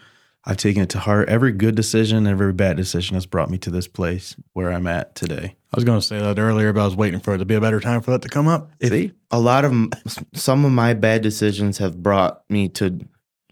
[0.46, 1.28] I've taken it to heart.
[1.30, 4.88] Every good decision, and every bad decision has brought me to this place where I'm
[4.88, 5.56] at today.
[5.72, 7.56] I was going to say that earlier, but I was waiting for it to be
[7.56, 8.72] a better time for that to come up.
[8.82, 9.12] See?
[9.32, 9.90] a lot of m-
[10.34, 13.00] some of my bad decisions have brought me to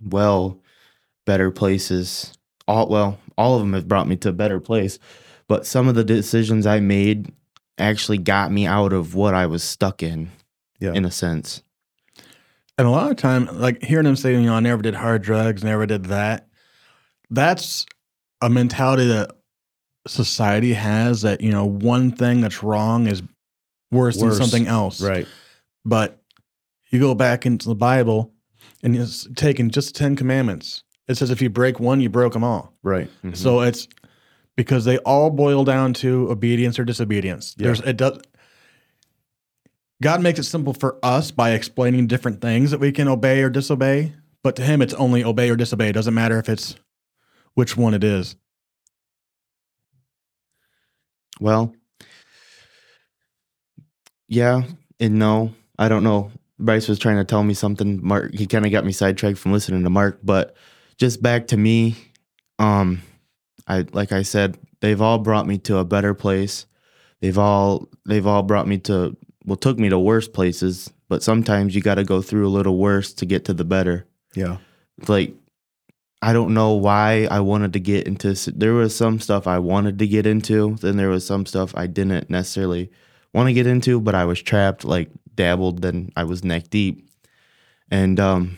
[0.02, 0.60] well
[1.26, 2.34] better places
[2.68, 4.98] all well all of them have brought me to a better place
[5.48, 7.32] but some of the decisions i made
[7.78, 10.32] actually got me out of what i was stuck in
[10.80, 10.94] Yeah.
[10.94, 11.62] in a sense
[12.78, 15.24] And a lot of time, like hearing them say, you know, I never did hard
[15.24, 16.48] drugs, never did that.
[17.30, 17.86] That's
[18.42, 19.32] a mentality that
[20.06, 23.24] society has that, you know, one thing that's wrong is
[23.92, 24.38] worse, Worse.
[24.38, 25.02] than something else.
[25.02, 25.28] Right.
[25.86, 26.22] But
[26.92, 28.34] you go back into the Bible
[28.84, 30.84] and it's taking just the Ten Commandments.
[31.08, 32.74] It says if you break one, you broke them all.
[32.84, 33.10] Right.
[33.34, 33.70] So mm-hmm.
[33.70, 33.88] it's
[34.56, 37.56] because they all boil down to obedience or disobedience.
[37.58, 37.66] Yeah.
[37.66, 38.20] There's it does
[40.02, 43.50] God makes it simple for us by explaining different things that we can obey or
[43.50, 44.14] disobey,
[44.44, 45.90] but to him it's only obey or disobey.
[45.90, 46.76] It doesn't matter if it's
[47.56, 48.36] which one it is.
[51.40, 51.72] well
[54.28, 54.64] yeah
[55.00, 55.54] and no.
[55.78, 56.32] I don't know.
[56.60, 58.00] Bryce was trying to tell me something.
[58.06, 60.56] Mark, he kind of got me sidetracked from listening to Mark, but
[60.98, 61.96] just back to me.
[62.58, 63.04] Um,
[63.68, 66.66] I like I said, they've all brought me to a better place.
[67.22, 69.16] They've all they've all brought me to
[69.48, 70.92] well, took me to worse places.
[71.10, 74.06] But sometimes you got to go through a little worse to get to the better.
[74.36, 74.58] Yeah.
[75.08, 75.34] Like
[76.22, 78.34] I don't know why I wanted to get into.
[78.52, 80.76] There was some stuff I wanted to get into.
[80.82, 82.92] Then there was some stuff I didn't necessarily
[83.34, 87.08] want to get into, but I was trapped, like dabbled, then I was neck deep.
[87.92, 88.58] And um,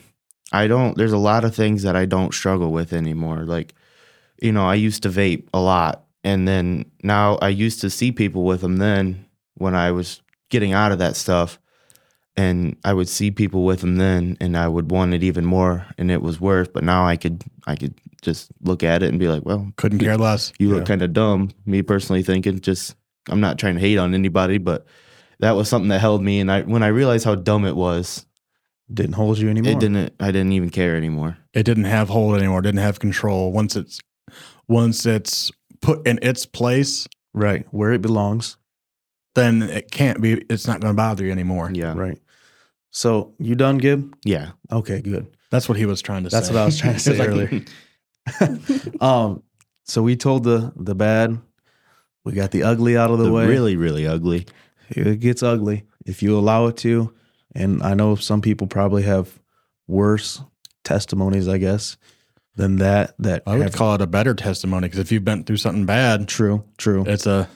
[0.53, 3.43] I don't, there's a lot of things that I don't struggle with anymore.
[3.43, 3.75] Like,
[4.41, 6.05] you know, I used to vape a lot.
[6.23, 9.25] And then now I used to see people with them then
[9.55, 11.59] when I was getting out of that stuff.
[12.37, 15.85] And I would see people with them then and I would want it even more
[15.97, 16.69] and it was worse.
[16.73, 19.99] But now I could, I could just look at it and be like, well, Couldn't
[19.99, 20.53] care less.
[20.57, 20.75] you Yeah.
[20.75, 21.49] look kind of dumb.
[21.65, 22.95] Me personally thinking, just
[23.29, 24.85] I'm not trying to hate on anybody, but
[25.39, 26.39] that was something that held me.
[26.39, 28.25] And I when I realized how dumb it was,
[28.93, 29.73] Didn't hold you anymore.
[29.73, 30.13] it didn't.
[30.21, 31.37] I didn't even care anymore.
[31.53, 32.61] It didn't have hold anymore.
[32.61, 33.51] Didn't have control.
[33.51, 33.99] Once it's
[34.69, 35.51] once it's
[35.81, 37.65] put in its place, Right.
[37.71, 38.55] Where it belongs.
[39.39, 40.33] Then it can't be.
[40.49, 41.71] It's not going to bother you anymore.
[41.73, 42.17] Yeah, Right.
[42.91, 44.15] So you done, Gib?
[44.25, 44.51] yeah.
[44.71, 45.27] Okay, good.
[45.51, 46.37] That's what he was trying to say.
[46.37, 46.53] That's say.
[46.53, 47.61] what I was trying to say earlier.
[49.01, 49.43] um,
[49.85, 51.39] so we told the the bad,
[52.23, 53.47] we got the ugly out of the, The way.
[53.47, 54.45] really, really ugly.
[54.89, 57.13] it gets ugly if you allow it to.
[57.55, 59.39] And I know some people probably have
[59.87, 60.41] worse
[60.83, 61.97] testimonies, I guess,
[62.55, 63.15] than that.
[63.19, 65.85] That I would have- call it a better testimony because if you've been through something
[65.85, 67.03] bad, true, true.
[67.07, 67.49] it's a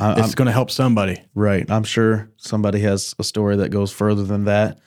[0.00, 1.22] I, I'm, it's going to help somebody.
[1.34, 1.70] right.
[1.70, 4.78] I'm sure somebody has a story that goes further than that.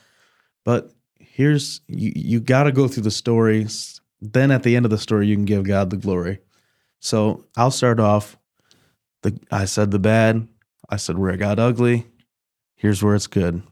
[0.64, 2.12] But here's you.
[2.14, 4.00] You got to go through the stories.
[4.20, 6.40] Then at the end of the story, you can give God the glory.
[7.00, 8.38] So I'll start off.
[9.22, 10.48] The I said the bad.
[10.88, 12.06] I said where it got ugly.
[12.76, 13.62] Here's where it's good.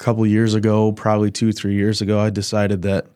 [0.00, 3.06] A couple years ago, probably two, three years ago, I decided that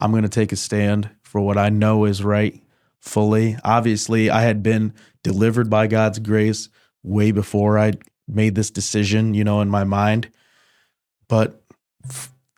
[0.00, 2.60] I'm going to take a stand for what I know is right
[2.98, 3.56] fully.
[3.64, 6.68] Obviously, I had been delivered by God's grace
[7.02, 7.92] way before I
[8.28, 10.30] made this decision, you know, in my mind.
[11.28, 11.62] But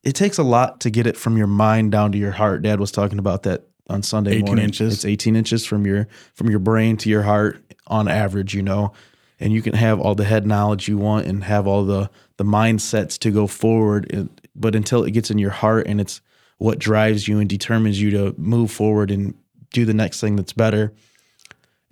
[0.04, 2.62] it takes a lot to get it from your mind down to your heart.
[2.62, 4.64] Dad was talking about that on Sunday 18 morning.
[4.66, 4.94] inches.
[4.94, 8.92] It's 18 inches from your from your brain to your heart on average, you know.
[9.40, 12.44] And you can have all the head knowledge you want and have all the the
[12.44, 16.20] mindsets to go forward, and- but until it gets in your heart and it's
[16.58, 19.34] what drives you and determines you to move forward and
[19.72, 20.92] do the next thing that's better,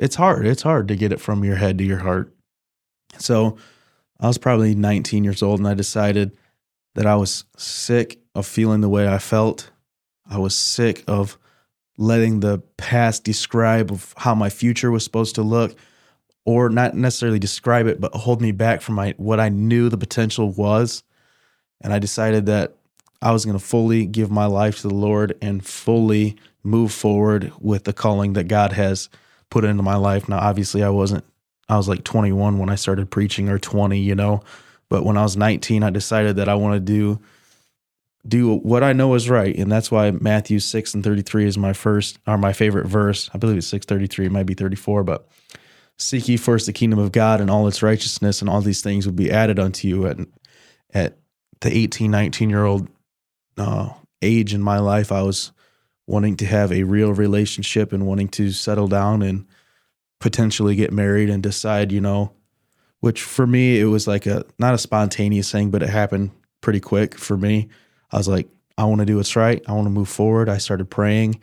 [0.01, 0.47] it's hard.
[0.47, 2.35] It's hard to get it from your head to your heart.
[3.19, 3.59] So
[4.19, 6.37] I was probably 19 years old and I decided
[6.95, 9.71] that I was sick of feeling the way I felt.
[10.29, 11.39] I was sick of
[11.99, 15.77] letting the past describe of how my future was supposed to look
[16.47, 19.99] or not necessarily describe it but hold me back from my what I knew the
[19.99, 21.03] potential was.
[21.83, 22.75] And I decided that
[23.21, 27.53] I was going to fully give my life to the Lord and fully move forward
[27.61, 29.11] with the calling that God has
[29.51, 30.29] put into my life.
[30.29, 31.25] Now, obviously, I wasn't,
[31.69, 34.43] I was like 21 when I started preaching or 20, you know,
[34.89, 37.21] but when I was 19, I decided that I want to do
[38.27, 41.57] do what I know is right, and that's why Matthew six and thirty three is
[41.57, 43.31] my first or my favorite verse.
[43.33, 45.27] I believe it's six thirty three, it might be thirty four, but
[45.97, 49.07] seek ye first the kingdom of God and all its righteousness, and all these things
[49.07, 50.07] will be added unto you.
[50.07, 50.19] At
[50.93, 51.19] at
[51.61, 52.89] the 18, 19 year old
[53.57, 53.91] uh,
[54.23, 55.53] age in my life, I was
[56.11, 59.47] wanting to have a real relationship and wanting to settle down and
[60.19, 62.33] potentially get married and decide, you know,
[62.99, 66.33] which for me it was like a not a spontaneous thing, but it happened
[66.63, 67.69] pretty quick for me.
[68.11, 69.63] I was like, I want to do what's right.
[69.69, 70.49] I want to move forward.
[70.49, 71.41] I started praying.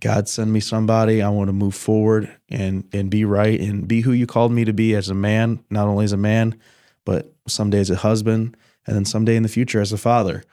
[0.00, 1.22] God send me somebody.
[1.22, 4.66] I want to move forward and and be right and be who you called me
[4.66, 6.60] to be as a man, not only as a man,
[7.06, 8.54] but someday as a husband,
[8.86, 10.44] and then someday in the future as a father.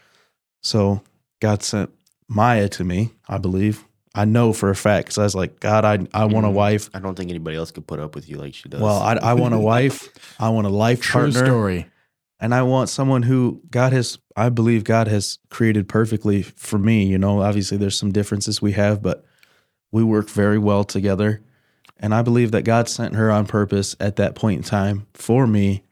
[0.61, 1.01] So
[1.41, 1.91] God sent
[2.33, 3.83] Maya to me, I believe.
[4.15, 6.53] I know for a fact because I was like, God, I I want a Mhm.
[6.53, 6.89] wife.
[6.93, 8.81] I don't think anybody else could put up with you like she does.
[8.81, 10.09] Well, I, I want a wife.
[10.39, 11.87] I want a life True partner story.
[12.39, 17.05] and I want someone who God has, I believe God has created perfectly for me.
[17.05, 19.23] You know, obviously there's some differences we have, but
[19.91, 21.41] we work very well together.
[21.99, 25.45] And I believe that God sent her on purpose at that point in time for
[25.47, 25.83] me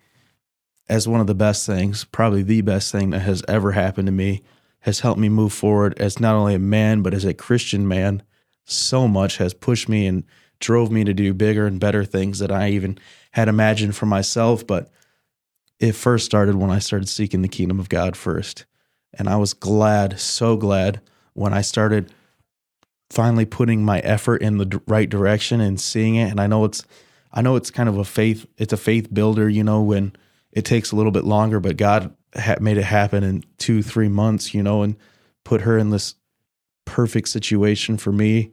[0.90, 4.12] as one of the best things, probably the best thing that has ever happened to
[4.12, 4.42] me,
[4.90, 8.24] has helped me move forward as not only a man, but as a Christian man.
[8.66, 10.24] So much has pushed me and
[10.60, 12.98] drove me to do bigger and better things that I even
[13.32, 14.66] had imagined for myself.
[14.66, 14.92] But
[15.80, 18.66] it first started when I started seeking the kingdom of God first.
[19.14, 21.02] And I was glad, so glad
[21.34, 22.12] when I started
[23.12, 26.32] finally putting my effort in the right direction and seeing it.
[26.32, 26.84] And I know it's,
[27.32, 30.14] I know it's kind of a faith, it's a faith builder, you know, when
[30.52, 34.10] it takes a little bit longer, but God ha- made it happen in two, three
[34.10, 34.96] months, you know, and
[35.44, 36.16] put her in this
[36.86, 38.52] perfect situation for me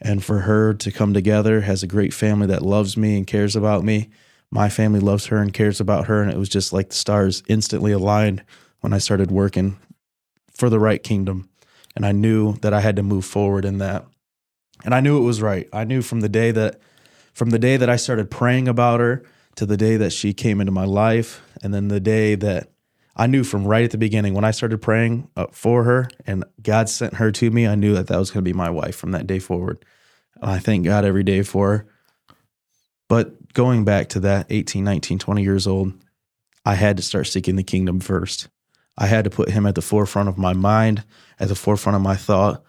[0.00, 3.56] and for her to come together, has a great family that loves me and cares
[3.56, 4.10] about me.
[4.50, 6.22] My family loves her and cares about her.
[6.22, 8.44] And it was just like the stars instantly aligned
[8.80, 9.78] when I started working
[10.54, 11.48] for the right kingdom.
[11.94, 14.04] And I knew that I had to move forward in that.
[14.84, 15.68] And I knew it was right.
[15.72, 16.78] I knew from the day that
[17.32, 19.22] from the day that I started praying about her
[19.56, 22.70] to the day that she came into my life and then the day that
[23.16, 26.44] I knew from right at the beginning when I started praying uh, for her and
[26.62, 28.94] God sent her to me, I knew that that was going to be my wife
[28.94, 29.82] from that day forward.
[30.42, 31.86] I thank God every day for her.
[33.08, 35.94] But going back to that 18, 19, 20 years old,
[36.64, 38.48] I had to start seeking the kingdom first.
[38.98, 41.04] I had to put him at the forefront of my mind,
[41.38, 42.62] at the forefront of my thought,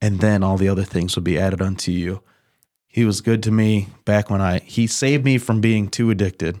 [0.00, 2.22] and then all the other things would be added unto you.
[2.86, 6.58] He was good to me back when I he saved me from being too addicted.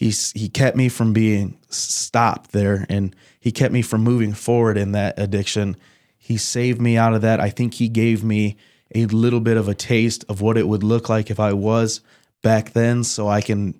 [0.00, 4.78] He's he kept me from being stopped there and he kept me from moving forward
[4.78, 5.76] in that addiction.
[6.16, 7.38] He saved me out of that.
[7.38, 8.56] I think he gave me
[8.94, 12.00] a little bit of a taste of what it would look like if I was
[12.40, 13.74] back then so I can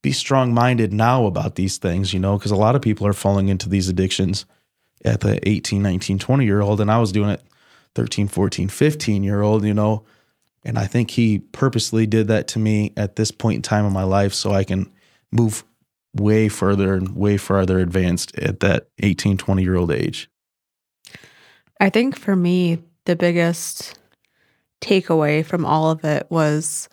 [0.00, 3.12] be strong minded now about these things, you know, because a lot of people are
[3.12, 4.46] falling into these addictions
[5.04, 6.80] at the 18, 19, 20 year old.
[6.80, 7.42] And I was doing it
[7.94, 10.06] 13, 14, 15 year old, you know.
[10.64, 13.92] And I think he purposely did that to me at this point in time in
[13.92, 14.90] my life so I can
[15.32, 15.64] move
[16.14, 20.30] way further and way farther advanced at that 18, 20 year old age.
[21.80, 23.98] I think for me, the biggest
[24.80, 26.88] takeaway from all of it was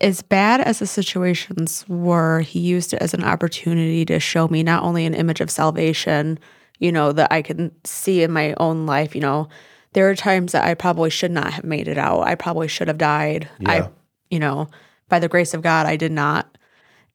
[0.00, 4.62] as bad as the situations were, he used it as an opportunity to show me
[4.62, 6.38] not only an image of salvation,
[6.78, 9.48] you know, that I can see in my own life, you know,
[9.92, 12.26] there are times that I probably should not have made it out.
[12.26, 13.48] I probably should have died.
[13.60, 13.70] Yeah.
[13.70, 13.90] I,
[14.30, 14.68] you know,
[15.08, 16.56] by the grace of God, I did not.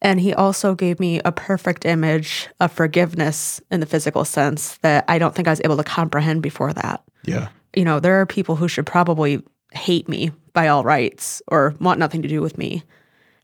[0.01, 5.05] And he also gave me a perfect image of forgiveness in the physical sense that
[5.07, 7.03] I don't think I was able to comprehend before that.
[7.23, 7.49] Yeah.
[7.76, 9.43] You know, there are people who should probably
[9.73, 12.84] hate me by all rights or want nothing to do with me.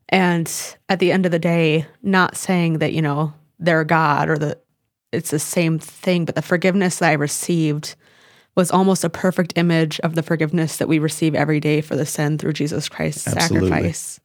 [0.09, 0.51] And
[0.89, 4.63] at the end of the day, not saying that, you know, they're God or that
[5.11, 7.95] it's the same thing, but the forgiveness that I received
[8.55, 12.05] was almost a perfect image of the forgiveness that we receive every day for the
[12.05, 13.69] sin through Jesus Christ's Absolutely.
[13.69, 14.19] sacrifice.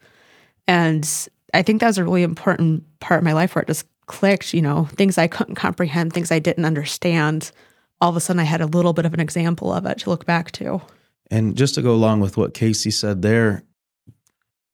[0.66, 1.08] And
[1.54, 4.54] I think that was a really important part of my life where it just clicked,
[4.54, 7.52] you know, things I couldn't comprehend, things I didn't understand.
[8.00, 10.10] All of a sudden, I had a little bit of an example of it to
[10.10, 10.82] look back to.
[11.30, 13.62] And just to go along with what Casey said there,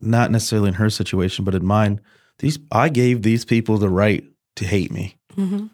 [0.00, 2.00] not necessarily in her situation, but in mine,
[2.38, 4.24] these I gave these people the right
[4.56, 5.16] to hate me.
[5.36, 5.66] Mm-hmm.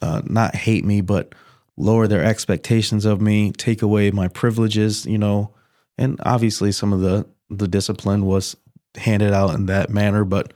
[0.00, 1.34] Uh, not hate me, but
[1.76, 5.54] lower their expectations of me, take away my privileges, you know.
[5.96, 8.56] And obviously some of the the discipline was
[8.96, 10.52] handed out in that manner, but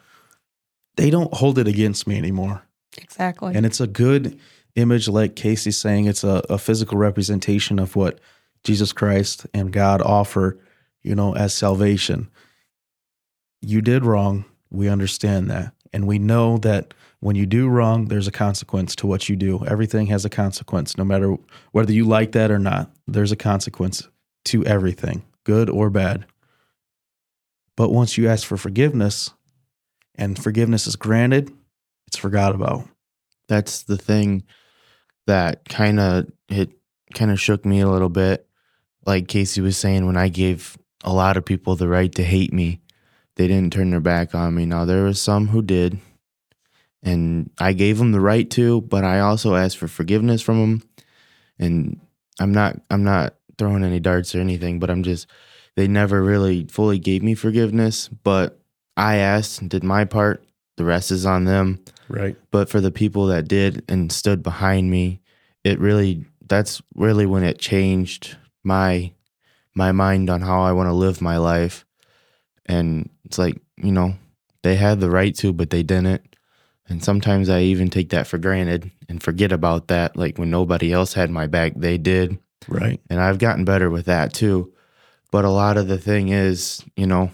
[0.96, 2.62] they don't hold it against me anymore.
[2.98, 3.54] Exactly.
[3.54, 4.38] And it's a good
[4.74, 8.20] image, like Casey's saying, it's a, a physical representation of what
[8.64, 10.59] Jesus Christ and God offer,
[11.02, 12.28] you know, as salvation.
[13.60, 14.44] You did wrong.
[14.70, 15.74] We understand that.
[15.92, 19.64] And we know that when you do wrong, there's a consequence to what you do.
[19.66, 21.36] Everything has a consequence, no matter
[21.72, 22.90] whether you like that or not.
[23.06, 24.09] There's a consequence
[24.46, 26.26] to everything, good or bad.
[27.77, 29.31] But once you ask for forgiveness
[30.15, 31.51] and forgiveness is granted,
[32.07, 32.86] it's forgot about.
[33.49, 34.44] that's the thing
[35.27, 36.70] that kind of it
[37.15, 38.47] kind of shook me a little bit.
[39.07, 42.53] Like casey was saying when i gave a lot of people the right to hate
[42.53, 42.81] me
[43.36, 44.66] they didn't turn their back on me.
[44.66, 45.99] Now there was some who did
[47.03, 50.82] and i gave them the right to but i also asked for forgiveness from them
[51.59, 52.01] and
[52.40, 55.27] i'm not i'm not throwing any darts or anything but i'm just
[55.77, 58.59] they never really fully gave me forgiveness but
[58.97, 60.44] i asked and did my part.
[60.78, 61.85] The rest is on them.
[62.09, 62.36] Right.
[62.51, 65.20] but for the people that did and stood behind me
[65.65, 69.12] it really that's really when it changed my
[69.74, 71.85] my mind on how i want to live my life.
[72.66, 74.15] And it's like you know
[74.62, 76.23] they had the right to but they didn't.
[76.89, 80.93] And sometimes i even take that for granted and forget about that like when nobody
[80.93, 82.39] else had my back they did.
[82.69, 83.01] Right.
[83.11, 84.73] and i've gotten better with that too
[85.32, 87.30] but a lot of the thing is you know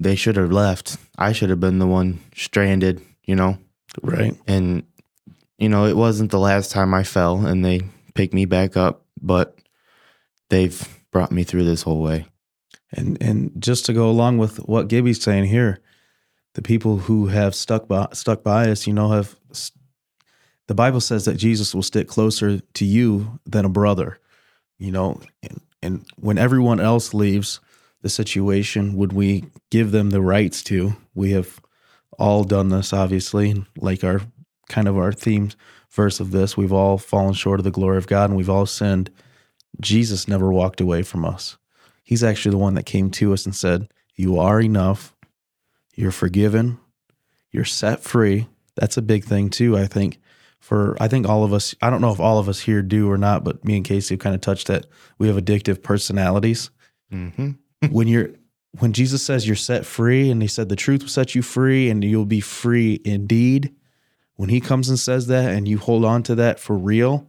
[0.00, 3.58] they should have left i should have been the one stranded you know
[4.02, 4.34] Right.
[4.48, 4.82] and
[5.58, 7.82] you know it wasn't the last time i fell and they
[8.14, 9.56] picked me back up but
[10.50, 10.80] they've
[11.12, 12.26] brought me through this whole way
[12.92, 15.78] And and just to go along with what Gibby's saying here,
[16.54, 19.34] the people who have stuck by stuck by us, you know, have
[20.68, 24.18] the Bible says that Jesus will stick closer to you than a brother.
[24.78, 25.20] You know,
[25.84, 27.60] and, when everyone else leaves,
[28.02, 28.94] the situation?
[28.96, 30.94] Would we give them the rights to?
[31.14, 31.60] We have
[32.18, 34.20] all done this, obviously, like our
[34.68, 35.50] kind of our theme
[35.90, 36.56] verse of this.
[36.56, 39.10] We've all fallen short of the glory of God and we've all sinned.
[39.80, 41.56] Jesus never walked away from us.
[42.02, 45.14] He's actually the one that came to us and said, You are enough.
[45.94, 46.78] You're forgiven.
[47.50, 48.48] You're set free.
[48.76, 50.20] That's a big thing, too, I think.
[50.64, 53.10] For I think all of us, I don't know if all of us here do
[53.10, 54.86] or not, but me and Casey have kind of touched that
[55.18, 56.70] we have addictive personalities.
[57.12, 57.50] Mm-hmm.
[57.90, 58.30] when you're
[58.80, 61.90] when Jesus says you're set free and he said the truth will set you free
[61.90, 63.74] and you'll be free indeed,
[64.36, 67.28] when he comes and says that and you hold on to that for real,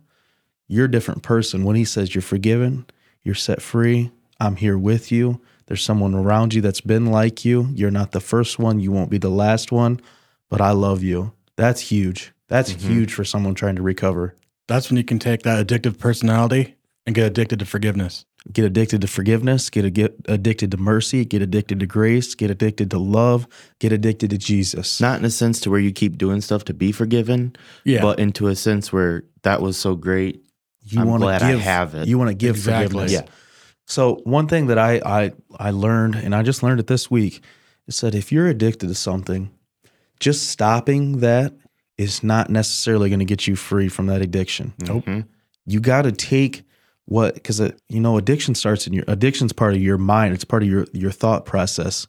[0.69, 1.65] you're a different person.
[1.65, 2.85] When he says you're forgiven,
[3.21, 5.41] you're set free, I'm here with you.
[5.65, 7.67] There's someone around you that's been like you.
[7.73, 9.99] You're not the first one, you won't be the last one,
[10.49, 11.33] but I love you.
[11.57, 12.31] That's huge.
[12.47, 12.87] That's mm-hmm.
[12.87, 14.35] huge for someone trying to recover.
[14.67, 18.25] That's when you can take that addictive personality and get addicted to forgiveness.
[18.51, 22.91] Get addicted to forgiveness, get, get addicted to mercy, get addicted to grace, get addicted
[22.91, 23.47] to love,
[23.79, 25.01] get addicted to Jesus.
[25.01, 27.55] Not in a sense to where you keep doing stuff to be forgiven,
[27.85, 28.01] Yeah.
[28.01, 30.41] but into a sense where that was so great.
[30.87, 32.07] you I'm want to glad I give have it.
[32.07, 32.85] You want to give Exactly.
[32.87, 33.11] forgiveness.
[33.11, 33.33] Yeah.
[33.87, 37.43] So one thing that I I I learned, and I just learned it this week,
[37.87, 39.49] is that if you're addicted to something,
[40.19, 41.53] just stopping that
[41.97, 44.73] is not necessarily going to get you free from that addiction.
[44.79, 45.05] Nope.
[45.05, 45.25] Mhm.
[45.65, 46.63] You got to take
[47.05, 50.33] what because you know addiction starts in your addiction's part of your mind.
[50.33, 52.07] It's part of your your thought process.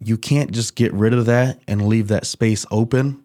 [0.00, 3.22] You can't just get rid of that and leave that space open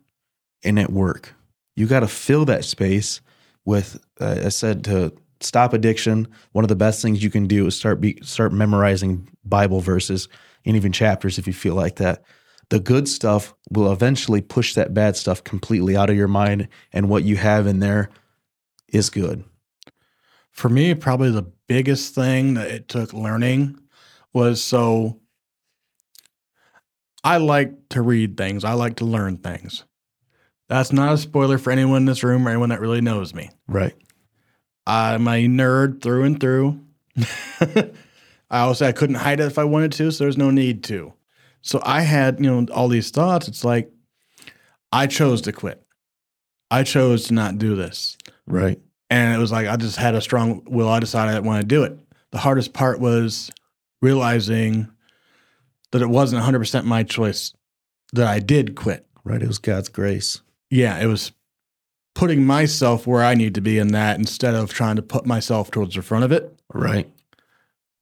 [0.64, 1.34] and it work.
[1.76, 3.22] You got to fill that space
[3.66, 4.00] with.
[4.20, 6.28] Uh, I said to stop addiction.
[6.52, 10.28] One of the best things you can do is start be, start memorizing Bible verses
[10.66, 12.24] and even chapters if you feel like that.
[12.70, 17.10] The good stuff will eventually push that bad stuff completely out of your mind, and
[17.10, 18.10] what you have in there
[18.90, 19.44] is good.
[20.52, 23.80] For me, probably the biggest thing that it took learning
[24.34, 25.20] was so
[27.24, 29.84] I like to read things, I like to learn things.
[30.70, 33.50] That's not a spoiler for anyone in this room or anyone that really knows me.
[33.68, 33.96] Right.
[34.86, 36.82] I'm a nerd through and through.
[37.60, 41.14] I also I couldn't hide it if I wanted to, so there's no need to.
[41.68, 43.50] So I had, you know, all these thoughts.
[43.50, 43.92] It's like
[44.94, 45.84] I chose to quit.
[46.72, 48.18] I chose to not do this.
[48.46, 48.80] Right.
[49.10, 50.88] And it was like I just had a strong will.
[50.88, 52.00] I decided I want to do it.
[52.32, 53.52] The hardest part was
[54.02, 54.88] realizing
[55.92, 57.54] that it wasn't 100% my choice
[58.14, 59.06] that I did quit.
[59.26, 59.42] Right.
[59.42, 60.40] It was God's grace.
[60.70, 61.34] Yeah, it was
[62.16, 65.70] putting myself where I need to be in that instead of trying to put myself
[65.70, 66.58] towards the front of it.
[66.74, 67.12] Right.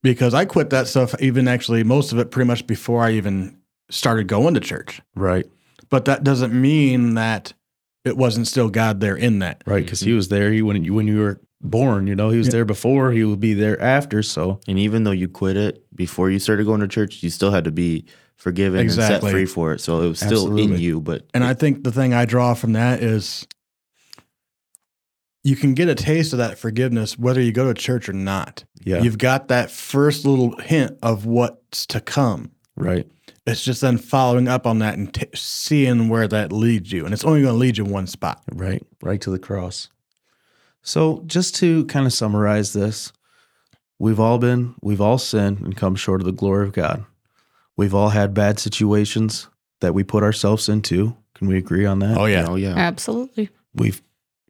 [0.06, 3.58] Because I quit that stuff, even actually most of it pretty much before I even
[3.90, 5.02] started going to church.
[5.16, 5.48] Right.
[5.90, 7.54] But that doesn't mean that
[8.04, 9.64] it wasn't still God there in that.
[9.66, 9.84] Right.
[9.84, 10.18] Because he mm-hmm.
[10.18, 10.52] was there.
[10.52, 12.52] He when you when you were born, you know, he was Yeah.
[12.52, 13.14] there before.
[13.14, 14.22] He would be there after.
[14.22, 17.50] So And even though you quit it before you started going to church, you still
[17.50, 18.06] had to be
[18.36, 19.82] forgiven and set free for it.
[19.82, 22.74] So it was still in you, but And I think the thing I draw from
[22.74, 23.48] that is
[25.46, 28.66] you can get a taste of that forgiveness whether you go to church or not.
[28.84, 29.02] yeah.
[29.02, 32.52] You've got that first little hint of what's to come.
[32.76, 33.08] right.
[33.48, 37.06] It's just then following up on that and t- seeing where that leads you.
[37.06, 38.42] And it's only going to lead you one spot.
[38.52, 38.84] Right.
[39.04, 39.90] Right to the cross.
[40.82, 43.14] So just to kind of summarize this,
[44.00, 47.06] we've all been, we've all sinned and come short of the glory of God.
[47.78, 49.48] We've all had bad situations
[49.80, 51.16] that we put ourselves into.
[51.36, 52.18] Can we agree on that?
[52.18, 52.48] Oh, yeah.
[52.50, 52.74] oh yeah.
[52.76, 53.50] Absolutely.
[53.76, 54.02] We've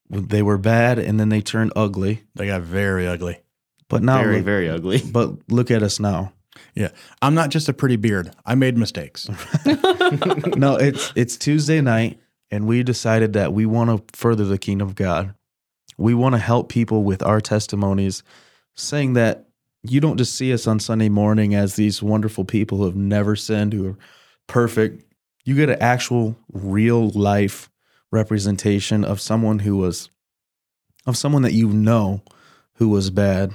[0.10, 2.24] they were bad and then they turned ugly.
[2.36, 3.40] They got very ugly.
[3.88, 5.02] But now very, look, very ugly.
[5.12, 6.34] but look at us now.
[6.74, 6.90] Yeah.
[7.22, 8.32] I'm not just a pretty beard.
[8.46, 9.28] I made mistakes.
[9.66, 12.20] no, it's it's Tuesday night,
[12.52, 15.34] and we decided that we want to further the kingdom of God.
[15.98, 18.24] We want to help people with our testimonies,
[18.76, 19.48] saying that
[19.84, 23.36] you don't just see us on Sunday morning as these wonderful people who have never
[23.36, 23.98] sinned, who are
[24.48, 25.04] perfect.
[25.46, 27.70] You get an actual, real life
[28.16, 30.10] representation of someone who was,
[31.06, 32.24] of someone that you know
[32.76, 33.52] who was bad,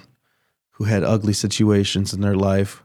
[0.73, 2.85] who had ugly situations in their life,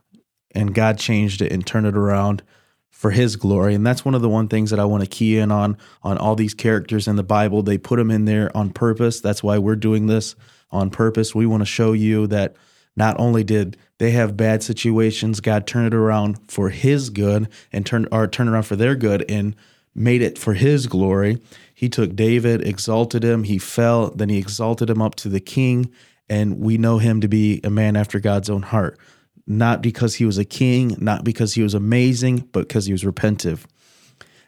[0.55, 2.41] and God changed it and turned it around
[2.89, 3.75] for his glory.
[3.75, 6.17] And that's one of the one things that i want to key in on on
[6.17, 7.61] all these characters in the bible.
[7.61, 9.19] They put them in there on purpose.
[9.19, 10.35] That's why we're doing this
[10.71, 11.35] on purpose.
[11.35, 12.55] We want to show you that
[12.95, 17.85] not only did they have bad situations god turned it around for his good and
[17.85, 19.55] turned or turned around for their good and
[19.95, 21.39] made it for his glory
[21.73, 25.91] he took david exalted him he fell then he exalted him up to the king
[26.27, 28.99] and we know him to be a man after god's own heart
[29.47, 33.03] not because he was a king, not because he was amazing, but because he was
[33.03, 33.65] repentive.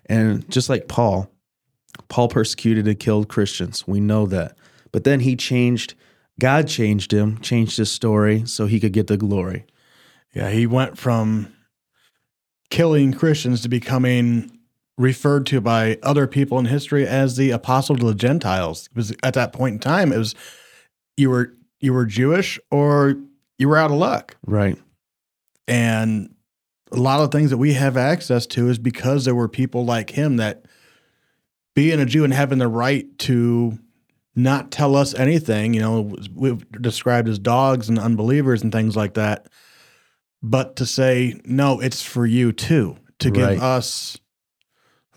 [0.07, 1.29] And just like Paul,
[2.09, 3.87] Paul persecuted and killed Christians.
[3.87, 4.57] We know that.
[4.91, 5.93] But then he changed,
[6.39, 9.65] God changed him, changed his story so he could get the glory.
[10.33, 11.53] Yeah, he went from
[12.69, 14.56] killing Christians to becoming
[14.97, 18.89] referred to by other people in history as the apostle to the Gentiles.
[18.95, 20.35] Was at that point in time, it was
[21.15, 23.15] you were you were Jewish or
[23.57, 24.35] you were out of luck.
[24.45, 24.77] Right.
[25.67, 26.33] And
[26.91, 30.11] a lot of things that we have access to is because there were people like
[30.11, 30.65] him that
[31.75, 33.77] being a Jew and having the right to
[34.35, 39.15] not tell us anything, you know, we've described as dogs and unbelievers and things like
[39.15, 39.47] that.
[40.41, 44.17] But to say, no, it's for you too, to give us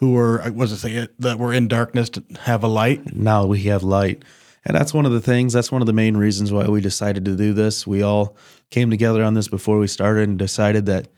[0.00, 2.68] who were uh, what does it say, uh, that we're in darkness to have a
[2.68, 3.14] light.
[3.14, 4.24] now we have light.
[4.64, 7.24] And that's one of the things, that's one of the main reasons why we decided
[7.26, 7.86] to do this.
[7.86, 8.36] We all
[8.70, 11.08] came together on this before we started and decided that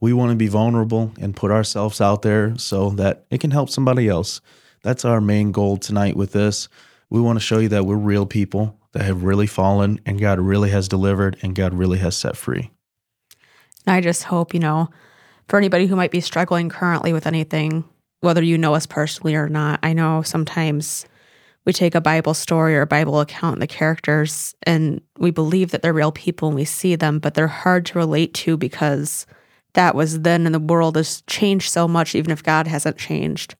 [0.00, 3.70] we want to be vulnerable and put ourselves out there so that it can help
[3.70, 4.40] somebody else.
[4.82, 6.68] That's our main goal tonight with this.
[7.08, 10.38] We want to show you that we're real people that have really fallen and God
[10.38, 12.70] really has delivered and God really has set free.
[13.86, 14.90] I just hope, you know,
[15.48, 17.84] for anybody who might be struggling currently with anything,
[18.24, 21.06] whether you know us personally or not, I know sometimes
[21.64, 25.70] we take a Bible story or a Bible account and the characters and we believe
[25.70, 29.26] that they're real people and we see them, but they're hard to relate to because
[29.74, 33.54] that was then and the world has changed so much, even if God hasn't changed.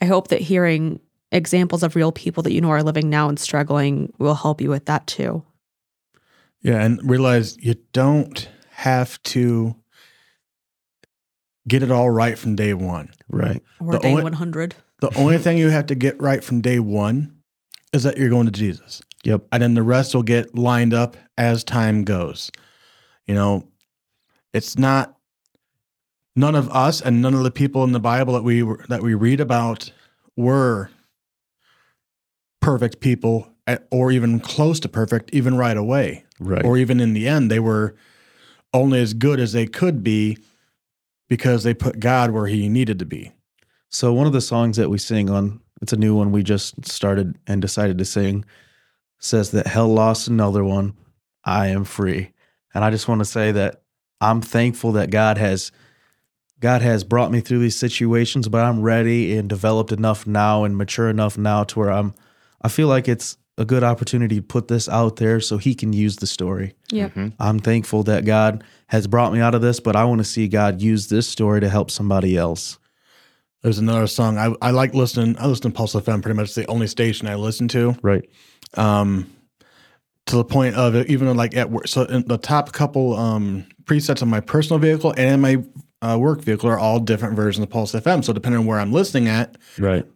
[0.00, 1.00] I hope that hearing
[1.32, 4.70] examples of real people that you know are living now and struggling will help you
[4.70, 5.44] with that too.
[6.62, 9.76] Yeah, and realize you don't have to
[11.70, 13.08] get it all right from day one.
[13.30, 13.62] Right.
[13.80, 14.74] Or The day only- 100.
[15.00, 17.32] The only thing you have to get right from day one
[17.94, 19.00] is that you're going to Jesus.
[19.24, 19.46] Yep.
[19.52, 22.50] And then the rest will get lined up as time goes.
[23.26, 23.64] You know,
[24.52, 25.16] it's not
[26.36, 29.02] none of us and none of the people in the Bible that we were, that
[29.02, 29.90] we read about
[30.36, 30.90] were
[32.60, 36.64] perfect people eh, or even close to perfect even right away Right.
[36.64, 37.94] or even in the end they were
[38.74, 40.38] only as good as they could be
[41.30, 43.32] because they put God where he needed to be.
[43.88, 46.84] So one of the songs that we sing on, it's a new one we just
[46.84, 48.44] started and decided to sing,
[49.20, 50.94] says that hell lost another one,
[51.44, 52.32] I am free.
[52.74, 53.82] And I just want to say that
[54.20, 55.72] I'm thankful that God has
[56.58, 60.76] God has brought me through these situations, but I'm ready and developed enough now and
[60.76, 62.12] mature enough now to where I'm
[62.60, 65.92] I feel like it's a good opportunity to put this out there so he can
[65.92, 66.74] use the story.
[66.90, 67.12] Yep.
[67.38, 70.48] I'm thankful that God has brought me out of this, but I want to see
[70.48, 72.78] God use this story to help somebody else.
[73.62, 75.36] There's another song I, I like listening.
[75.38, 77.94] I listen to Pulse FM pretty much the only station I listen to.
[78.02, 78.26] Right.
[78.78, 79.30] Um,
[80.26, 81.86] to the point of it, even like at work.
[81.86, 85.64] So in the top couple um, presets on my personal vehicle and in my
[86.00, 88.24] uh, work vehicle are all different versions of Pulse FM.
[88.24, 90.06] So depending on where I'm listening at, Right.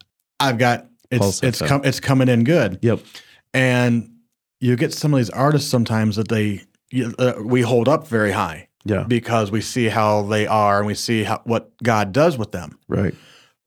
[0.41, 2.79] I've got it's Pulse it's com- it's coming in good.
[2.81, 3.01] Yep.
[3.55, 4.11] And
[4.61, 6.63] you get some of these artists sometimes that they
[7.19, 9.05] uh, we hold up very high Yeah.
[9.05, 12.79] because we see how they are and we see how, what God does with them.
[12.89, 13.15] Right.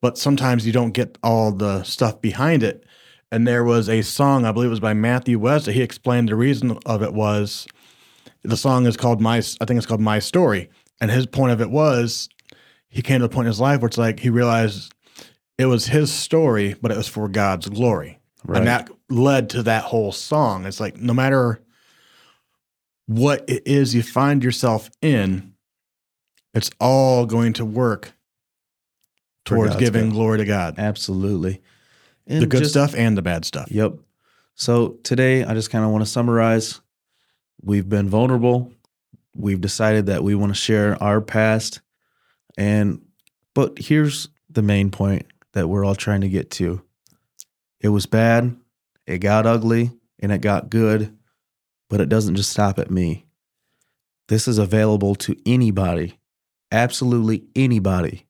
[0.01, 2.85] But sometimes you don't get all the stuff behind it.
[3.31, 6.29] And there was a song, I believe it was by Matthew West, that he explained
[6.29, 7.67] the reason of it was
[8.43, 10.69] the song is called My, I think it's called My Story.
[11.01, 12.29] And his point of it was
[12.87, 14.93] he came to a point in his life where it's like he realized
[15.57, 18.19] it was his story, but it was for God's glory.
[18.45, 18.59] Right.
[18.59, 20.65] And that led to that whole song.
[20.65, 21.61] It's like no matter
[23.05, 25.53] what it is you find yourself in,
[26.53, 28.13] it's all going to work
[29.45, 30.13] towards giving good.
[30.13, 30.75] glory to God.
[30.77, 31.61] Absolutely.
[32.25, 33.71] And the good just- stuff and the bad stuff.
[33.71, 33.93] Yep.
[34.55, 36.81] So today, I just kind of want to summarize.
[37.61, 38.73] We've been vulnerable.
[39.35, 41.81] We've decided that we want to share our past.
[42.57, 43.05] And,
[43.53, 46.81] but here's the main point that we're all trying to get to
[47.79, 48.55] it was bad,
[49.07, 51.17] it got ugly, and it got good,
[51.89, 53.25] but it doesn't just stop at me.
[54.27, 56.19] This is available to anybody,
[56.71, 58.25] absolutely anybody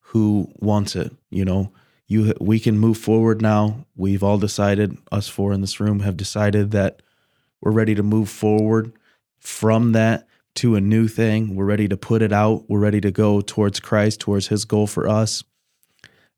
[0.00, 1.12] who wants it.
[1.30, 1.72] You know,
[2.08, 3.86] you we can move forward now.
[3.96, 7.00] We've all decided, us four in this room have decided that
[7.60, 8.92] we're ready to move forward
[9.38, 10.26] from that
[10.56, 11.54] to a new thing.
[11.54, 12.64] We're ready to put it out.
[12.68, 15.44] We're ready to go towards Christ, towards his goal for us.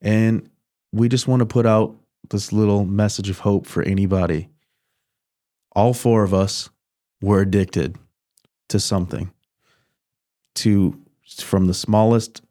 [0.01, 0.51] And
[0.93, 1.97] we just want to put out
[2.31, 4.49] this little message of hope for anybody.
[5.73, 6.71] All four of us
[7.21, 7.97] were addicted
[8.69, 9.33] to something.
[10.57, 11.01] To
[11.39, 12.43] from the smallest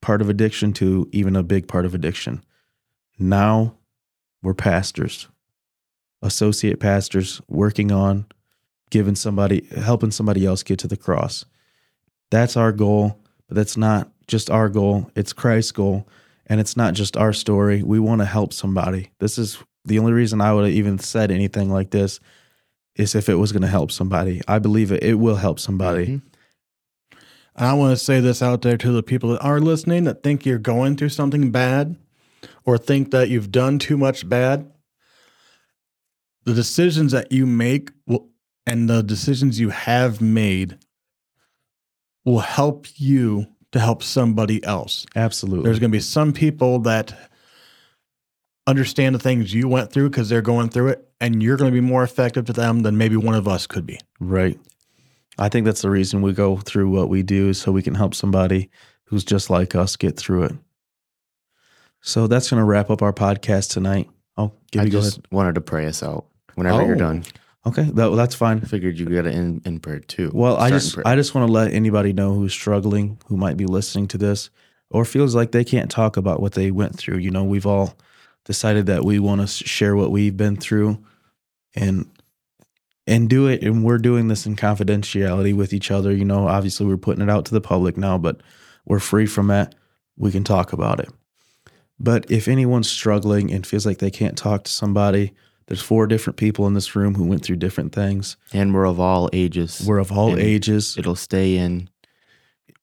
[0.00, 2.42] part of addiction to even a big part of addiction.
[3.18, 3.76] Now
[4.42, 5.28] we're pastors,
[6.22, 8.26] associate pastors working on
[8.90, 11.44] giving somebody, helping somebody else get to the cross.
[12.30, 16.08] That's our goal, but that's not just our goal, it's Christ's goal.
[16.50, 17.82] And it's not just our story.
[17.82, 19.12] We want to help somebody.
[19.20, 22.18] This is the only reason I would have even said anything like this
[22.96, 24.40] is if it was going to help somebody.
[24.48, 26.06] I believe it, it will help somebody.
[26.06, 26.22] Mhm.
[27.54, 30.24] And I want to say this out there to the people that are listening that
[30.24, 31.96] think you're going through something bad
[32.64, 34.70] or think that you've done too much bad.
[36.44, 38.28] The decisions that you make will,
[38.66, 40.78] and the decisions you have made
[42.24, 45.06] will help you to help somebody else.
[45.14, 45.64] Absolutely.
[45.64, 47.30] There's going to be some people that
[48.66, 51.74] understand the things you went through because they're going through it, and you're going to
[51.74, 53.98] be more effective to them than maybe one of us could be.
[54.18, 54.58] Right.
[55.38, 58.14] I think that's the reason we go through what we do so we can help
[58.14, 58.70] somebody
[59.04, 60.52] who's just like us get through it.
[62.02, 64.08] So that's going to wrap up our podcast tonight.
[64.36, 65.26] Oh, give I me go just ahead.
[65.30, 66.98] wanted to pray us out whenever you're Oh.
[66.98, 67.24] done.
[67.66, 68.58] Okay, that, that's fine.
[68.58, 70.30] I figured you got to in, in prayer too.
[70.32, 70.96] Well, I just.
[71.04, 74.48] I just want to let anybody know who's struggling, who might be listening to this,
[74.90, 77.18] or feels like they can't talk about what they went through.
[77.18, 77.94] You know, we've all
[78.46, 81.04] decided that we want to share what we've been through,
[81.74, 82.10] and
[83.06, 83.62] and do it.
[83.62, 86.12] And we're doing this in confidentiality with each other.
[86.12, 88.40] You know, obviously we're putting it out to the public now, but
[88.86, 89.74] we're free from that.
[90.16, 91.10] We can talk about it.
[91.98, 95.34] But if anyone's struggling and feels like they can't talk to somebody,
[95.70, 98.36] there's four different people in this room who went through different things.
[98.52, 99.80] and we're of all ages.
[99.86, 100.96] We're of all And ages.
[100.98, 101.88] It'll stay in.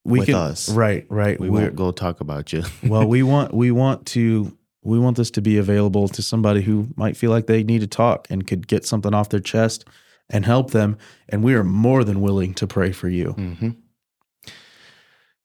[0.05, 0.69] we with can, us.
[0.69, 1.37] Right, right.
[1.37, 2.63] We We're- won't go talk about you.
[2.83, 6.87] well, we want we want to we want this to be available to somebody who
[6.95, 9.83] might feel like they need to talk and could get something off their chest
[10.29, 10.97] and help them.
[11.27, 13.31] And we are more than willing to pray for you.
[13.33, 13.71] hmm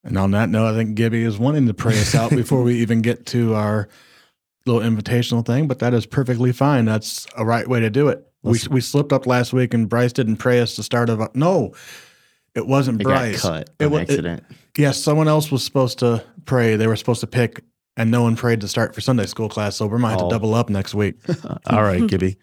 [0.05, 2.77] And on that note, I think Gibby is wanting to pray us out before we
[2.77, 3.89] even get to our
[4.67, 6.85] little invitational thing, but that is perfectly fine.
[6.85, 8.27] That's a right way to do it.
[8.43, 11.21] We, Let's- we slipped up last week and Bryce didn't pray us to start of
[11.35, 11.75] no,
[12.55, 13.43] it wasn't It Bryce.
[13.43, 14.45] got cut It on wa- it- accident.
[14.77, 16.77] Yes, someone else was supposed to pray.
[16.77, 17.63] They were supposed to pick,
[17.97, 19.77] and no one prayed to start for Sunday school class.
[19.77, 20.29] So we might have Oh.
[20.29, 21.17] to double up next week.
[21.67, 22.37] All right, Gibby.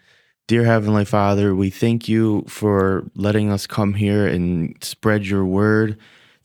[0.48, 5.98] Dear Heavenly Father, we thank you for letting us come here and spread your word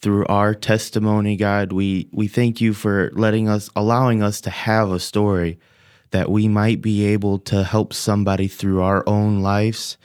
[0.04, 1.72] through our testimony, God.
[1.72, 5.58] We we thank you for letting us allowing us to have a story
[6.10, 9.96] that we might be able to help somebody through our own lives.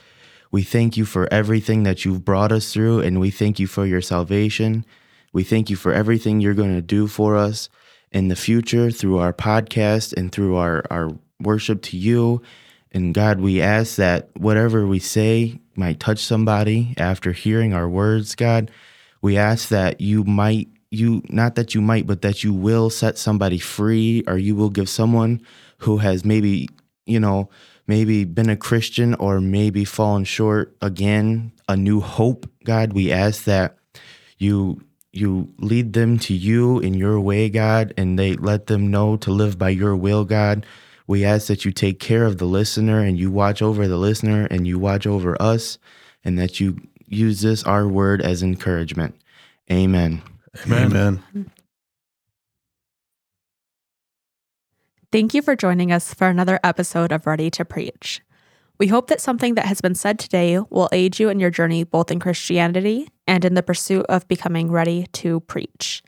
[0.50, 3.84] We thank you for everything that you've brought us through and we thank you for
[3.84, 4.86] your salvation.
[5.34, 7.68] We thank you for everything you're going to do for us
[8.10, 11.10] in the future through our podcast and through our, our
[11.40, 12.40] worship to you.
[12.90, 18.34] And God, we ask that whatever we say might touch somebody after hearing our words,
[18.34, 18.70] God.
[19.22, 23.18] We ask that you might, you, not that you might, but that you will set
[23.18, 25.42] somebody free or you will give someone
[25.78, 26.68] who has maybe,
[27.06, 27.50] you know,
[27.86, 32.48] maybe been a Christian or maybe fallen short again, a new hope.
[32.64, 33.76] God, we ask that
[34.38, 34.82] you
[35.12, 39.32] you lead them to you in your way, God, and they let them know to
[39.32, 40.64] live by your will, God.
[41.06, 44.46] We ask that you take care of the listener and you watch over the listener
[44.52, 45.78] and you watch over us
[46.24, 46.78] and that you
[47.10, 49.14] use this, our word, as encouragement.
[49.70, 50.22] Amen.
[50.70, 51.22] Amen.
[55.12, 58.20] Thank you for joining us for another episode of Ready to Preach.
[58.78, 61.84] We hope that something that has been said today will aid you in your journey
[61.84, 66.02] both in Christianity and in the pursuit of becoming ready to preach.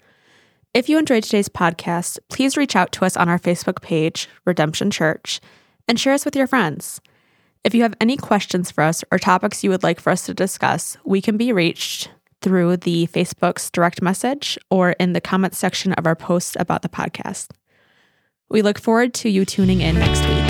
[0.73, 4.91] If you enjoyed today's podcast, please reach out to us on our Facebook page, Redemption
[4.91, 5.41] Church,
[5.87, 7.01] and share us with your friends.
[7.65, 10.35] If you have any questions for us or topics you would like for us to
[10.35, 12.11] discuss, we can be reached
[12.41, 16.89] through the Facebook's direct message or in the comments section of our posts about the
[16.89, 17.51] podcast.
[18.49, 20.42] We look forward to you tuning in next week.